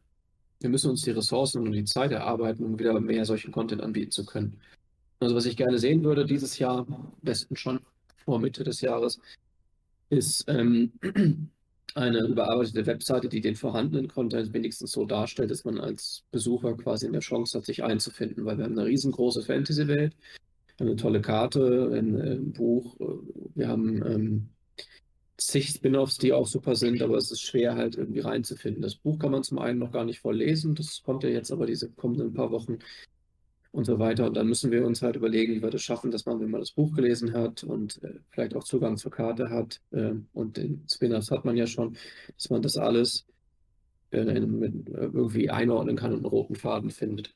wir 0.60 0.70
müssen 0.70 0.90
uns 0.90 1.02
die 1.02 1.10
Ressourcen 1.12 1.62
und 1.66 1.72
die 1.72 1.84
Zeit 1.84 2.12
erarbeiten, 2.12 2.64
um 2.64 2.78
wieder 2.78 2.98
mehr 3.00 3.24
solchen 3.24 3.52
Content 3.52 3.82
anbieten 3.82 4.10
zu 4.10 4.24
können. 4.26 4.60
Also, 5.20 5.34
was 5.34 5.44
ich 5.44 5.56
gerne 5.56 5.78
sehen 5.78 6.02
würde 6.02 6.24
dieses 6.24 6.58
Jahr, 6.58 6.86
besten 7.20 7.54
schon 7.54 7.80
vor 8.24 8.38
Mitte 8.38 8.64
des 8.64 8.80
Jahres, 8.80 9.20
ist 10.08 10.46
ähm, 10.48 10.92
eine 11.94 12.20
überarbeitete 12.26 12.86
Webseite, 12.86 13.28
die 13.28 13.42
den 13.42 13.54
vorhandenen 13.54 14.08
Content 14.08 14.54
wenigstens 14.54 14.92
so 14.92 15.04
darstellt, 15.04 15.50
dass 15.50 15.64
man 15.64 15.78
als 15.78 16.24
Besucher 16.30 16.74
quasi 16.74 17.06
eine 17.06 17.20
Chance 17.20 17.58
hat, 17.58 17.66
sich 17.66 17.84
einzufinden, 17.84 18.46
weil 18.46 18.56
wir 18.56 18.64
haben 18.64 18.78
eine 18.78 18.88
riesengroße 18.88 19.42
Fantasy-Welt, 19.42 20.14
eine 20.78 20.96
tolle 20.96 21.20
Karte, 21.20 21.90
ein, 21.94 22.20
äh, 22.20 22.36
Buch, 22.36 22.98
äh, 23.00 23.04
wir 23.54 23.68
haben 23.68 24.02
ähm, 24.06 24.48
zig 25.36 25.68
Spin-offs, 25.68 26.16
die 26.16 26.32
auch 26.32 26.46
super 26.46 26.76
sind, 26.76 27.02
aber 27.02 27.18
es 27.18 27.30
ist 27.30 27.42
schwer 27.42 27.74
halt 27.74 27.96
irgendwie 27.96 28.20
reinzufinden. 28.20 28.82
Das 28.82 28.94
Buch 28.94 29.18
kann 29.18 29.32
man 29.32 29.42
zum 29.42 29.58
einen 29.58 29.78
noch 29.78 29.92
gar 29.92 30.04
nicht 30.04 30.20
voll 30.20 30.36
lesen, 30.36 30.74
das 30.74 31.02
kommt 31.02 31.24
ja 31.24 31.28
jetzt 31.28 31.52
aber 31.52 31.66
diese 31.66 31.90
kommenden 31.90 32.32
paar 32.32 32.50
Wochen 32.50 32.78
und 33.72 33.84
so 33.84 33.98
weiter. 33.98 34.26
Und 34.26 34.36
dann 34.36 34.48
müssen 34.48 34.70
wir 34.70 34.84
uns 34.84 35.02
halt 35.02 35.16
überlegen, 35.16 35.54
wie 35.54 35.62
wir 35.62 35.70
das 35.70 35.82
schaffen, 35.82 36.10
dass 36.10 36.26
man, 36.26 36.40
wenn 36.40 36.50
man 36.50 36.60
das 36.60 36.72
Buch 36.72 36.94
gelesen 36.94 37.32
hat 37.32 37.62
und 37.62 38.02
äh, 38.02 38.14
vielleicht 38.30 38.56
auch 38.56 38.64
Zugang 38.64 38.96
zur 38.96 39.10
Karte 39.10 39.50
hat 39.50 39.80
äh, 39.92 40.12
und 40.32 40.56
den 40.56 40.84
Spin-offs 40.90 41.30
hat 41.30 41.44
man 41.44 41.56
ja 41.56 41.66
schon, 41.66 41.96
dass 42.36 42.50
man 42.50 42.62
das 42.62 42.76
alles 42.76 43.26
äh, 44.10 44.20
in, 44.20 44.62
äh, 44.62 45.04
irgendwie 45.04 45.50
einordnen 45.50 45.96
kann 45.96 46.12
und 46.12 46.18
einen 46.18 46.26
roten 46.26 46.56
Faden 46.56 46.90
findet. 46.90 47.34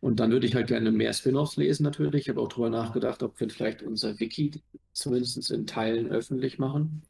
Und 0.00 0.18
dann 0.18 0.32
würde 0.32 0.48
ich 0.48 0.56
halt 0.56 0.66
gerne 0.66 0.90
mehr 0.90 1.12
Spin-offs 1.12 1.56
lesen 1.56 1.84
natürlich. 1.84 2.22
Ich 2.22 2.28
habe 2.28 2.40
auch 2.40 2.48
darüber 2.48 2.70
nachgedacht, 2.70 3.22
ob 3.22 3.38
wir 3.38 3.48
vielleicht 3.48 3.84
unser 3.84 4.18
Wiki 4.18 4.50
zumindest 4.92 5.48
in 5.52 5.64
Teilen 5.64 6.10
öffentlich 6.10 6.58
machen. 6.58 7.02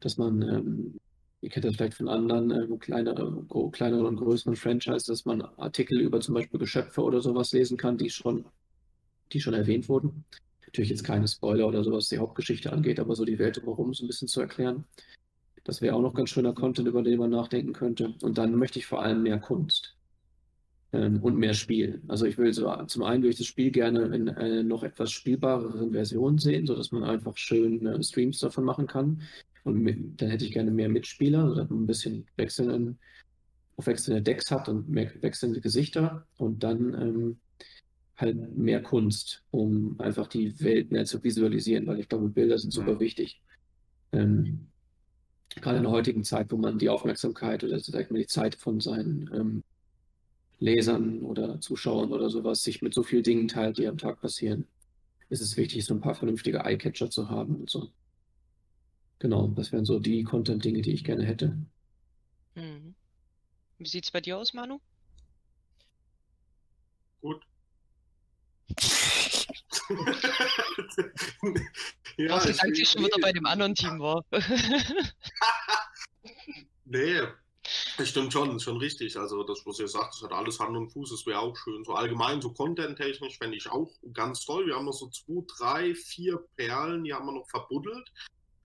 Dass 0.00 0.16
man, 0.16 0.42
ähm, 0.42 0.98
ihr 1.40 1.50
kennt 1.50 1.64
das 1.64 1.76
vielleicht 1.76 1.94
von 1.94 2.08
anderen 2.08 2.78
kleineren, 2.78 3.46
gro- 3.48 3.70
kleineren 3.70 4.06
und 4.06 4.16
größeren 4.16 4.56
Franchises, 4.56 5.04
dass 5.04 5.24
man 5.24 5.42
Artikel 5.42 6.00
über 6.00 6.20
zum 6.20 6.34
Beispiel 6.34 6.58
Geschöpfe 6.58 7.02
oder 7.02 7.20
sowas 7.20 7.52
lesen 7.52 7.76
kann, 7.76 7.96
die 7.96 8.10
schon, 8.10 8.44
die 9.32 9.40
schon 9.40 9.54
erwähnt 9.54 9.88
wurden. 9.88 10.24
Natürlich 10.66 10.90
jetzt 10.90 11.04
keine 11.04 11.26
Spoiler 11.28 11.66
oder 11.66 11.82
sowas, 11.82 12.08
die 12.08 12.18
Hauptgeschichte 12.18 12.72
angeht, 12.72 13.00
aber 13.00 13.14
so 13.14 13.24
die 13.24 13.38
Welt 13.38 13.56
drumherum 13.56 13.94
so 13.94 14.04
ein 14.04 14.08
bisschen 14.08 14.28
zu 14.28 14.40
erklären. 14.40 14.84
Das 15.64 15.80
wäre 15.80 15.94
auch 15.94 16.02
noch 16.02 16.14
ganz 16.14 16.30
schöner 16.30 16.54
Content, 16.54 16.88
über 16.88 17.02
den 17.02 17.18
man 17.18 17.30
nachdenken 17.30 17.72
könnte. 17.72 18.14
Und 18.22 18.38
dann 18.38 18.54
möchte 18.54 18.78
ich 18.78 18.86
vor 18.86 19.02
allem 19.02 19.22
mehr 19.22 19.38
Kunst 19.38 19.96
ähm, 20.92 21.22
und 21.22 21.36
mehr 21.36 21.54
Spiel. 21.54 22.02
Also 22.08 22.26
ich 22.26 22.38
will 22.38 22.52
so 22.52 22.74
zum 22.86 23.02
einen 23.02 23.22
durch 23.22 23.36
das 23.36 23.46
Spiel 23.46 23.70
gerne 23.70 24.14
in 24.14 24.28
äh, 24.28 24.62
noch 24.62 24.82
etwas 24.82 25.10
spielbareren 25.10 25.92
Versionen 25.92 26.38
sehen, 26.38 26.66
sodass 26.66 26.92
man 26.92 27.04
einfach 27.04 27.36
schön 27.36 27.86
äh, 27.86 28.02
Streams 28.02 28.38
davon 28.38 28.64
machen 28.64 28.86
kann. 28.86 29.22
Und 29.68 30.16
dann 30.16 30.30
hätte 30.30 30.44
ich 30.44 30.52
gerne 30.52 30.70
mehr 30.70 30.88
Mitspieler, 30.88 31.48
sodass 31.48 31.70
man 31.70 31.82
ein 31.82 31.86
bisschen 31.86 32.26
wechselnden, 32.36 32.98
auf 33.76 33.86
wechselnde 33.86 34.22
Decks 34.22 34.50
hat 34.50 34.68
und 34.68 34.88
mehr 34.88 35.10
wechselnde 35.22 35.60
Gesichter 35.60 36.26
und 36.36 36.64
dann 36.64 36.94
ähm, 36.94 37.40
halt 38.16 38.56
mehr 38.56 38.82
Kunst, 38.82 39.44
um 39.50 39.98
einfach 40.00 40.26
die 40.26 40.58
Welt 40.60 40.90
mehr 40.90 41.04
zu 41.04 41.22
visualisieren, 41.22 41.86
weil 41.86 42.00
ich 42.00 42.08
glaube, 42.08 42.28
Bilder 42.28 42.58
sind 42.58 42.72
super 42.72 42.94
Mhm. 42.94 43.00
wichtig. 43.00 43.40
Ähm, 44.12 44.68
gerade 45.54 45.78
in 45.78 45.84
der 45.84 45.92
heutigen 45.92 46.24
Zeit, 46.24 46.50
wo 46.50 46.56
man 46.56 46.78
die 46.78 46.88
Aufmerksamkeit 46.88 47.62
oder 47.62 47.78
sag 47.78 48.04
ich 48.04 48.10
mal, 48.10 48.18
die 48.18 48.26
Zeit 48.26 48.56
von 48.56 48.80
seinen 48.80 49.30
ähm, 49.32 49.64
Lesern 50.58 51.22
oder 51.22 51.60
Zuschauern 51.60 52.12
oder 52.12 52.30
sowas 52.30 52.62
sich 52.62 52.82
mit 52.82 52.94
so 52.94 53.02
vielen 53.02 53.22
Dingen 53.22 53.48
teilt, 53.48 53.78
die 53.78 53.86
am 53.86 53.98
Tag 53.98 54.20
passieren, 54.20 54.66
ist 55.28 55.40
es 55.40 55.56
wichtig, 55.56 55.84
so 55.84 55.94
ein 55.94 56.00
paar 56.00 56.14
vernünftige 56.14 56.64
Eyecatcher 56.64 57.10
zu 57.10 57.28
haben 57.28 57.56
und 57.56 57.70
so. 57.70 57.88
Genau, 59.18 59.48
das 59.48 59.72
wären 59.72 59.84
so 59.84 59.98
die 59.98 60.22
Content-Dinge, 60.22 60.82
die 60.82 60.92
ich 60.92 61.04
gerne 61.04 61.24
hätte. 61.24 61.56
Mhm. 62.54 62.94
Wie 63.78 63.88
sieht's 63.88 64.10
bei 64.10 64.20
dir 64.20 64.38
aus, 64.38 64.54
Manu? 64.54 64.80
Gut. 67.20 67.44
ja, 72.16 72.30
Was 72.30 72.46
ich 72.46 72.62
eigentlich 72.62 72.88
schon 72.88 73.04
wieder 73.04 73.18
bei 73.20 73.32
dem 73.32 73.46
anderen 73.46 73.74
Team 73.74 73.98
war. 73.98 74.24
nee, 76.84 77.20
das 77.96 78.08
stimmt 78.08 78.32
schon, 78.32 78.56
ist 78.56 78.62
schon 78.62 78.76
richtig. 78.76 79.16
Also 79.16 79.42
das, 79.42 79.64
was 79.66 79.78
ihr 79.78 79.88
sagt, 79.88 80.14
das 80.14 80.22
hat 80.22 80.32
alles 80.32 80.60
Hand 80.60 80.76
und 80.76 80.90
Fuß, 80.90 81.10
das 81.10 81.26
wäre 81.26 81.40
auch 81.40 81.56
schön. 81.56 81.84
So 81.84 81.94
allgemein, 81.94 82.40
so 82.40 82.52
content-technisch 82.52 83.38
fände 83.38 83.56
ich 83.56 83.68
auch 83.68 83.90
ganz 84.12 84.44
toll. 84.44 84.66
Wir 84.66 84.76
haben 84.76 84.86
noch 84.86 84.92
so 84.92 85.10
zwei, 85.10 85.44
drei, 85.56 85.94
vier 85.94 86.38
Perlen, 86.56 87.04
die 87.04 87.12
haben 87.12 87.26
wir 87.26 87.32
noch 87.32 87.48
verbuddelt. 87.48 88.12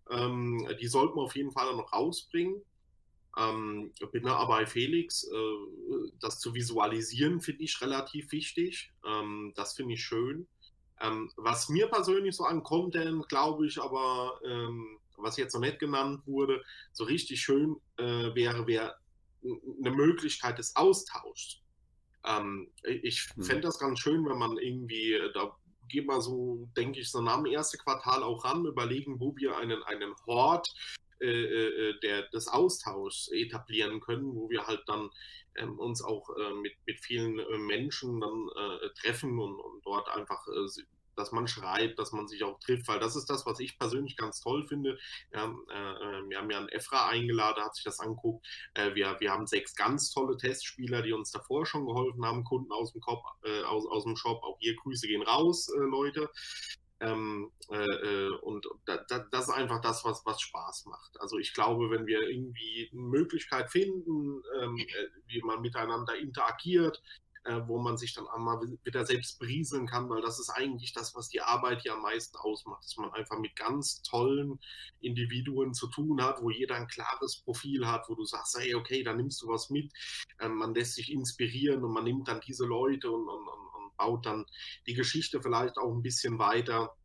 Ähm, 0.09 0.67
die 0.79 0.87
sollten 0.87 1.15
wir 1.15 1.23
auf 1.23 1.35
jeden 1.35 1.51
Fall 1.51 1.75
noch 1.75 1.93
rausbringen. 1.93 2.61
Ähm, 3.37 3.91
bin 4.11 4.23
da 4.23 4.35
aber 4.35 4.57
bei 4.57 4.65
Felix, 4.65 5.23
äh, 5.23 6.11
das 6.19 6.39
zu 6.39 6.53
visualisieren 6.53 7.41
finde 7.41 7.63
ich 7.63 7.81
relativ 7.81 8.31
wichtig. 8.31 8.91
Ähm, 9.05 9.53
das 9.55 9.73
finde 9.73 9.95
ich 9.95 10.03
schön. 10.03 10.47
Ähm, 11.01 11.31
was 11.35 11.69
mir 11.69 11.87
persönlich 11.87 12.35
so 12.35 12.43
an 12.43 12.63
Content, 12.63 13.27
glaube 13.27 13.65
ich, 13.65 13.81
aber 13.81 14.39
ähm, 14.45 14.99
was 15.17 15.37
jetzt 15.37 15.53
noch 15.53 15.61
nicht 15.61 15.79
genannt 15.79 16.21
wurde, 16.25 16.63
so 16.91 17.03
richtig 17.05 17.41
schön 17.41 17.75
äh, 17.97 18.35
wäre, 18.35 18.67
wäre 18.67 18.95
eine 19.43 19.91
Möglichkeit 19.91 20.59
des 20.59 20.75
Austauschs. 20.75 21.61
Ähm, 22.25 22.71
ich 22.83 23.27
mhm. 23.35 23.43
fände 23.43 23.61
das 23.63 23.79
ganz 23.79 23.99
schön, 23.99 24.25
wenn 24.25 24.37
man 24.37 24.57
irgendwie, 24.57 25.13
äh, 25.13 25.33
da 25.33 25.57
geht 25.89 26.07
man 26.07 26.21
so, 26.21 26.67
denke 26.75 26.99
ich, 26.99 27.11
so 27.11 27.21
nach 27.21 27.37
dem 27.37 27.45
ersten 27.45 27.77
Quartal 27.77 28.23
auch 28.23 28.45
ran, 28.45 28.65
überlegen, 28.65 29.19
wo 29.19 29.35
wir 29.35 29.57
einen, 29.57 29.83
einen 29.83 30.15
Hort 30.25 30.73
äh, 31.19 31.27
äh, 31.27 31.99
der, 32.01 32.23
des 32.29 32.47
Austauschs 32.47 33.29
etablieren 33.31 34.01
können, 34.01 34.35
wo 34.35 34.49
wir 34.49 34.67
halt 34.67 34.83
dann 34.87 35.09
ähm, 35.55 35.79
uns 35.79 36.03
auch 36.03 36.29
äh, 36.37 36.53
mit, 36.55 36.73
mit 36.85 36.99
vielen 36.99 37.39
äh, 37.39 37.57
Menschen 37.57 38.19
dann 38.19 38.49
äh, 38.55 38.89
treffen 38.99 39.39
und, 39.39 39.59
und 39.59 39.85
dort 39.85 40.09
einfach 40.09 40.45
dass 41.17 41.31
man 41.31 41.47
schreibt, 41.47 41.99
dass 41.99 42.11
man 42.11 42.27
sich 42.27 42.43
auch 42.43 42.59
trifft, 42.59 42.87
weil 42.87 42.99
das 42.99 43.15
ist 43.15 43.29
das, 43.29 43.45
was 43.45 43.59
ich 43.59 43.77
persönlich 43.77 44.17
ganz 44.17 44.39
toll 44.39 44.65
finde. 44.67 44.97
Ja, 45.33 45.45
äh, 45.45 46.29
wir 46.29 46.37
haben 46.37 46.49
ja 46.49 46.57
einen 46.57 46.69
Efra 46.69 47.09
eingeladen, 47.09 47.63
hat 47.63 47.75
sich 47.75 47.83
das 47.83 47.99
anguckt. 47.99 48.45
Äh, 48.73 48.95
wir, 48.95 49.17
wir 49.19 49.31
haben 49.31 49.47
sechs 49.47 49.75
ganz 49.75 50.11
tolle 50.11 50.37
Testspieler, 50.37 51.01
die 51.01 51.13
uns 51.13 51.31
davor 51.31 51.65
schon 51.65 51.85
geholfen 51.85 52.25
haben, 52.25 52.43
Kunden 52.43 52.71
aus 52.71 52.93
dem, 52.93 53.01
Kopf, 53.01 53.23
äh, 53.43 53.63
aus, 53.63 53.85
aus 53.85 54.03
dem 54.03 54.15
Shop. 54.15 54.43
Auch 54.43 54.57
hier 54.59 54.75
Grüße 54.75 55.07
gehen 55.07 55.23
raus, 55.23 55.69
äh, 55.69 55.79
Leute. 55.79 56.29
Ähm, 56.99 57.51
äh, 57.69 57.75
äh, 57.75 58.29
und 58.43 58.65
da, 58.85 58.97
da, 59.09 59.19
das 59.19 59.49
ist 59.49 59.53
einfach 59.53 59.81
das, 59.81 60.05
was, 60.05 60.25
was 60.25 60.39
Spaß 60.39 60.85
macht. 60.85 61.19
Also 61.19 61.37
ich 61.37 61.53
glaube, 61.53 61.89
wenn 61.91 62.05
wir 62.05 62.21
irgendwie 62.29 62.89
eine 62.93 63.01
Möglichkeit 63.01 63.69
finden, 63.69 64.41
ähm, 64.61 64.77
wie 65.27 65.41
man 65.41 65.61
miteinander 65.61 66.15
interagiert, 66.15 67.01
äh, 67.45 67.61
wo 67.67 67.79
man 67.79 67.97
sich 67.97 68.13
dann 68.13 68.27
einmal 68.27 68.61
wieder 68.83 69.05
selbst 69.05 69.39
brieseln 69.39 69.87
kann, 69.87 70.09
weil 70.09 70.21
das 70.21 70.39
ist 70.39 70.49
eigentlich 70.49 70.93
das, 70.93 71.13
was 71.15 71.29
die 71.29 71.41
Arbeit 71.41 71.81
hier 71.81 71.93
am 71.93 72.01
meisten 72.01 72.37
ausmacht, 72.37 72.83
dass 72.85 72.97
man 72.97 73.11
einfach 73.11 73.37
mit 73.37 73.55
ganz 73.55 74.01
tollen 74.01 74.59
Individuen 75.01 75.73
zu 75.73 75.87
tun 75.87 76.23
hat, 76.23 76.41
wo 76.41 76.49
jeder 76.49 76.75
ein 76.75 76.87
klares 76.87 77.37
Profil 77.37 77.85
hat, 77.87 78.07
wo 78.07 78.15
du 78.15 78.23
sagst, 78.25 78.57
hey, 78.57 78.75
okay, 78.75 79.03
da 79.03 79.13
nimmst 79.13 79.41
du 79.41 79.47
was 79.47 79.69
mit, 79.69 79.91
äh, 80.39 80.47
man 80.47 80.73
lässt 80.73 80.95
sich 80.95 81.11
inspirieren 81.11 81.83
und 81.83 81.91
man 81.91 82.05
nimmt 82.05 82.27
dann 82.27 82.41
diese 82.41 82.65
Leute 82.65 83.11
und, 83.11 83.27
und, 83.27 83.47
und 83.47 83.97
baut 83.97 84.25
dann 84.25 84.45
die 84.87 84.93
Geschichte 84.93 85.41
vielleicht 85.41 85.77
auch 85.77 85.91
ein 85.93 86.01
bisschen 86.01 86.39
weiter. 86.39 86.95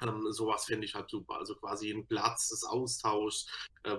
Ähm, 0.00 0.26
sowas 0.30 0.66
finde 0.66 0.84
ich 0.84 0.94
halt 0.94 1.10
super. 1.10 1.38
Also 1.38 1.56
quasi 1.56 1.90
ein 1.90 2.06
Platz 2.06 2.48
des 2.48 2.64
Austauschs, 2.64 3.46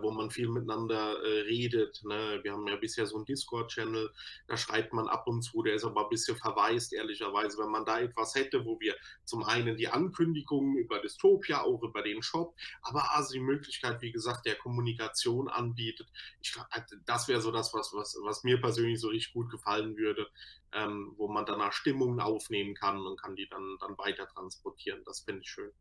wo 0.02 0.12
man 0.12 0.30
viel 0.30 0.50
miteinander 0.50 1.24
äh, 1.24 1.42
redet. 1.42 2.02
Ne? 2.04 2.40
Wir 2.44 2.54
haben 2.54 2.68
ja 2.68 2.76
bisher 2.76 3.06
so 3.06 3.16
einen 3.16 3.26
Discord-Channel, 3.26 4.12
da 4.48 4.58
schreibt 4.58 4.94
man 4.94 5.08
ab 5.08 5.28
und 5.28 5.42
zu, 5.42 5.64
der 5.64 5.76
ist 5.76 5.84
aber 5.84 6.04
ein 6.04 6.10
bisschen 6.10 6.38
verwaist, 6.38 6.94
ehrlicherweise. 6.94 7.58
Wenn 7.58 7.72
man 7.72 7.86
da 7.86 8.00
etwas 8.00 8.36
hätte, 8.36 8.66
wo 8.66 8.80
wir 8.80 8.96
zum 9.26 9.44
einen 9.44 9.78
die 9.78 9.88
Ankündigungen 9.88 10.78
über 10.78 11.00
Dystopia, 11.00 11.62
auch 11.62 11.82
über 11.84 12.02
den 12.02 12.22
Shop, 12.22 12.56
aber 12.82 13.16
also 13.16 13.34
die 13.34 13.40
Möglichkeit, 13.40 14.02
wie 14.02 14.12
gesagt, 14.12 14.46
der 14.46 14.56
Kommunikation 14.56 15.48
anbietet. 15.48 16.08
Ich, 16.42 16.56
äh, 16.72 16.82
das 17.06 17.28
wäre 17.28 17.42
so 17.42 17.52
das, 17.52 17.74
was, 17.74 17.94
was, 17.94 18.18
was 18.24 18.44
mir 18.44 18.60
persönlich 18.62 19.00
so 19.00 19.10
richtig 19.10 19.34
gut 19.34 19.50
gefallen 19.50 19.98
würde, 19.98 20.28
ähm, 20.74 21.14
wo 21.18 21.28
man 21.28 21.46
danach 21.46 21.74
Stimmungen 21.74 22.20
aufnehmen 22.20 22.76
kann 22.76 23.06
und 23.06 23.20
kann 23.20 23.36
die 23.36 23.48
dann, 23.50 23.78
dann 23.80 23.98
weiter 23.98 24.28
transportieren. 24.28 25.02
Das 25.06 25.22
finde 25.22 25.42
ich 25.42 25.50
schön. 25.50 25.72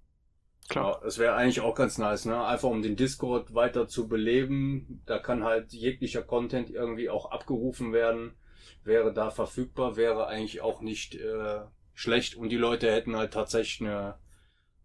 Klar. 0.69 0.95
Ja, 0.95 1.01
das 1.03 1.19
wäre 1.19 1.35
eigentlich 1.35 1.61
auch 1.61 1.75
ganz 1.75 1.99
nice, 1.99 2.25
ne? 2.25 2.45
Einfach 2.45 2.69
um 2.69 2.83
den 2.83 2.97
Discord 2.97 3.55
weiter 3.55 3.87
zu 3.87 4.09
beleben. 4.09 5.03
Da 5.07 5.19
kann 5.19 5.45
halt 5.45 5.73
jeglicher 5.73 6.23
Content 6.23 6.71
irgendwie 6.71 7.11
auch 7.11 7.31
abgerufen 7.31 7.93
werden. 7.93 8.35
Wäre 8.83 9.13
da 9.13 9.31
verfügbar, 9.31 9.97
wäre 9.97 10.27
eigentlich 10.27 10.63
auch 10.63 10.81
nicht 10.81 11.15
äh, 11.15 11.61
schlecht 11.93 12.35
und 12.35 12.49
die 12.49 12.57
Leute 12.57 12.91
hätten 12.91 13.17
halt 13.17 13.33
tatsächlich 13.33 13.89
eine 13.89 14.19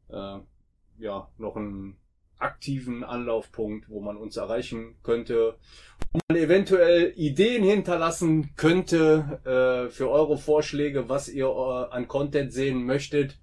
äh, 0.10 0.40
ja, 1.00 1.30
noch 1.38 1.56
einen 1.56 1.98
aktiven 2.40 3.04
Anlaufpunkt, 3.04 3.90
wo 3.90 4.00
man 4.02 4.18
uns 4.18 4.38
erreichen 4.38 4.96
könnte, 5.04 5.56
wo 6.12 6.20
man 6.28 6.38
eventuell 6.38 7.14
Ideen 7.16 7.64
hinterlassen 7.64 8.56
könnte 8.56 9.40
äh, 9.44 9.90
für 9.92 10.10
eure 10.10 10.38
Vorschläge, 10.38 11.10
was 11.10 11.30
ihr 11.30 11.48
äh, 11.48 11.94
an 11.94 12.08
Content 12.08 12.52
sehen 12.54 12.86
möchtet. 12.86 13.38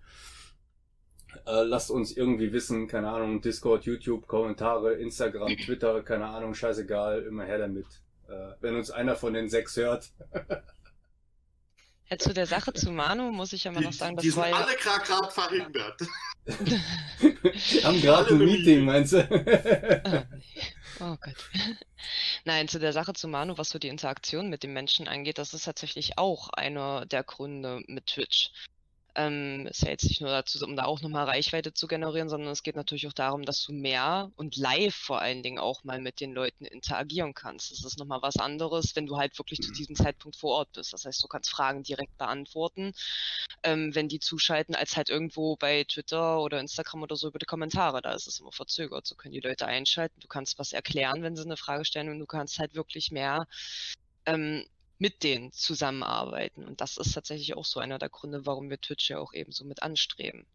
Äh, 1.47 1.62
lasst 1.62 1.90
uns 1.90 2.16
irgendwie 2.16 2.53
wissen, 2.53 2.88
keine 2.88 3.11
Ahnung, 3.11 3.40
Discord, 3.40 3.84
YouTube, 3.84 4.26
Kommentare, 4.26 4.94
Instagram, 4.94 5.57
Twitter, 5.57 6.03
keine 6.03 6.26
Ahnung, 6.26 6.55
scheißegal, 6.55 7.22
immer 7.22 7.44
her 7.44 7.59
damit. 7.59 7.86
Äh, 8.28 8.55
wenn 8.61 8.74
uns 8.74 8.90
einer 8.90 9.14
von 9.14 9.34
den 9.34 9.49
sechs 9.49 9.76
hört. 9.76 10.11
Ja, 12.09 12.18
zu 12.18 12.32
der 12.32 12.46
Sache 12.46 12.72
zu 12.72 12.90
Manu 12.90 13.32
muss 13.32 13.52
ich 13.52 13.64
ja 13.64 13.72
mal 13.72 13.82
noch 13.82 13.92
sagen, 13.92 14.16
das 14.16 14.22
die 14.22 14.30
sind 14.30 14.42
war 14.42 14.48
ja... 14.48 14.57
alle 14.57 14.76
gerade 14.76 15.30
verhindert. 15.30 16.00
Wir 16.44 17.84
haben 17.84 18.00
gerade 18.00 18.34
ein 18.34 18.38
Meeting, 18.38 18.84
meinst 18.84 19.12
du? 19.12 19.18
oh, 19.18 20.36
nee. 20.36 20.62
oh 21.00 21.16
Gott. 21.20 21.50
Nein, 22.44 22.68
zu 22.68 22.78
der 22.78 22.92
Sache 22.92 23.12
zu 23.12 23.26
Manu, 23.26 23.59
was 23.59 23.70
so 23.70 23.80
die 23.80 23.88
Interaktion 23.88 24.48
mit 24.48 24.62
den 24.62 24.72
Menschen 24.72 25.09
angeht, 25.09 25.38
das 25.38 25.52
ist 25.52 25.64
tatsächlich 25.64 26.16
auch 26.16 26.48
einer 26.50 27.07
der 27.07 27.24
Gründe 27.24 27.82
mit 27.88 28.07
Twitch. 28.07 28.52
Ähm, 29.18 29.66
ist 29.66 29.82
ja 29.82 29.88
jetzt 29.88 30.04
nicht 30.04 30.20
nur 30.20 30.28
dazu, 30.28 30.62
um 30.62 30.76
da 30.76 30.84
auch 30.84 31.00
nochmal 31.00 31.24
Reichweite 31.24 31.72
zu 31.72 31.86
generieren, 31.86 32.28
sondern 32.28 32.50
es 32.50 32.62
geht 32.62 32.76
natürlich 32.76 33.06
auch 33.06 33.14
darum, 33.14 33.46
dass 33.46 33.64
du 33.64 33.72
mehr 33.72 34.30
und 34.36 34.56
live 34.56 34.94
vor 34.94 35.22
allen 35.22 35.42
Dingen 35.42 35.58
auch 35.58 35.84
mal 35.84 36.02
mit 36.02 36.20
den 36.20 36.34
Leuten 36.34 36.66
interagieren 36.66 37.32
kannst. 37.32 37.70
Das 37.70 37.82
ist 37.82 37.98
nochmal 37.98 38.20
was 38.20 38.36
anderes, 38.36 38.94
wenn 38.94 39.06
du 39.06 39.16
halt 39.16 39.38
wirklich 39.38 39.62
zu 39.62 39.70
mhm. 39.70 39.74
diesem 39.74 39.96
Zeitpunkt 39.96 40.36
vor 40.36 40.56
Ort 40.56 40.72
bist. 40.72 40.92
Das 40.92 41.06
heißt, 41.06 41.24
du 41.24 41.28
kannst 41.28 41.48
Fragen 41.48 41.82
direkt 41.82 42.18
beantworten, 42.18 42.92
ähm, 43.62 43.94
wenn 43.94 44.08
die 44.08 44.20
zuschalten, 44.20 44.74
als 44.74 44.98
halt 44.98 45.08
irgendwo 45.08 45.56
bei 45.56 45.84
Twitter 45.84 46.38
oder 46.42 46.60
Instagram 46.60 47.02
oder 47.02 47.16
so 47.16 47.28
über 47.28 47.38
die 47.38 47.46
Kommentare. 47.46 48.02
Da 48.02 48.12
ist 48.12 48.26
es 48.26 48.40
immer 48.40 48.52
verzögert. 48.52 49.06
So 49.06 49.14
können 49.14 49.32
die 49.32 49.40
Leute 49.40 49.64
einschalten. 49.64 50.20
Du 50.20 50.28
kannst 50.28 50.58
was 50.58 50.74
erklären, 50.74 51.22
wenn 51.22 51.36
sie 51.36 51.42
eine 51.42 51.56
Frage 51.56 51.86
stellen 51.86 52.10
und 52.10 52.18
du 52.18 52.26
kannst 52.26 52.58
halt 52.58 52.74
wirklich 52.74 53.10
mehr 53.10 53.46
ähm, 54.26 54.66
mit 54.99 55.22
denen 55.22 55.53
zusammenarbeiten. 55.53 56.64
Und 56.64 56.80
das 56.80 56.97
ist 56.97 57.12
tatsächlich 57.12 57.55
auch 57.55 57.64
so 57.64 57.80
einer 57.80 57.99
der 57.99 58.09
Gründe, 58.09 58.47
warum 58.47 58.70
wir 58.70 58.80
Twitch 58.80 59.11
ja 59.11 59.18
auch 59.18 59.32
eben 59.34 59.53
so 59.53 59.64
mit 59.64 59.82
anstreben. 59.82 60.47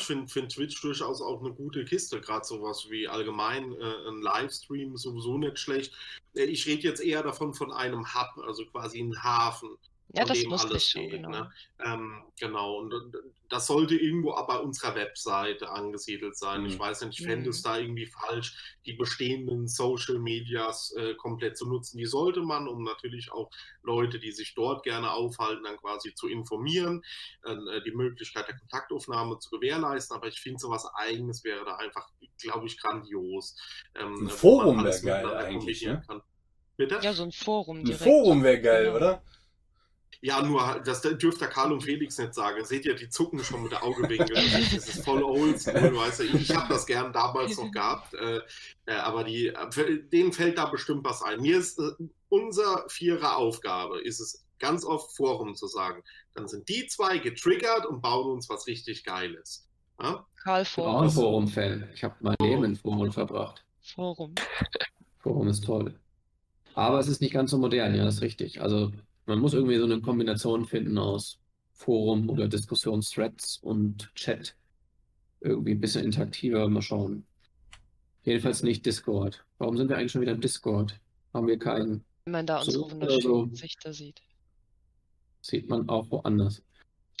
finde 0.00 0.28
find 0.28 0.52
Twitch 0.52 0.80
durchaus 0.80 1.20
auch 1.20 1.40
eine 1.40 1.52
gute 1.52 1.84
Kiste. 1.84 2.20
Gerade 2.20 2.46
sowas 2.46 2.88
wie 2.88 3.08
allgemein 3.08 3.72
äh, 3.74 4.08
ein 4.08 4.22
Livestream 4.22 4.96
sowieso 4.96 5.36
nicht 5.38 5.58
schlecht. 5.58 5.92
Äh, 6.34 6.44
ich 6.44 6.66
rede 6.66 6.82
jetzt 6.82 7.00
eher 7.00 7.22
davon 7.22 7.52
von 7.54 7.72
einem 7.72 8.14
Hub, 8.14 8.38
also 8.44 8.64
quasi 8.66 9.00
ein 9.00 9.22
Hafen 9.22 9.76
Ja, 10.12 10.22
von 10.22 10.28
das 10.28 10.40
dem 10.42 10.50
wusste 10.50 10.68
alles 10.70 10.86
ich 10.86 10.92
geht. 10.94 11.10
genau. 11.12 11.28
Ne? 11.30 11.52
Ähm, 11.84 12.22
genau, 12.38 12.78
und 12.78 12.92
und 12.92 13.16
das 13.48 13.66
sollte 13.66 13.94
irgendwo 13.96 14.34
aber 14.34 14.54
bei 14.54 14.58
unserer 14.60 14.94
Webseite 14.96 15.70
angesiedelt 15.70 16.36
sein. 16.36 16.66
Ich 16.66 16.74
Mhm. 16.74 16.78
weiß 16.80 17.02
nicht, 17.02 17.20
ich 17.20 17.26
fände 17.26 17.44
Mhm. 17.44 17.50
es 17.50 17.62
da 17.62 17.78
irgendwie 17.78 18.06
falsch, 18.06 18.76
die 18.86 18.94
bestehenden 18.94 19.68
Social 19.68 20.18
Medias 20.18 20.92
äh, 20.96 21.14
komplett 21.14 21.56
zu 21.56 21.68
nutzen. 21.68 21.98
Die 21.98 22.06
sollte 22.06 22.40
man, 22.42 22.66
um 22.68 22.82
natürlich 22.82 23.30
auch 23.32 23.50
Leute, 23.82 24.18
die 24.18 24.32
sich 24.32 24.54
dort 24.54 24.82
gerne 24.82 25.12
aufhalten, 25.12 25.62
dann 25.64 25.76
quasi 25.78 26.14
zu 26.14 26.26
informieren, 26.28 27.02
äh, 27.44 27.54
die 27.84 27.92
Möglichkeit 27.92 28.48
der 28.48 28.56
Kontaktaufnahme 28.58 29.38
zu 29.38 29.50
gewährleisten. 29.50 30.16
Aber 30.16 30.26
ich 30.28 30.40
finde, 30.40 30.58
so 30.58 30.70
was 30.70 30.86
Eigenes 30.94 31.44
wäre 31.44 31.64
da 31.64 31.76
einfach, 31.76 32.08
glaube 32.42 32.66
ich, 32.66 32.78
grandios. 32.78 33.56
Ähm, 33.94 34.26
Ein 34.26 34.28
Forum 34.28 34.84
wäre 34.84 35.00
geil 35.02 35.34
eigentlich, 35.36 35.82
ne? 35.82 36.02
Bitte? 36.76 36.98
Ja, 37.02 37.12
so 37.12 37.24
ein 37.24 37.32
Forum 37.32 37.78
Ein 37.80 37.84
direkt. 37.84 38.02
Forum 38.04 38.42
wäre 38.42 38.60
geil, 38.60 38.84
Genau. 38.86 38.96
oder? 38.96 39.22
Ja, 40.22 40.42
nur 40.42 40.66
halt, 40.66 40.86
das 40.86 41.00
dürfte 41.00 41.48
Karl 41.48 41.72
und 41.72 41.82
Felix 41.82 42.18
nicht 42.18 42.34
sagen. 42.34 42.62
Seht 42.64 42.84
ihr, 42.84 42.94
die 42.94 43.08
zucken 43.08 43.42
schon 43.42 43.62
mit 43.62 43.72
der 43.72 43.82
Augewinkel. 43.82 44.36
Das 44.74 44.88
ist 44.88 45.04
voll 45.04 45.22
oldschool, 45.22 45.96
weißt 45.96 46.20
du. 46.20 46.24
Ich 46.24 46.54
habe 46.54 46.68
das 46.68 46.86
gern 46.86 47.12
damals 47.12 47.56
noch 47.56 47.70
gehabt, 47.70 48.12
äh, 48.14 48.40
äh, 48.86 48.92
aber 48.92 49.24
die, 49.24 49.52
denen 50.12 50.32
fällt 50.32 50.58
da 50.58 50.66
bestimmt 50.66 51.04
was 51.04 51.22
ein. 51.22 51.40
Mir 51.40 51.58
ist 51.58 51.78
äh, 51.78 51.90
unser 52.28 52.84
vierer 52.88 53.38
Aufgabe, 53.38 54.00
ist 54.00 54.20
es 54.20 54.44
ganz 54.58 54.84
oft 54.84 55.16
Forum 55.16 55.54
zu 55.54 55.66
sagen. 55.66 56.02
Dann 56.34 56.48
sind 56.48 56.68
die 56.68 56.86
zwei 56.86 57.16
getriggert 57.18 57.86
und 57.86 58.02
bauen 58.02 58.30
uns 58.32 58.48
was 58.50 58.66
richtig 58.66 59.04
Geiles. 59.04 59.66
Ja? 60.02 60.26
Karl 60.42 60.62
Ich 60.62 60.74
bin 60.74 60.84
auch 60.84 60.90
Forum. 60.90 61.04
ein 61.04 61.10
Forum-Fan. 61.10 61.88
Ich 61.94 62.04
habe 62.04 62.14
mein 62.20 62.36
Leben 62.42 62.64
in 62.64 62.76
Forum 62.76 63.10
verbracht. 63.10 63.64
Forum. 63.80 64.34
Forum 65.18 65.48
ist 65.48 65.64
toll. 65.64 65.98
Aber 66.74 66.98
es 66.98 67.08
ist 67.08 67.20
nicht 67.22 67.32
ganz 67.32 67.50
so 67.50 67.58
modern, 67.58 67.94
ja, 67.94 68.04
das 68.04 68.16
ist 68.16 68.22
richtig. 68.22 68.60
Also 68.60 68.92
man 69.30 69.38
muss 69.38 69.54
irgendwie 69.54 69.78
so 69.78 69.84
eine 69.84 70.00
Kombination 70.00 70.66
finden 70.66 70.98
aus 70.98 71.38
Forum 71.72 72.28
oder 72.28 72.48
Diskussionsthreads 72.48 73.58
und 73.62 74.12
Chat. 74.14 74.56
Irgendwie 75.40 75.70
ein 75.70 75.80
bisschen 75.80 76.04
interaktiver, 76.04 76.68
mal 76.68 76.82
schauen. 76.82 77.24
Jedenfalls 78.24 78.62
nicht 78.62 78.84
Discord. 78.84 79.44
Warum 79.58 79.76
sind 79.78 79.88
wir 79.88 79.96
eigentlich 79.96 80.12
schon 80.12 80.20
wieder 80.20 80.32
im 80.32 80.40
Discord? 80.40 81.00
Haben 81.32 81.46
wir 81.46 81.58
keinen? 81.58 82.04
Wenn 82.24 82.32
man 82.32 82.46
da 82.46 82.62
So 82.64 82.84
unsere 82.84 82.84
oder 82.84 82.92
wunderschönen 82.94 83.22
so. 83.22 83.46
Gesichter 83.46 83.92
sieht. 83.94 84.20
Sieht 85.40 85.68
man 85.70 85.88
auch 85.88 86.10
woanders. 86.10 86.62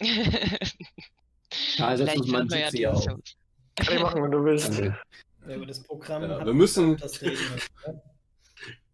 Karl, 1.76 1.96
setz 1.96 2.10
Vielleicht 2.10 2.20
uns 2.20 2.28
mal 2.30 2.38
findet 2.40 2.50
man 2.50 2.80
ja 2.80 2.90
auf. 2.90 2.96
Diskussion. 3.04 3.22
Kann 3.76 3.96
ich 3.96 4.02
machen, 4.02 4.22
wenn 4.24 4.30
du 4.30 4.44
willst. 4.44 4.78
Ja, 4.78 5.54
über 5.56 5.66
das 5.66 5.82
Programm 5.84 6.22
Ja, 6.24 6.44
wir 6.44 6.52
müssen- 6.54 6.96
das 6.98 7.22
reden 7.22 7.38
wir. 7.84 8.02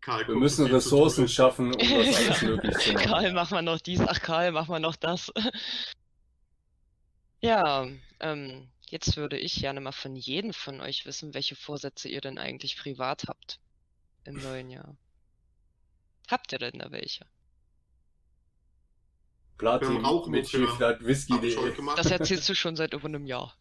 Karl, 0.07 0.29
Wir 0.29 0.37
müssen 0.37 0.67
Ressourcen 0.67 1.25
tun? 1.25 1.29
schaffen, 1.29 1.75
um 1.75 1.79
das 1.81 2.15
alles 2.15 2.43
möglich 2.43 2.79
zu 2.79 2.93
machen. 2.93 3.07
Karl, 3.09 3.33
mach 3.33 3.51
mal 3.51 3.63
noch 3.63 3.81
dies. 3.81 4.01
Ach, 4.01 4.21
Karl, 4.21 4.53
mach 4.53 4.69
mal 4.69 4.79
noch 4.79 4.95
das. 4.97 5.33
Ja, 7.43 7.87
ähm, 8.21 8.71
jetzt 8.89 9.17
würde 9.19 9.37
ich 9.37 9.57
gerne 9.57 9.81
mal 9.81 9.93
von 9.93 10.17
jedem 10.17 10.55
von 10.55 10.81
euch 10.81 11.05
wissen, 11.05 11.35
welche 11.35 11.55
Vorsätze 11.55 12.09
ihr 12.09 12.21
denn 12.23 12.39
eigentlich 12.39 12.79
privat 12.79 13.25
habt 13.29 13.61
im 14.25 14.37
neuen 14.37 14.71
Jahr. 14.71 14.97
Habt 16.31 16.53
ihr 16.53 16.59
denn 16.59 16.79
da 16.79 16.91
welche? 16.91 17.27
Platin 19.59 20.05
auch 20.05 20.27
mit. 20.29 20.49
Schieflat 20.49 21.05
Whisky.de. 21.05 21.57
Das 21.97 22.11
erzählst 22.11 22.49
du 22.49 22.55
schon 22.55 22.75
seit 22.75 22.95
über 22.95 23.05
einem 23.07 23.27
Jahr. 23.27 23.55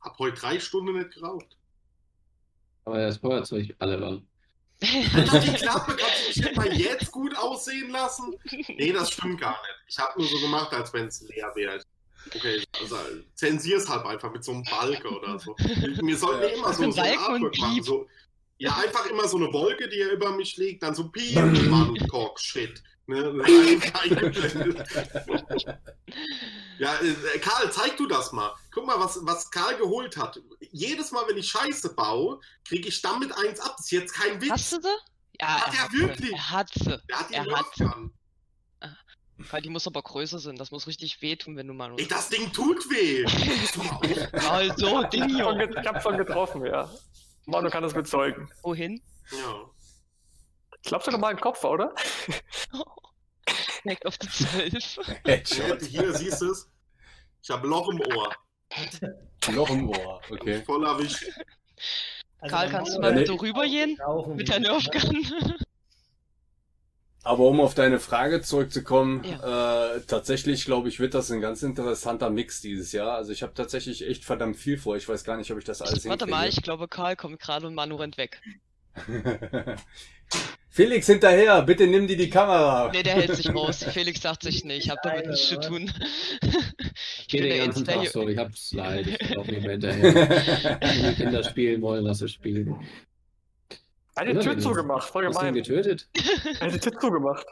Hab 0.00 0.18
heute 0.18 0.40
drei 0.40 0.58
Stunden 0.58 0.96
nicht 0.96 1.12
geraucht. 1.12 1.56
Aber 2.86 2.98
das 2.98 3.18
Feuerzeug 3.18 3.74
alle 3.78 4.00
waren. 4.00 4.26
Alter, 5.14 5.40
die 5.40 5.52
Klappe 5.54 5.96
kannst 5.96 6.36
du 6.36 6.40
nicht 6.42 6.56
mal 6.56 6.72
jetzt 6.72 7.10
gut 7.10 7.36
aussehen 7.36 7.90
lassen? 7.90 8.34
Nee, 8.68 8.92
das 8.92 9.10
stimmt 9.10 9.40
gar 9.40 9.50
nicht. 9.62 9.74
Ich 9.88 9.98
habe 9.98 10.18
nur 10.20 10.28
so 10.28 10.38
gemacht, 10.38 10.72
als 10.72 10.92
wenn 10.92 11.06
es 11.06 11.20
leer 11.22 11.50
wäre. 11.54 11.80
Okay, 12.34 12.62
also 12.80 12.96
zensier's 13.34 13.88
halt 13.88 14.04
einfach 14.04 14.32
mit 14.32 14.44
so 14.44 14.52
einem 14.52 14.64
Balke 14.64 15.08
oder 15.08 15.38
so. 15.38 15.54
Wir 15.58 16.16
sollten 16.16 16.42
Ja. 16.42 16.48
immer 16.48 16.72
so, 16.72 16.90
so 16.90 17.00
ein 17.00 17.16
Balken 17.16 17.24
und 17.26 17.32
Artwork 17.34 17.58
machen. 17.58 17.82
So, 17.82 18.06
ja, 18.58 18.76
einfach 18.76 19.06
immer 19.06 19.28
so 19.28 19.36
eine 19.36 19.52
Wolke, 19.52 19.88
die 19.88 19.98
ja 19.98 20.08
über 20.08 20.32
mich 20.36 20.56
liegt, 20.56 20.82
dann 20.82 20.94
so 20.94 21.08
Piep, 21.08 21.34
Mann, 21.70 21.94
Talk, 22.10 22.38
Shit. 22.40 22.82
Ne? 23.08 23.16
ja, 26.78 26.94
äh, 27.00 27.38
Karl, 27.38 27.70
zeig 27.72 27.96
du 27.96 28.06
das 28.06 28.32
mal. 28.32 28.52
Guck 28.72 28.86
mal, 28.86 28.98
was, 28.98 29.18
was 29.22 29.50
Karl 29.50 29.76
geholt 29.76 30.16
hat. 30.16 30.40
Jedes 30.72 31.12
Mal, 31.12 31.22
wenn 31.28 31.36
ich 31.36 31.48
Scheiße 31.50 31.94
baue, 31.94 32.40
kriege 32.66 32.88
ich 32.88 33.00
damit 33.02 33.32
eins 33.36 33.60
ab. 33.60 33.74
Das 33.76 33.86
ist 33.86 33.92
jetzt 33.92 34.12
kein 34.12 34.40
Witz. 34.40 34.50
Hast 34.50 34.72
du 34.72 34.80
sie? 34.82 34.88
Ja, 35.40 35.66
Hat 35.66 35.68
er 35.68 35.74
er 35.74 35.82
hat 35.84 35.90
sie. 35.92 35.98
wirklich? 36.00 36.32
Er 36.32 36.50
hat 36.50 36.70
sie. 36.74 36.84
Der 37.08 37.18
hat 37.18 37.30
die 37.30 37.34
Er 37.34 37.46
hat- 37.56 37.72
Gun. 37.78 38.12
Karl, 39.50 39.60
die 39.62 39.68
muss 39.68 39.86
aber 39.86 40.02
größer 40.02 40.38
sein. 40.38 40.56
Das 40.56 40.70
muss 40.70 40.86
richtig 40.86 41.20
wehtun, 41.20 41.56
wenn 41.56 41.66
du 41.68 41.74
mal. 41.74 41.92
Ey, 41.98 42.08
das 42.08 42.30
Ding 42.30 42.50
tut 42.52 42.78
weh. 42.90 43.24
Also, 44.48 45.02
Ding 45.04 45.28
Ich 45.28 45.40
hab 45.42 45.50
schon 45.50 45.58
hier. 45.60 45.70
ich 45.80 45.86
hab 45.86 46.02
schon 46.02 46.16
getroffen, 46.16 46.64
ja. 46.64 46.90
Manu 47.44 47.68
kann 47.70 47.82
das 47.82 47.92
bezeugen. 47.94 48.50
Wohin? 48.62 49.00
ja. 49.30 49.70
Ich 50.86 50.90
glaube 50.90 51.04
sogar 51.04 51.18
mal 51.18 51.32
im 51.32 51.40
Kopf, 51.40 51.64
oder? 51.64 51.92
Direkt 53.84 54.06
auf 54.06 54.16
die 54.18 54.28
12. 54.28 55.00
Headshot. 55.24 55.82
Hier 55.82 56.14
siehst 56.14 56.40
du 56.40 56.52
es. 56.52 56.70
Ich 57.42 57.50
habe 57.50 57.66
Loch 57.66 57.88
im 57.88 58.00
Ohr. 58.02 58.32
Noch 59.52 59.68
im 59.68 59.88
Ohr. 59.88 60.20
Okay. 60.30 60.62
Voll 60.62 60.86
erwischt. 60.86 61.24
Also 62.38 62.54
Karl, 62.54 62.70
kannst 62.70 62.94
du 62.94 63.00
mal 63.00 63.24
da 63.24 63.32
rübergehen? 63.32 63.98
Mit 64.36 64.48
der 64.48 64.60
ne? 64.60 64.68
Nerfgun? 64.68 65.26
Aber 67.24 67.42
um 67.48 67.60
auf 67.60 67.74
deine 67.74 67.98
Frage 67.98 68.42
zurückzukommen, 68.42 69.24
äh, 69.24 70.00
tatsächlich 70.06 70.66
glaube 70.66 70.88
ich, 70.88 71.00
wird 71.00 71.14
das 71.14 71.32
ein 71.32 71.40
ganz 71.40 71.64
interessanter 71.64 72.30
Mix 72.30 72.60
dieses 72.60 72.92
Jahr. 72.92 73.16
Also 73.16 73.32
ich 73.32 73.42
habe 73.42 73.54
tatsächlich 73.54 74.06
echt 74.06 74.24
verdammt 74.24 74.56
viel 74.56 74.78
vor. 74.78 74.96
Ich 74.96 75.08
weiß 75.08 75.24
gar 75.24 75.36
nicht, 75.36 75.50
ob 75.50 75.58
ich 75.58 75.64
das 75.64 75.82
alles 75.82 76.08
Warte 76.08 76.28
mal, 76.28 76.48
ich 76.48 76.62
glaube, 76.62 76.86
Karl 76.86 77.16
kommt 77.16 77.40
gerade 77.40 77.66
und 77.66 77.74
Manu 77.74 77.96
rennt 77.96 78.18
weg. 78.18 78.40
Felix, 80.70 81.06
hinterher, 81.06 81.62
bitte 81.62 81.86
nimm 81.86 82.06
dir 82.06 82.16
die 82.16 82.28
Kamera. 82.28 82.90
Nee, 82.92 83.02
der 83.02 83.14
hält 83.14 83.34
sich 83.34 83.48
raus. 83.54 83.82
Felix 83.84 84.20
sagt 84.20 84.42
sich 84.42 84.62
nicht, 84.64 84.84
ich 84.84 84.90
hab 84.90 85.00
damit 85.02 85.26
nichts 85.26 85.48
zu 85.48 85.58
tun. 85.60 85.90
Ich 87.28 87.32
bin 87.32 87.42
den 87.42 87.50
der 87.50 87.66
ganzen 87.66 87.84
Tag 87.84 88.06
so, 88.06 88.26
ich 88.28 88.38
hab's 88.38 88.72
leid, 88.72 89.06
ich 89.06 89.18
bin 89.18 89.36
auch 89.36 89.46
nicht 89.46 89.60
mehr 89.62 89.72
hinterher. 89.72 90.78
Wenn 90.80 91.10
die 91.10 91.14
Kinder 91.16 91.42
spielen 91.42 91.82
wollen, 91.82 92.04
lass 92.04 92.18
sie 92.18 92.28
spielen. 92.28 92.76
Eine 94.14 94.34
Ja, 94.34 94.40
Tür 94.40 94.58
zugemacht, 94.58 95.08
voll 95.10 95.26
Hast 95.26 95.34
du 95.42 95.46
ihn 95.46 95.54
gemein. 95.54 95.62
getötet? 95.62 96.08
Eine 96.60 96.78
Tür 96.78 96.98
zugemacht. 96.98 97.46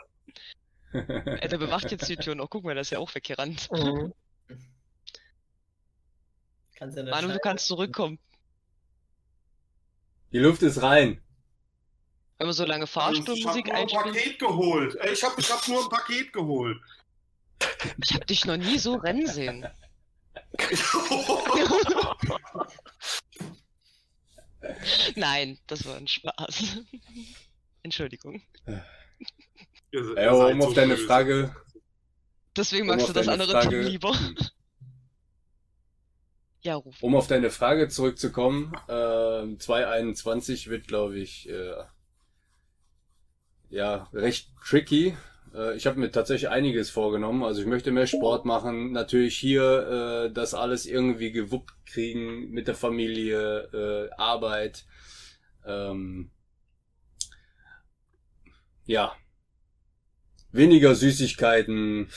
Der 0.93 1.59
bewacht 1.59 1.91
jetzt 1.91 2.09
die 2.09 2.17
Tür 2.17 2.37
noch. 2.37 2.49
Guck 2.49 2.65
mal, 2.65 2.75
der 2.75 2.83
ist 2.83 2.91
ja 2.91 2.99
auch 3.01 3.13
weggerannt. 3.15 3.69
Mhm. 3.73 4.15
Kannst 6.77 6.97
ja 6.97 7.03
Manu, 7.03 7.29
du 7.29 7.39
kannst 7.41 7.67
zurückkommen. 7.67 8.19
Die 10.33 10.39
Luft 10.39 10.63
ist 10.63 10.83
rein. 10.83 11.21
Wenn 12.45 12.51
wir 12.51 12.53
so 12.53 12.67
lange 12.67 12.85
ich 12.85 12.95
habe 12.95 13.15
Fahrstuhlmusik 13.17 13.67
nur 13.69 13.75
ein. 13.75 13.87
Paket 13.89 14.39
geholt. 14.39 14.97
Ey, 14.97 15.15
Ich 15.15 15.25
habe 15.25 15.41
ich 15.41 15.51
hab 15.51 15.67
nur 15.67 15.83
ein 15.83 15.89
Paket 15.89 16.31
geholt. 16.31 16.77
Ich 18.05 18.13
hab 18.13 18.27
dich 18.27 18.45
noch 18.45 18.59
nie 18.59 18.77
so 18.79 18.97
rennen 18.97 19.27
sehen. 19.27 19.67
Nein, 25.17 25.59
das 25.67 25.87
war 25.87 25.97
ein 25.97 26.07
Spaß. 26.07 26.81
Entschuldigung. 27.83 28.43
Seid 29.91 30.33
um 30.33 30.61
so 30.61 30.69
auf 30.69 30.75
deine. 30.75 30.99
Frage, 30.99 31.57
Deswegen 32.55 32.83
Um 32.83 32.89
magst 32.89 33.07
auf 33.07 33.13
du 33.15 33.19
das 33.21 33.29
andere 33.29 33.53
Frage- 33.53 33.71
Team 33.71 33.81
lieber. 33.91 34.15
Ja, 36.63 36.77
ruf. 36.77 36.97
um 37.03 37.15
auf 37.15 37.27
deine 37.27 37.51
Frage 37.51 37.89
zurückzukommen, 37.89 38.73
äh, 38.89 39.59
2021 39.59 40.71
wird, 40.71 40.89
glaube 40.89 41.19
ich, 41.19 41.47
äh, 41.51 41.75
ja, 43.71 44.09
recht 44.13 44.51
tricky. 44.65 45.17
Äh, 45.55 45.77
ich 45.77 45.87
habe 45.87 45.99
mir 46.01 46.11
tatsächlich 46.11 46.51
einiges 46.51 46.91
vorgenommen. 46.91 47.43
Also 47.45 47.61
ich 47.61 47.67
möchte 47.67 47.93
mehr 47.93 48.07
Sport 48.07 48.45
machen. 48.45 48.93
Natürlich 48.93 49.37
hier 49.37 50.27
äh, 50.29 50.33
das 50.33 50.55
alles 50.55 50.87
irgendwie 50.87 51.33
gewuppt 51.33 51.75
kriegen 51.87 52.51
mit 52.51 52.69
der 52.69 52.75
Familie, 52.75 54.09
äh, 54.11 54.15
Arbeit. 54.17 54.85
Ähm, 55.67 56.31
ja. 58.87 59.15
Weniger 60.53 60.95
Süßigkeiten. 60.95 62.09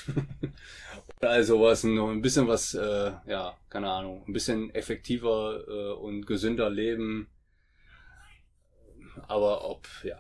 Oder 1.20 1.30
all 1.32 1.44
sowas. 1.44 1.84
Noch 1.84 2.10
ein 2.10 2.22
bisschen 2.22 2.48
was, 2.48 2.74
äh, 2.74 3.12
ja, 3.26 3.58
keine 3.70 3.90
Ahnung. 3.90 4.24
Ein 4.28 4.34
bisschen 4.34 4.74
effektiver 4.76 5.64
äh, 5.68 5.94
und 5.94 6.26
gesünder 6.26 6.70
leben. 6.70 7.30
Aber 9.28 9.68
ob, 9.68 9.88
ja, 10.04 10.20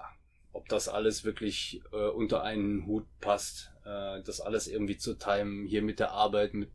ob 0.57 0.67
das 0.69 0.89
alles 0.89 1.23
wirklich 1.23 1.81
äh, 1.91 2.07
unter 2.09 2.41
einen 2.41 2.87
Hut 2.87 3.05
passt, 3.21 3.71
äh, 3.85 4.23
das 4.23 4.41
alles 4.41 4.67
irgendwie 4.67 4.97
zu 4.97 5.13
timen, 5.13 5.67
hier 5.67 5.83
mit 5.83 5.99
der 5.99 6.11
Arbeit, 6.11 6.55
mit, 6.55 6.71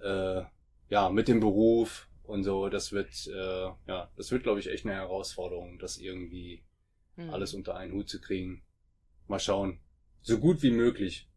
äh, 0.00 0.42
ja, 0.90 1.08
mit 1.08 1.26
dem 1.26 1.40
Beruf 1.40 2.08
und 2.24 2.44
so, 2.44 2.68
das 2.68 2.92
wird, 2.92 3.26
äh, 3.26 3.70
ja, 3.88 4.10
das 4.16 4.30
wird, 4.30 4.42
glaube 4.42 4.60
ich, 4.60 4.68
echt 4.68 4.84
eine 4.84 4.94
Herausforderung, 4.94 5.78
das 5.78 5.96
irgendwie 5.96 6.62
Hm. 7.16 7.30
alles 7.30 7.54
unter 7.54 7.74
einen 7.76 7.92
Hut 7.94 8.08
zu 8.08 8.20
kriegen. 8.20 8.62
Mal 9.26 9.40
schauen. 9.40 9.80
So 10.20 10.38
gut 10.38 10.62
wie 10.62 10.70
möglich. 10.70 11.29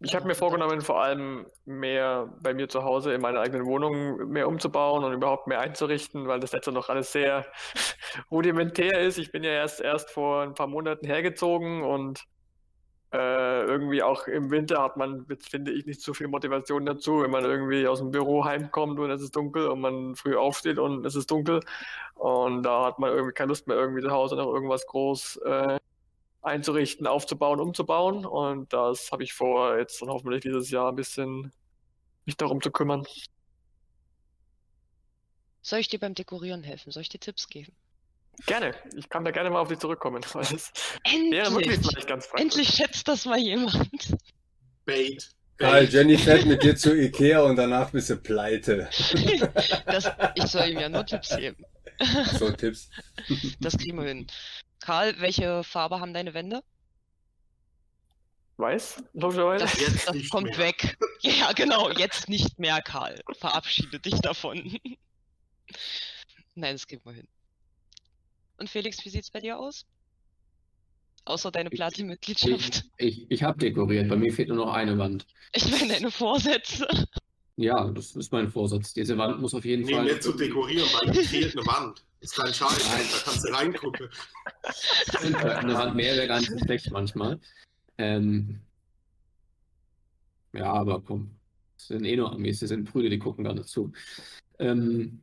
Ich 0.00 0.14
habe 0.14 0.26
mir 0.26 0.34
vorgenommen, 0.34 0.80
vor 0.80 1.02
allem 1.02 1.46
mehr 1.64 2.32
bei 2.40 2.54
mir 2.54 2.68
zu 2.68 2.84
Hause 2.84 3.12
in 3.14 3.20
meiner 3.20 3.40
eigenen 3.40 3.66
Wohnung 3.66 4.28
mehr 4.28 4.46
umzubauen 4.46 5.02
und 5.02 5.12
überhaupt 5.12 5.48
mehr 5.48 5.60
einzurichten, 5.60 6.28
weil 6.28 6.38
das 6.38 6.52
letzte 6.52 6.70
noch 6.70 6.88
alles 6.88 7.10
sehr 7.12 7.46
rudimentär 8.30 9.00
ist. 9.00 9.18
Ich 9.18 9.32
bin 9.32 9.42
ja 9.42 9.50
erst 9.50 9.80
erst 9.80 10.10
vor 10.10 10.42
ein 10.42 10.54
paar 10.54 10.68
Monaten 10.68 11.06
hergezogen 11.06 11.82
und 11.82 12.24
äh, 13.12 13.64
irgendwie 13.64 14.02
auch 14.02 14.26
im 14.26 14.50
Winter 14.50 14.82
hat 14.82 14.96
man, 14.96 15.26
finde 15.40 15.72
ich, 15.72 15.84
nicht 15.84 16.00
so 16.00 16.14
viel 16.14 16.28
Motivation 16.28 16.86
dazu, 16.86 17.22
wenn 17.22 17.30
man 17.30 17.44
irgendwie 17.44 17.86
aus 17.86 17.98
dem 17.98 18.10
Büro 18.10 18.44
heimkommt 18.44 18.98
und 18.98 19.10
es 19.10 19.20
ist 19.20 19.36
dunkel 19.36 19.66
und 19.68 19.80
man 19.80 20.14
früh 20.16 20.36
aufsteht 20.36 20.78
und 20.78 21.04
es 21.04 21.14
ist 21.14 21.30
dunkel 21.30 21.60
und 22.14 22.62
da 22.62 22.86
hat 22.86 22.98
man 22.98 23.10
irgendwie 23.10 23.34
keine 23.34 23.48
Lust 23.48 23.66
mehr, 23.66 23.76
irgendwie 23.76 24.02
zu 24.02 24.10
Hause 24.10 24.36
noch 24.36 24.46
irgendwas 24.46 24.86
groß 24.86 25.36
äh, 25.44 25.78
einzurichten, 26.42 27.06
aufzubauen, 27.06 27.60
umzubauen. 27.60 28.26
Und 28.26 28.72
das 28.72 29.10
habe 29.12 29.24
ich 29.24 29.32
vor, 29.32 29.78
jetzt 29.78 30.02
dann 30.02 30.10
hoffentlich 30.10 30.42
dieses 30.42 30.70
Jahr 30.70 30.90
ein 30.90 30.96
bisschen 30.96 31.52
mich 32.24 32.36
darum 32.36 32.60
zu 32.60 32.70
kümmern. 32.70 33.06
Soll 35.62 35.78
ich 35.78 35.88
dir 35.88 36.00
beim 36.00 36.14
Dekorieren 36.14 36.64
helfen? 36.64 36.90
Soll 36.90 37.02
ich 37.02 37.08
dir 37.08 37.20
Tipps 37.20 37.48
geben? 37.48 37.72
Gerne. 38.46 38.74
Ich 38.96 39.08
kann 39.08 39.24
da 39.24 39.30
gerne 39.30 39.50
mal 39.50 39.60
auf 39.60 39.68
dich 39.68 39.78
zurückkommen, 39.78 40.22
weil 40.32 40.42
es 40.42 40.72
wäre 41.04 41.52
wirklich 41.52 41.74
Endlich! 41.74 41.78
vielleicht 41.78 42.08
ganz 42.08 42.28
praktisch. 42.28 42.42
Endlich 42.42 42.68
schätzt 42.68 43.06
das 43.08 43.24
mal 43.24 43.38
jemand. 43.38 44.16
Bait. 44.84 45.30
Karl, 45.58 45.82
Bait. 45.82 45.92
Jenny 45.92 46.18
fährt 46.18 46.46
mit 46.46 46.62
dir 46.62 46.74
zu 46.74 46.96
Ikea 46.96 47.42
und 47.42 47.56
danach 47.56 47.90
bist 47.90 48.10
du 48.10 48.16
pleite. 48.16 48.88
Das, 49.86 50.10
ich 50.34 50.44
soll 50.44 50.68
ihm 50.68 50.80
ja 50.80 50.88
nur 50.88 51.06
Tipps 51.06 51.36
geben. 51.36 51.64
So 52.38 52.50
Tipps. 52.50 52.90
Das 53.60 53.76
kriegen 53.76 53.98
wir 53.98 54.08
hin. 54.08 54.26
Karl, 54.82 55.18
welche 55.20 55.64
Farbe 55.64 56.00
haben 56.00 56.12
deine 56.12 56.34
Wände? 56.34 56.62
Weiß, 58.58 59.02
logischerweise. 59.14 59.64
Das, 59.64 59.80
Jetzt 59.80 60.08
das 60.08 60.14
nicht 60.14 60.30
kommt 60.30 60.48
mehr. 60.50 60.58
weg. 60.58 60.96
Ja, 61.24 61.52
genau, 61.52 61.88
jetzt 61.92 62.28
nicht 62.28 62.58
mehr, 62.58 62.82
Karl. 62.82 63.20
Verabschiede 63.38 64.00
dich 64.00 64.20
davon. 64.20 64.76
Nein, 66.56 66.74
das 66.74 66.86
kriegen 66.88 67.00
wir 67.04 67.12
hin. 67.12 67.28
Und 68.58 68.68
Felix, 68.68 69.04
wie 69.04 69.08
sieht's 69.08 69.30
bei 69.30 69.38
dir 69.38 69.56
aus? 69.56 69.86
Außer 71.24 71.52
deine 71.52 71.70
Platin-Mitgliedschaft. 71.70 72.84
Ich, 72.96 73.20
ich, 73.20 73.30
ich 73.30 73.42
habe 73.44 73.56
dekoriert, 73.58 74.08
bei 74.08 74.16
mir 74.16 74.32
fehlt 74.32 74.48
nur 74.48 74.66
noch 74.66 74.72
eine 74.72 74.98
Wand. 74.98 75.24
Ich 75.52 75.70
meine, 75.70 75.92
deine 75.92 76.10
Vorsätze. 76.10 76.88
Ja, 77.56 77.90
das 77.90 78.16
ist 78.16 78.32
mein 78.32 78.48
Vorsatz. 78.50 78.94
Diese 78.94 79.16
Wand 79.18 79.40
muss 79.40 79.54
auf 79.54 79.64
jeden 79.64 79.84
Nee, 79.84 79.94
Fall. 79.94 80.04
nicht 80.04 80.22
zu 80.22 80.32
dekorieren, 80.32 80.88
weil 80.94 81.14
mir 81.14 81.22
fehlt 81.24 81.56
eine 81.56 81.66
Wand. 81.66 82.04
Ist 82.20 82.34
kein 82.36 82.52
Scheiß, 82.54 82.88
Nein. 82.88 83.04
da 83.12 83.18
kannst 83.24 83.44
du 83.44 83.52
reingucken. 83.52 84.08
Eine 85.58 85.74
Wand 85.74 85.94
mehr 85.96 86.14
wäre 86.16 86.28
gar 86.28 86.38
nicht 86.40 86.50
so 86.52 86.58
schlecht 86.58 86.90
manchmal. 86.90 87.40
Ähm, 87.98 88.60
ja, 90.52 90.72
aber 90.72 91.00
komm. 91.02 91.36
Das 91.76 91.88
sind 91.88 92.04
eh 92.04 92.16
nur 92.16 92.32
Amis, 92.32 92.60
das 92.60 92.68
sind 92.70 92.84
Brüder, 92.90 93.10
die 93.10 93.18
gucken 93.18 93.44
gar 93.44 93.54
nicht 93.54 93.68
zu. 93.68 93.92
Ähm, 94.58 95.22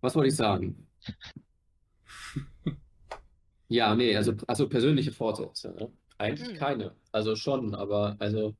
was 0.00 0.14
wollte 0.14 0.28
ich 0.28 0.36
sagen? 0.36 0.86
Ja, 3.68 3.94
nee, 3.94 4.14
also, 4.16 4.34
also 4.46 4.68
persönliche 4.68 5.12
Vorsätze. 5.12 5.70
Ne? 5.72 5.90
Eigentlich 6.18 6.50
Hm. 6.50 6.56
keine. 6.56 6.94
Also 7.10 7.34
schon, 7.36 7.74
aber 7.74 8.16
also 8.18 8.54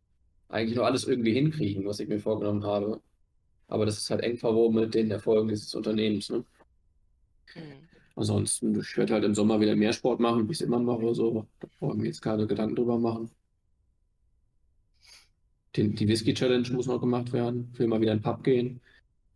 eigentlich 0.55 0.76
nur 0.76 0.86
alles 0.86 1.05
irgendwie 1.05 1.32
hinkriegen, 1.34 1.84
was 1.84 2.00
ich 2.00 2.09
mir 2.09 2.20
vorgenommen 2.20 2.64
habe. 2.64 3.00
Aber 3.66 3.86
das 3.86 3.98
ist 3.98 4.11
halt 4.11 4.22
eng 4.22 4.38
verwoben 4.38 4.76
mit 4.76 4.94
den 4.94 5.11
Erfolgen 5.11 5.48
dieses 5.48 5.74
Unternehmens. 5.74 6.30
Ne? 6.30 6.44
Hm. 7.55 7.62
Ansonsten, 8.16 8.78
ich 8.78 8.96
werde 8.96 9.14
halt 9.14 9.24
im 9.24 9.34
Sommer 9.34 9.61
wieder 9.61 9.74
mehr 9.74 9.92
Sport 9.92 10.20
machen, 10.20 10.46
wie 10.46 10.52
ich 10.52 10.61
es 10.61 10.66
immer 10.66 10.78
mache. 10.78 11.14
So. 11.14 11.46
Da 11.59 11.68
brauche 11.78 11.94
ich 11.94 11.98
mir 11.98 12.07
jetzt 12.07 12.22
keine 12.22 12.46
Gedanken 12.46 12.76
drüber 12.76 12.98
machen. 12.98 13.30
Den, 15.76 15.96
die 15.96 16.07
Whisky-Challenge 16.07 16.70
muss 16.70 16.86
noch 16.86 17.00
gemacht 17.00 17.32
werden. 17.32 17.70
Ich 17.72 17.80
will 17.80 17.88
mal 17.88 18.00
wieder 18.00 18.12
in 18.12 18.18
den 18.18 18.22
Pub 18.22 18.44
gehen, 18.44 18.80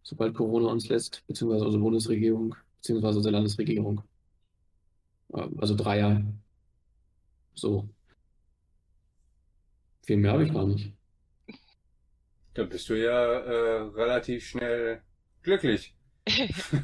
sobald 0.05 0.35
Corona 0.35 0.69
uns 0.71 0.89
lässt, 0.89 1.27
beziehungsweise 1.27 1.65
unsere 1.65 1.83
Bundesregierung, 1.83 2.55
beziehungsweise 2.77 3.17
unsere 3.19 3.33
Landesregierung. 3.33 4.03
Ähm, 5.35 5.57
Also 5.59 5.75
Dreier. 5.75 6.23
So. 7.55 7.89
Viel 10.07 10.19
mehr 10.19 10.33
habe 10.33 10.45
ich 10.45 10.53
gar 10.53 10.67
nicht. 10.67 10.98
Da 12.59 12.65
bist 12.65 12.89
du 12.89 12.95
ja 13.01 13.35
äh, 13.35 13.83
relativ 13.95 14.49
schnell 14.49 15.01
glücklich. 15.43 15.95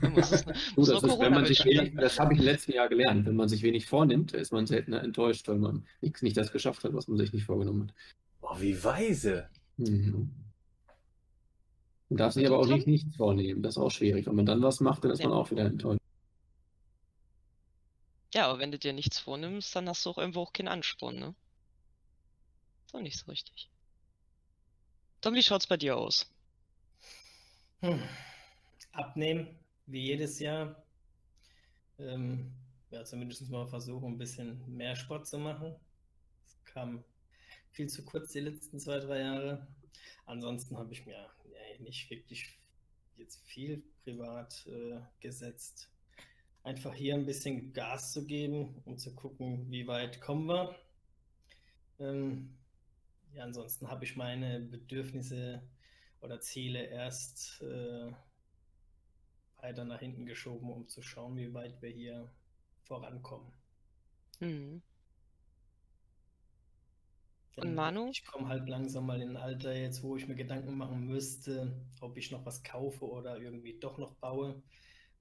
Man 0.00 0.12
muss 0.14 0.30
das 0.76 1.02
ist, 1.02 1.18
wenn 1.18 1.32
man 1.32 1.44
sich 1.46 1.64
wenig, 1.64 1.96
das 1.96 2.20
habe 2.20 2.32
ich 2.32 2.38
im 2.38 2.44
letzten 2.44 2.72
Jahr 2.74 2.88
gelernt. 2.88 3.26
Wenn 3.26 3.34
man 3.34 3.48
sich 3.48 3.64
wenig 3.64 3.86
vornimmt, 3.86 4.34
ist 4.34 4.52
man 4.52 4.68
seltener 4.68 5.02
enttäuscht, 5.02 5.48
weil 5.48 5.58
man 5.58 5.84
nicht, 6.00 6.22
nicht 6.22 6.36
das 6.36 6.52
geschafft 6.52 6.84
hat, 6.84 6.94
was 6.94 7.08
man 7.08 7.18
sich 7.18 7.32
nicht 7.32 7.44
vorgenommen 7.44 7.88
hat. 7.88 7.94
Boah, 8.40 8.60
wie 8.60 8.84
weise. 8.84 9.48
Mhm. 9.76 10.30
Man 12.08 12.16
darf 12.18 12.34
sich 12.34 12.46
aber 12.46 12.60
auch 12.60 12.68
nicht 12.68 12.86
nichts 12.86 13.16
vornehmen. 13.16 13.60
Das 13.60 13.74
ist 13.74 13.82
auch 13.82 13.90
schwierig. 13.90 14.26
Wenn 14.26 14.36
man 14.36 14.46
dann 14.46 14.62
was 14.62 14.78
macht, 14.78 15.02
dann 15.02 15.10
ist 15.10 15.24
man 15.24 15.32
Ja. 15.32 15.36
auch 15.38 15.50
wieder 15.50 15.64
enttäuscht. 15.64 16.00
Ja, 18.32 18.46
aber 18.46 18.60
wenn 18.60 18.70
du 18.70 18.78
dir 18.78 18.92
nichts 18.92 19.18
vornimmst, 19.18 19.74
dann 19.74 19.88
hast 19.88 20.06
du 20.06 20.10
auch 20.10 20.18
irgendwo 20.18 20.42
auch 20.42 20.52
keinen 20.52 20.68
Ansporn, 20.68 21.16
ne? 21.18 21.34
Ist 22.86 22.94
auch 22.94 23.00
nicht 23.00 23.18
so 23.18 23.28
richtig. 23.28 23.68
Tom, 25.24 25.34
wie 25.34 25.42
schaut's 25.42 25.66
bei 25.66 25.78
dir 25.78 25.96
aus? 25.96 26.30
Hm. 27.80 27.98
Abnehmen, 28.92 29.58
wie 29.86 30.02
jedes 30.02 30.38
Jahr. 30.38 30.84
Ähm, 31.98 32.52
ja, 32.90 33.06
zumindest 33.06 33.48
mal 33.48 33.66
versuchen, 33.66 34.12
ein 34.12 34.18
bisschen 34.18 34.62
mehr 34.66 34.94
Sport 34.94 35.26
zu 35.26 35.38
machen. 35.38 35.74
Es 36.46 36.62
kam 36.66 37.02
viel 37.70 37.88
zu 37.88 38.04
kurz 38.04 38.32
die 38.32 38.40
letzten 38.40 38.78
zwei, 38.78 38.98
drei 38.98 39.20
Jahre. 39.20 39.66
Ansonsten 40.26 40.76
habe 40.76 40.92
ich 40.92 41.06
mir 41.06 41.26
nee, 41.46 41.82
nicht 41.84 42.10
wirklich 42.10 42.58
jetzt 43.16 43.40
viel 43.46 43.82
privat 44.02 44.66
äh, 44.66 45.00
gesetzt. 45.20 45.88
Einfach 46.64 46.92
hier 46.92 47.14
ein 47.14 47.24
bisschen 47.24 47.72
Gas 47.72 48.12
zu 48.12 48.26
geben, 48.26 48.82
um 48.84 48.98
zu 48.98 49.14
gucken, 49.14 49.70
wie 49.70 49.86
weit 49.86 50.20
kommen 50.20 50.44
wir. 50.48 50.78
Ähm, 51.98 52.58
ja, 53.34 53.44
ansonsten 53.44 53.88
habe 53.90 54.04
ich 54.04 54.16
meine 54.16 54.60
Bedürfnisse 54.60 55.62
oder 56.20 56.40
Ziele 56.40 56.84
erst 56.86 57.60
äh, 57.62 58.12
weiter 59.56 59.84
nach 59.84 59.98
hinten 59.98 60.26
geschoben, 60.26 60.70
um 60.70 60.86
zu 60.88 61.02
schauen, 61.02 61.36
wie 61.36 61.52
weit 61.54 61.82
wir 61.82 61.90
hier 61.90 62.30
vorankommen. 62.84 63.52
Hm. 64.40 64.80
Und 67.56 67.74
Manu? 67.74 68.12
Ich 68.12 68.24
komme 68.26 68.48
halt 68.48 68.68
langsam 68.68 69.06
mal 69.06 69.20
in 69.20 69.30
ein 69.30 69.36
Alter 69.36 69.74
jetzt, 69.74 70.02
wo 70.02 70.16
ich 70.16 70.26
mir 70.28 70.34
Gedanken 70.36 70.76
machen 70.76 71.06
müsste, 71.06 71.84
ob 72.00 72.16
ich 72.16 72.30
noch 72.30 72.44
was 72.46 72.62
kaufe 72.62 73.04
oder 73.08 73.38
irgendwie 73.40 73.78
doch 73.78 73.98
noch 73.98 74.14
baue. 74.16 74.62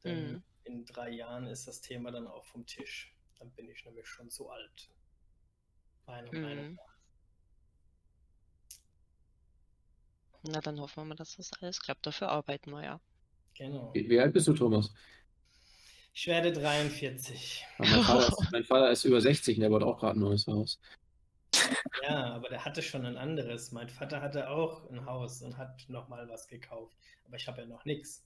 Denn 0.03 0.38
Mhm. 0.38 0.43
in 0.64 0.86
drei 0.86 1.09
Jahren 1.11 1.47
ist 1.47 1.68
das 1.68 1.82
Thema 1.82 2.11
dann 2.11 2.28
auch 2.28 2.45
vom 2.45 2.66
Tisch. 2.66 3.16
Dann 3.39 3.51
bin 3.53 3.70
ich 3.70 3.86
nämlich 3.86 4.07
schon 4.07 4.30
zu 4.30 4.49
alt. 4.49 4.91
Meiner 6.05 6.32
Meinung 6.34 6.68
Mhm. 6.70 6.76
nach. 6.76 6.93
Na, 10.44 10.60
dann 10.60 10.80
hoffen 10.80 11.04
wir 11.04 11.06
mal, 11.06 11.16
dass 11.16 11.38
das 11.38 11.52
alles 11.62 11.80
klappt. 11.82 12.06
Dafür 12.06 12.30
arbeiten 12.30 12.72
wir 12.72 12.84
ja. 12.84 13.00
Genau. 13.56 13.91
Wie, 13.94 14.10
wie 14.10 14.20
alt 14.20 14.34
bist 14.34 14.48
du, 14.48 14.54
Thomas? 14.54 14.94
Ich 16.14 16.28
werde 16.28 16.52
43. 16.52 17.66
Ja, 17.80 17.86
Mein 17.86 18.04
Vater 18.04 18.28
ist, 18.28 18.38
mein 18.52 18.64
Vater 18.64 18.91
ist 18.91 19.04
über 19.06 19.22
60 19.22 19.58
und 19.58 19.62
der 19.62 19.70
baut 19.70 19.84
auch 19.84 20.00
gerade 20.00 20.20
ein 20.20 20.22
neues 20.22 20.46
Haus. 20.48 20.80
Ja, 22.04 22.34
aber 22.34 22.50
der 22.50 22.66
hatte 22.66 22.82
schon 22.82 23.06
ein 23.06 23.18
anderes. 23.18 23.72
Mein 23.72 23.89
Vater 23.89 24.22
hatte 24.22 24.50
auch 24.50 24.89
ein 24.89 25.06
Haus 25.06 25.41
und 25.41 25.58
hat 25.58 25.86
nochmal 25.88 26.28
was 26.28 26.48
gekauft. 26.48 26.96
Aber 27.26 27.38
ich 27.38 27.48
habe 27.48 27.62
ja 27.62 27.68
noch 27.68 27.86
nichts. 27.86 28.24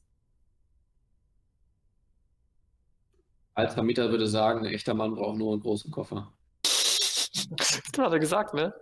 Als 3.54 3.74
Vermieter 3.74 4.10
würde 4.10 4.28
sagen, 4.28 4.66
ein 4.66 4.74
echter 4.74 4.94
Mann 4.94 5.16
braucht 5.16 5.38
nur 5.38 5.54
einen 5.54 5.62
großen 5.62 5.92
Koffer. 5.92 6.32
Das 6.64 7.82
hat 7.98 8.12
er 8.12 8.20
gesagt, 8.20 8.54
ne? 8.54 8.74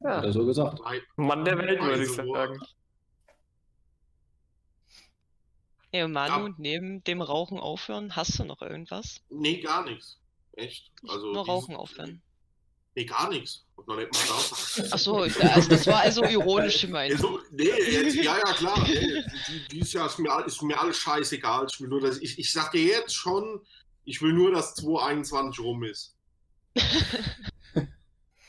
Ja, 0.00 0.16
Hat 0.18 0.24
er 0.24 0.32
so 0.32 0.44
gesagt. 0.46 0.80
Mann 1.16 1.44
der 1.44 1.58
Welt, 1.58 1.80
würde 1.80 2.02
ich 2.04 2.10
sagen. 2.12 2.60
Hey, 5.92 6.08
Manu, 6.08 6.48
Ja. 6.48 6.54
neben 6.58 7.04
dem 7.04 7.22
Rauchen 7.22 7.58
aufhören, 7.58 8.16
hast 8.16 8.38
du 8.38 8.44
noch 8.44 8.62
irgendwas? 8.62 9.20
Nee, 9.30 9.60
gar 9.60 9.84
nichts. 9.84 10.18
Echt? 10.54 10.90
Also 11.08 11.26
Nur 11.26 11.44
dieses- 11.44 11.48
Rauchen 11.48 11.76
aufhören. 11.76 12.20
Nee, 12.96 13.04
gar 13.06 13.28
nichts. 13.28 13.64
Hab 13.76 13.88
noch 13.88 13.96
nicht 13.96 14.12
mal 14.12 14.20
da. 14.28 14.86
Ach 14.92 14.98
so, 14.98 15.24
ich- 15.24 15.40
also 15.42 15.68
das 15.68 15.86
war 15.86 16.00
also 16.00 16.24
ironisch 16.24 16.80
gemeint. 16.80 17.12
Also, 17.14 17.40
nee, 17.50 17.64
jetzt, 17.64 18.14
ja, 18.16 18.36
ja, 18.36 18.52
klar. 18.54 18.86
Nee, 18.86 19.22
die- 19.48 19.68
dieses 19.70 19.92
Jahr 19.92 20.06
ist 20.06 20.18
mir, 20.18 20.44
ist 20.46 20.62
mir 20.62 20.80
alles 20.80 20.96
scheißegal. 20.98 21.66
Ich, 21.70 21.80
will 21.80 21.88
nur, 21.88 22.00
dass 22.00 22.18
ich, 22.18 22.38
ich 22.38 22.52
sag 22.52 22.70
dir 22.72 22.84
jetzt 22.84 23.14
schon, 23.14 23.60
Ich 24.06 24.20
will 24.20 24.34
nur, 24.34 24.50
dass 24.52 24.74
2021 24.74 25.64
rum 25.64 25.82
ist. 25.84 26.14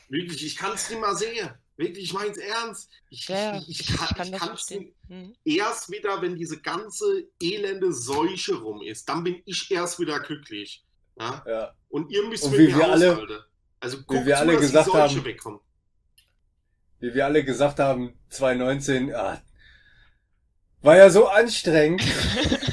Wirklich, 0.08 0.44
ich 0.46 0.56
kann 0.56 0.72
es 0.74 0.88
nicht 0.90 1.00
mal 1.00 1.16
sehen. 1.16 1.50
Wirklich, 1.76 2.04
ich 2.04 2.12
meine 2.14 2.30
es 2.30 2.38
ernst. 2.38 2.90
Ich, 3.10 3.28
Ja, 3.28 3.58
ich, 3.58 3.68
ich, 3.68 3.80
ich 3.90 3.96
kann, 3.96 4.08
kann 4.16 4.26
ich 4.26 4.30
das 4.32 4.40
kann's 4.40 4.50
verstehen. 4.62 4.94
Mhm. 5.08 5.34
erst 5.44 5.90
wieder, 5.90 6.22
wenn 6.22 6.36
diese 6.36 6.60
ganze 6.60 7.24
elende 7.40 7.92
Seuche 7.92 8.54
rum 8.54 8.82
ist, 8.82 9.08
dann 9.08 9.24
bin 9.24 9.42
ich 9.44 9.70
erst 9.70 9.98
wieder 9.98 10.20
glücklich. 10.20 10.84
Ja? 11.18 11.44
Ja. 11.46 11.74
Und 11.88 12.10
ihr 12.10 12.22
müsst 12.26 12.44
Und 12.44 12.52
mit 12.52 12.60
wie 12.60 12.72
mir 12.74 12.88
alle- 12.90 13.12
aushalten. 13.12 13.38
Also 13.80 13.98
guckt 14.02 14.24
wir 14.26 14.34
zu, 14.36 14.40
alle 14.40 14.52
dass 14.54 14.60
gesagt 14.62 14.86
die 14.86 14.90
Seuche 14.90 15.02
haben- 15.02 15.24
wegkommt. 15.24 15.60
Wie 16.98 17.12
wir 17.14 17.24
alle 17.26 17.44
gesagt 17.44 17.78
haben, 17.78 18.18
2019, 18.30 19.14
ah, 19.14 19.42
war 20.80 20.96
ja 20.96 21.10
so 21.10 21.28
anstrengend. 21.28 22.02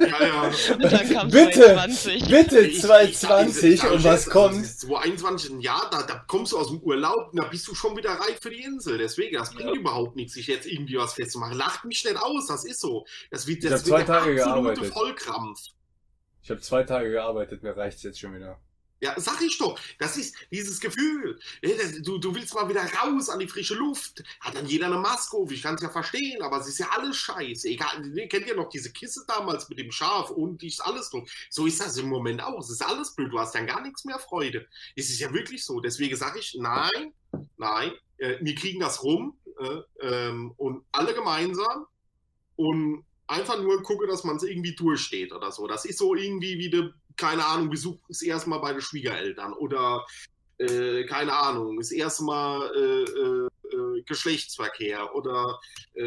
Ja, 0.00 0.26
ja. 0.26 0.50
Bitte, 0.76 1.50
2020. 1.52 2.28
Bitte 2.28 2.60
Ich- 2.60 2.74
ich- 2.76 2.80
2020 2.80 3.64
ich- 3.74 3.84
ich- 3.84 3.90
und 3.90 4.02
was 4.04 4.26
kommt? 4.28 4.64
das 4.64 4.78
2021 4.78 5.50
ein 5.50 5.60
Jahr, 5.60 5.88
da, 5.90 6.02
da 6.02 6.24
kommst 6.26 6.52
du 6.52 6.58
aus 6.58 6.68
dem 6.68 6.80
Urlaub 6.80 7.28
und 7.32 7.36
da 7.40 7.44
bist 7.48 7.68
du 7.68 7.74
schon 7.74 7.96
wieder 7.96 8.10
reif 8.12 8.38
für 8.40 8.50
die 8.50 8.62
Insel. 8.62 8.98
Deswegen, 8.98 9.36
das 9.36 9.52
bringt 9.52 9.68
Ja. 9.74 9.74
überhaupt 9.80 10.16
nichts, 10.16 10.34
sich 10.34 10.46
jetzt 10.46 10.66
irgendwie 10.66 10.96
was 10.96 11.14
festzumachen. 11.14 11.56
Lacht 11.56 11.84
mich 11.84 12.02
nicht 12.04 12.16
aus, 12.16 12.46
das 12.46 12.64
ist 12.64 12.80
so. 12.80 13.04
Das 13.30 13.46
wird, 13.46 13.62
Ich 13.62 13.70
das 13.70 13.80
hab 13.80 13.86
zwei 13.88 13.98
wird 13.98 14.08
der 14.08 14.14
Tage 14.20 14.42
absolute 14.42 14.74
gearbeitet. 14.80 14.92
Vollkrampf. 14.94 15.60
Ich 16.42 16.50
habe 16.50 16.60
zwei 16.60 16.82
Tage 16.84 17.10
gearbeitet, 17.10 17.62
mir 17.62 17.76
reicht's 17.76 18.02
jetzt 18.02 18.18
schon 18.18 18.34
wieder. 18.34 18.58
Ja, 19.00 19.18
sag 19.18 19.40
ich 19.40 19.56
doch. 19.58 19.78
Das 19.98 20.16
ist 20.16 20.36
dieses 20.50 20.78
Gefühl. 20.78 21.38
Du, 22.02 22.18
du 22.18 22.34
willst 22.34 22.54
mal 22.54 22.68
wieder 22.68 22.84
raus 22.84 23.30
an 23.30 23.38
die 23.38 23.48
frische 23.48 23.74
Luft. 23.74 24.22
Hat 24.40 24.54
dann 24.54 24.66
jeder 24.66 24.86
eine 24.86 24.98
Maske 24.98 25.36
auf. 25.38 25.50
Ich 25.50 25.62
kann 25.62 25.76
es 25.76 25.82
ja 25.82 25.88
verstehen, 25.88 26.42
aber 26.42 26.60
es 26.60 26.68
ist 26.68 26.78
ja 26.78 26.88
alles 26.90 27.16
scheiße. 27.16 27.68
Egal, 27.68 28.06
ihr 28.14 28.28
kennt 28.28 28.46
ja 28.46 28.54
noch 28.54 28.68
diese 28.68 28.92
Kiste 28.92 29.22
damals 29.26 29.68
mit 29.70 29.78
dem 29.78 29.90
Schaf 29.90 30.30
und 30.30 30.62
ist 30.62 30.80
alles 30.80 31.08
drum. 31.08 31.26
So 31.48 31.66
ist 31.66 31.80
das 31.80 31.96
im 31.96 32.08
Moment 32.08 32.42
auch. 32.42 32.60
Es 32.60 32.70
ist 32.70 32.84
alles 32.84 33.14
blöd. 33.14 33.32
Du 33.32 33.38
hast 33.38 33.54
dann 33.54 33.66
gar 33.66 33.80
nichts 33.80 34.04
mehr 34.04 34.18
Freude. 34.18 34.66
Es 34.96 35.08
ist 35.08 35.18
ja 35.18 35.32
wirklich 35.32 35.64
so. 35.64 35.80
Deswegen 35.80 36.16
sage 36.16 36.38
ich, 36.38 36.54
nein, 36.60 37.14
nein, 37.56 37.92
äh, 38.18 38.36
wir 38.40 38.54
kriegen 38.54 38.80
das 38.80 39.02
rum 39.02 39.38
äh, 39.58 39.80
ähm, 40.02 40.52
und 40.58 40.84
alle 40.92 41.14
gemeinsam 41.14 41.86
und 42.56 43.04
einfach 43.26 43.60
nur 43.62 43.82
gucke, 43.82 44.06
dass 44.06 44.24
man 44.24 44.36
es 44.36 44.42
irgendwie 44.42 44.74
durchsteht 44.74 45.32
oder 45.32 45.52
so. 45.52 45.66
Das 45.66 45.84
ist 45.84 45.98
so 45.98 46.14
irgendwie 46.14 46.58
wie 46.58 46.70
de, 46.70 46.90
keine 47.16 47.44
Ahnung, 47.44 47.70
Besuch 47.70 47.98
ist 48.08 48.22
erstmal 48.22 48.60
bei 48.60 48.72
den 48.72 48.80
Schwiegereltern 48.80 49.52
oder 49.54 50.06
äh, 50.58 51.04
keine 51.04 51.32
Ahnung, 51.32 51.80
ist 51.80 51.92
erstmal 51.92 52.70
äh, 52.74 53.02
äh, 53.02 53.48
äh, 53.72 54.02
Geschlechtsverkehr 54.02 55.14
oder 55.14 55.58
äh, 55.94 56.02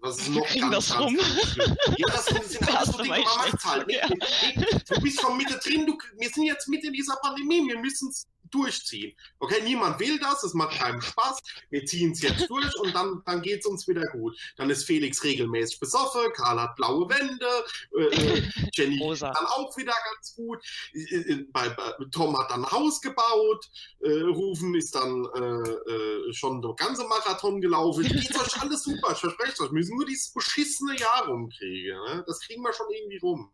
was 0.00 0.18
ist 0.18 0.30
noch 0.30 0.46
kriegen 0.46 0.70
das 0.70 0.98
rum. 0.98 1.18
schlimm. 1.18 1.76
Ja, 1.98 2.06
das 2.08 2.26
sind, 2.26 2.74
alles 2.74 2.88
so 2.88 3.02
Dinge, 3.02 3.18
man 3.18 3.52
halt. 3.64 3.86
Nee, 3.86 4.00
nee, 4.08 4.66
du 4.88 5.00
bist 5.00 5.20
schon 5.20 5.36
mittendrin, 5.36 5.86
du, 5.86 5.98
wir 6.18 6.28
sind 6.30 6.44
jetzt 6.44 6.68
mit 6.68 6.84
in 6.84 6.92
dieser 6.92 7.16
Pandemie, 7.16 7.66
wir 7.68 7.78
müssen 7.78 8.08
es 8.08 8.26
durchziehen. 8.56 9.16
Okay, 9.38 9.62
niemand 9.62 10.00
will 10.00 10.18
das, 10.18 10.42
es 10.42 10.54
macht 10.54 10.78
keinen 10.78 11.00
Spaß, 11.00 11.38
wir 11.70 11.84
ziehen 11.84 12.12
es 12.12 12.22
jetzt 12.22 12.48
durch 12.50 12.74
und 12.80 12.94
dann, 12.94 13.22
dann 13.26 13.42
geht 13.42 13.60
es 13.60 13.66
uns 13.66 13.86
wieder 13.86 14.06
gut. 14.12 14.36
Dann 14.56 14.70
ist 14.70 14.84
Felix 14.84 15.22
regelmäßig 15.22 15.80
besoffen, 15.80 16.32
Karl 16.34 16.60
hat 16.60 16.76
blaue 16.76 17.08
Wände, 17.08 17.64
äh, 17.98 18.38
äh, 18.38 18.42
Jenny 18.74 18.98
Rosa. 18.98 19.32
dann 19.32 19.46
auch 19.46 19.76
wieder 19.76 19.94
ganz 20.14 20.34
gut, 20.34 20.62
äh, 20.94 21.00
äh, 21.00 21.46
bei, 21.52 21.68
bei, 21.70 21.92
Tom 22.10 22.38
hat 22.38 22.50
dann 22.50 22.64
ein 22.64 22.70
Haus 22.70 23.00
gebaut, 23.00 23.68
äh, 24.00 24.10
Rufen 24.10 24.74
ist 24.74 24.94
dann 24.94 25.26
äh, 25.34 26.32
schon 26.32 26.62
der 26.62 26.74
ganze 26.74 27.04
Marathon 27.04 27.60
gelaufen. 27.60 28.04
Geht 28.04 28.38
euch 28.38 28.60
alles 28.60 28.82
super, 28.82 29.12
ich 29.12 29.18
verspreche 29.18 29.62
euch. 29.62 29.70
Wir 29.70 29.72
müssen 29.72 29.96
nur 29.96 30.06
dieses 30.06 30.32
beschissene 30.32 30.96
Jahr 30.98 31.26
rumkriegen. 31.26 31.98
Ne? 32.06 32.24
Das 32.26 32.40
kriegen 32.40 32.62
wir 32.62 32.72
schon 32.72 32.86
irgendwie 32.90 33.18
rum. 33.18 33.50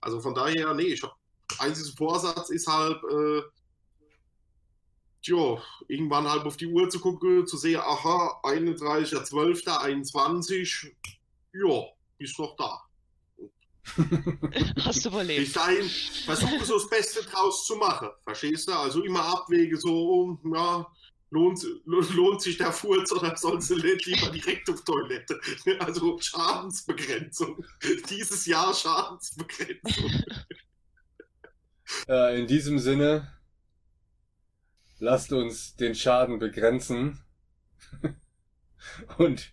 Also 0.00 0.20
von 0.20 0.34
daher, 0.34 0.74
nee, 0.74 0.84
ich 0.84 1.02
hab, 1.02 1.16
einziges 1.58 1.90
Vorsatz 1.90 2.50
ist 2.50 2.66
halt, 2.66 2.98
äh, 3.04 3.42
tja, 5.24 5.60
irgendwann 5.88 6.28
halt 6.28 6.44
auf 6.44 6.56
die 6.56 6.66
Uhr 6.66 6.88
zu 6.88 7.00
gucken, 7.00 7.44
zu 7.46 7.56
sehen, 7.56 7.80
aha, 7.80 8.40
31.12.21, 8.44 10.92
ja, 11.52 11.82
ist 12.18 12.38
noch 12.38 12.54
da. 12.56 12.80
Hast 14.82 15.04
du 15.04 15.10
überlebt. 15.10 15.40
Bis 15.40 15.52
dahin 15.52 15.84
versuche 16.24 16.64
so 16.64 16.78
das 16.78 16.88
Beste 16.88 17.22
draus 17.22 17.66
zu 17.66 17.76
machen. 17.76 18.08
Verstehst 18.22 18.66
du? 18.68 18.72
Also 18.72 19.02
immer 19.02 19.22
abwäge, 19.24 19.76
so, 19.76 20.38
ja, 20.54 20.86
lohnt, 21.30 21.66
lohnt 21.84 22.40
sich 22.40 22.56
der 22.56 22.72
Furz 22.72 23.12
oder 23.12 23.36
sollst 23.36 23.68
du 23.70 23.76
nicht 23.76 24.06
lieber 24.06 24.30
direkt 24.30 24.70
auf 24.70 24.82
Toilette? 24.84 25.38
Also 25.80 26.18
Schadensbegrenzung. 26.18 27.62
Dieses 28.08 28.46
Jahr 28.46 28.72
Schadensbegrenzung. 28.72 30.24
Äh, 32.08 32.40
in 32.40 32.46
diesem 32.46 32.78
Sinne, 32.78 33.30
lasst 35.04 35.32
uns 35.32 35.76
den 35.76 35.94
Schaden 35.94 36.38
begrenzen. 36.38 37.22
Und 39.18 39.52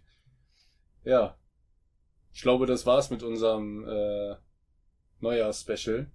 ja, 1.04 1.38
ich 2.34 2.42
glaube, 2.42 2.66
das 2.66 2.86
war's 2.86 3.10
mit 3.10 3.22
unserem 3.22 3.84
äh, 3.88 4.36
Neujahrs-Special. 5.20 6.10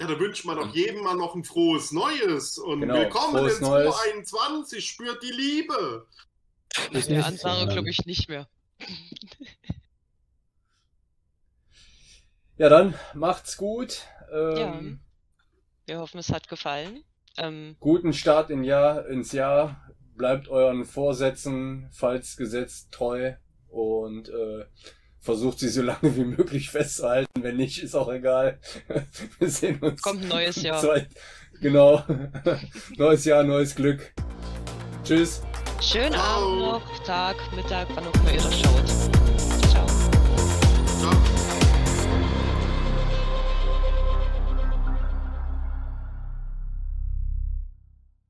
Ja, 0.00 0.06
da 0.08 0.18
wünscht 0.18 0.44
man 0.44 0.56
doch 0.56 0.74
jedem 0.74 1.04
mal 1.04 1.14
noch 1.14 1.34
ein 1.34 1.44
frohes 1.44 1.92
Neues 1.92 2.58
und 2.58 2.80
Genau, 2.80 2.94
willkommen 2.94 3.36
in 3.36 3.42
Neues. 3.44 3.58
2021, 3.58 4.84
spürt 4.84 5.22
die 5.22 5.30
Liebe. 5.30 6.06
Bis 6.90 7.06
Der 7.06 7.20
Jahr. 7.20 7.66
glaube 7.68 7.90
ich 7.90 8.04
nicht 8.04 8.28
mehr. 8.28 8.48
Ja, 12.56 12.68
dann 12.68 12.94
macht's 13.14 13.56
gut. 13.56 14.02
Ähm, 14.32 15.00
Wir 15.86 15.98
hoffen, 15.98 16.18
es 16.18 16.32
hat 16.32 16.48
gefallen. 16.48 17.04
Ähm, 17.36 17.76
Guten 17.80 18.12
Start 18.12 18.50
in 18.50 18.64
Jahr, 18.64 19.06
ins 19.08 19.32
Jahr. 19.32 19.80
Bleibt 20.16 20.48
euren 20.48 20.84
Vorsätzen, 20.84 21.88
falls 21.92 22.36
gesetzt, 22.36 22.92
treu 22.92 23.32
und 23.68 24.28
äh, 24.28 24.64
versucht 25.18 25.58
sie 25.58 25.68
so 25.68 25.82
lange 25.82 26.16
wie 26.16 26.24
möglich 26.24 26.70
festzuhalten. 26.70 27.42
Wenn 27.42 27.56
nicht, 27.56 27.82
ist 27.82 27.96
auch 27.96 28.12
egal. 28.12 28.60
Wir 29.38 29.48
sehen 29.48 29.80
uns. 29.80 30.02
kommt 30.02 30.22
ein 30.22 30.28
neues 30.28 30.62
Jahr. 30.62 30.80
Zwei, 30.80 31.08
genau. 31.60 32.04
neues 32.96 33.24
Jahr, 33.24 33.42
neues 33.42 33.74
Glück. 33.74 34.12
Tschüss. 35.02 35.42
Schönen. 35.80 36.14
Abend 36.14 36.60
noch, 36.60 37.04
Tag, 37.04 37.36
Mittag, 37.56 37.88
wann 37.94 38.06
auch 38.06 38.14
immer 38.14 38.32
ihr 38.32 38.40
das 38.40 38.60
schaut. 38.60 39.53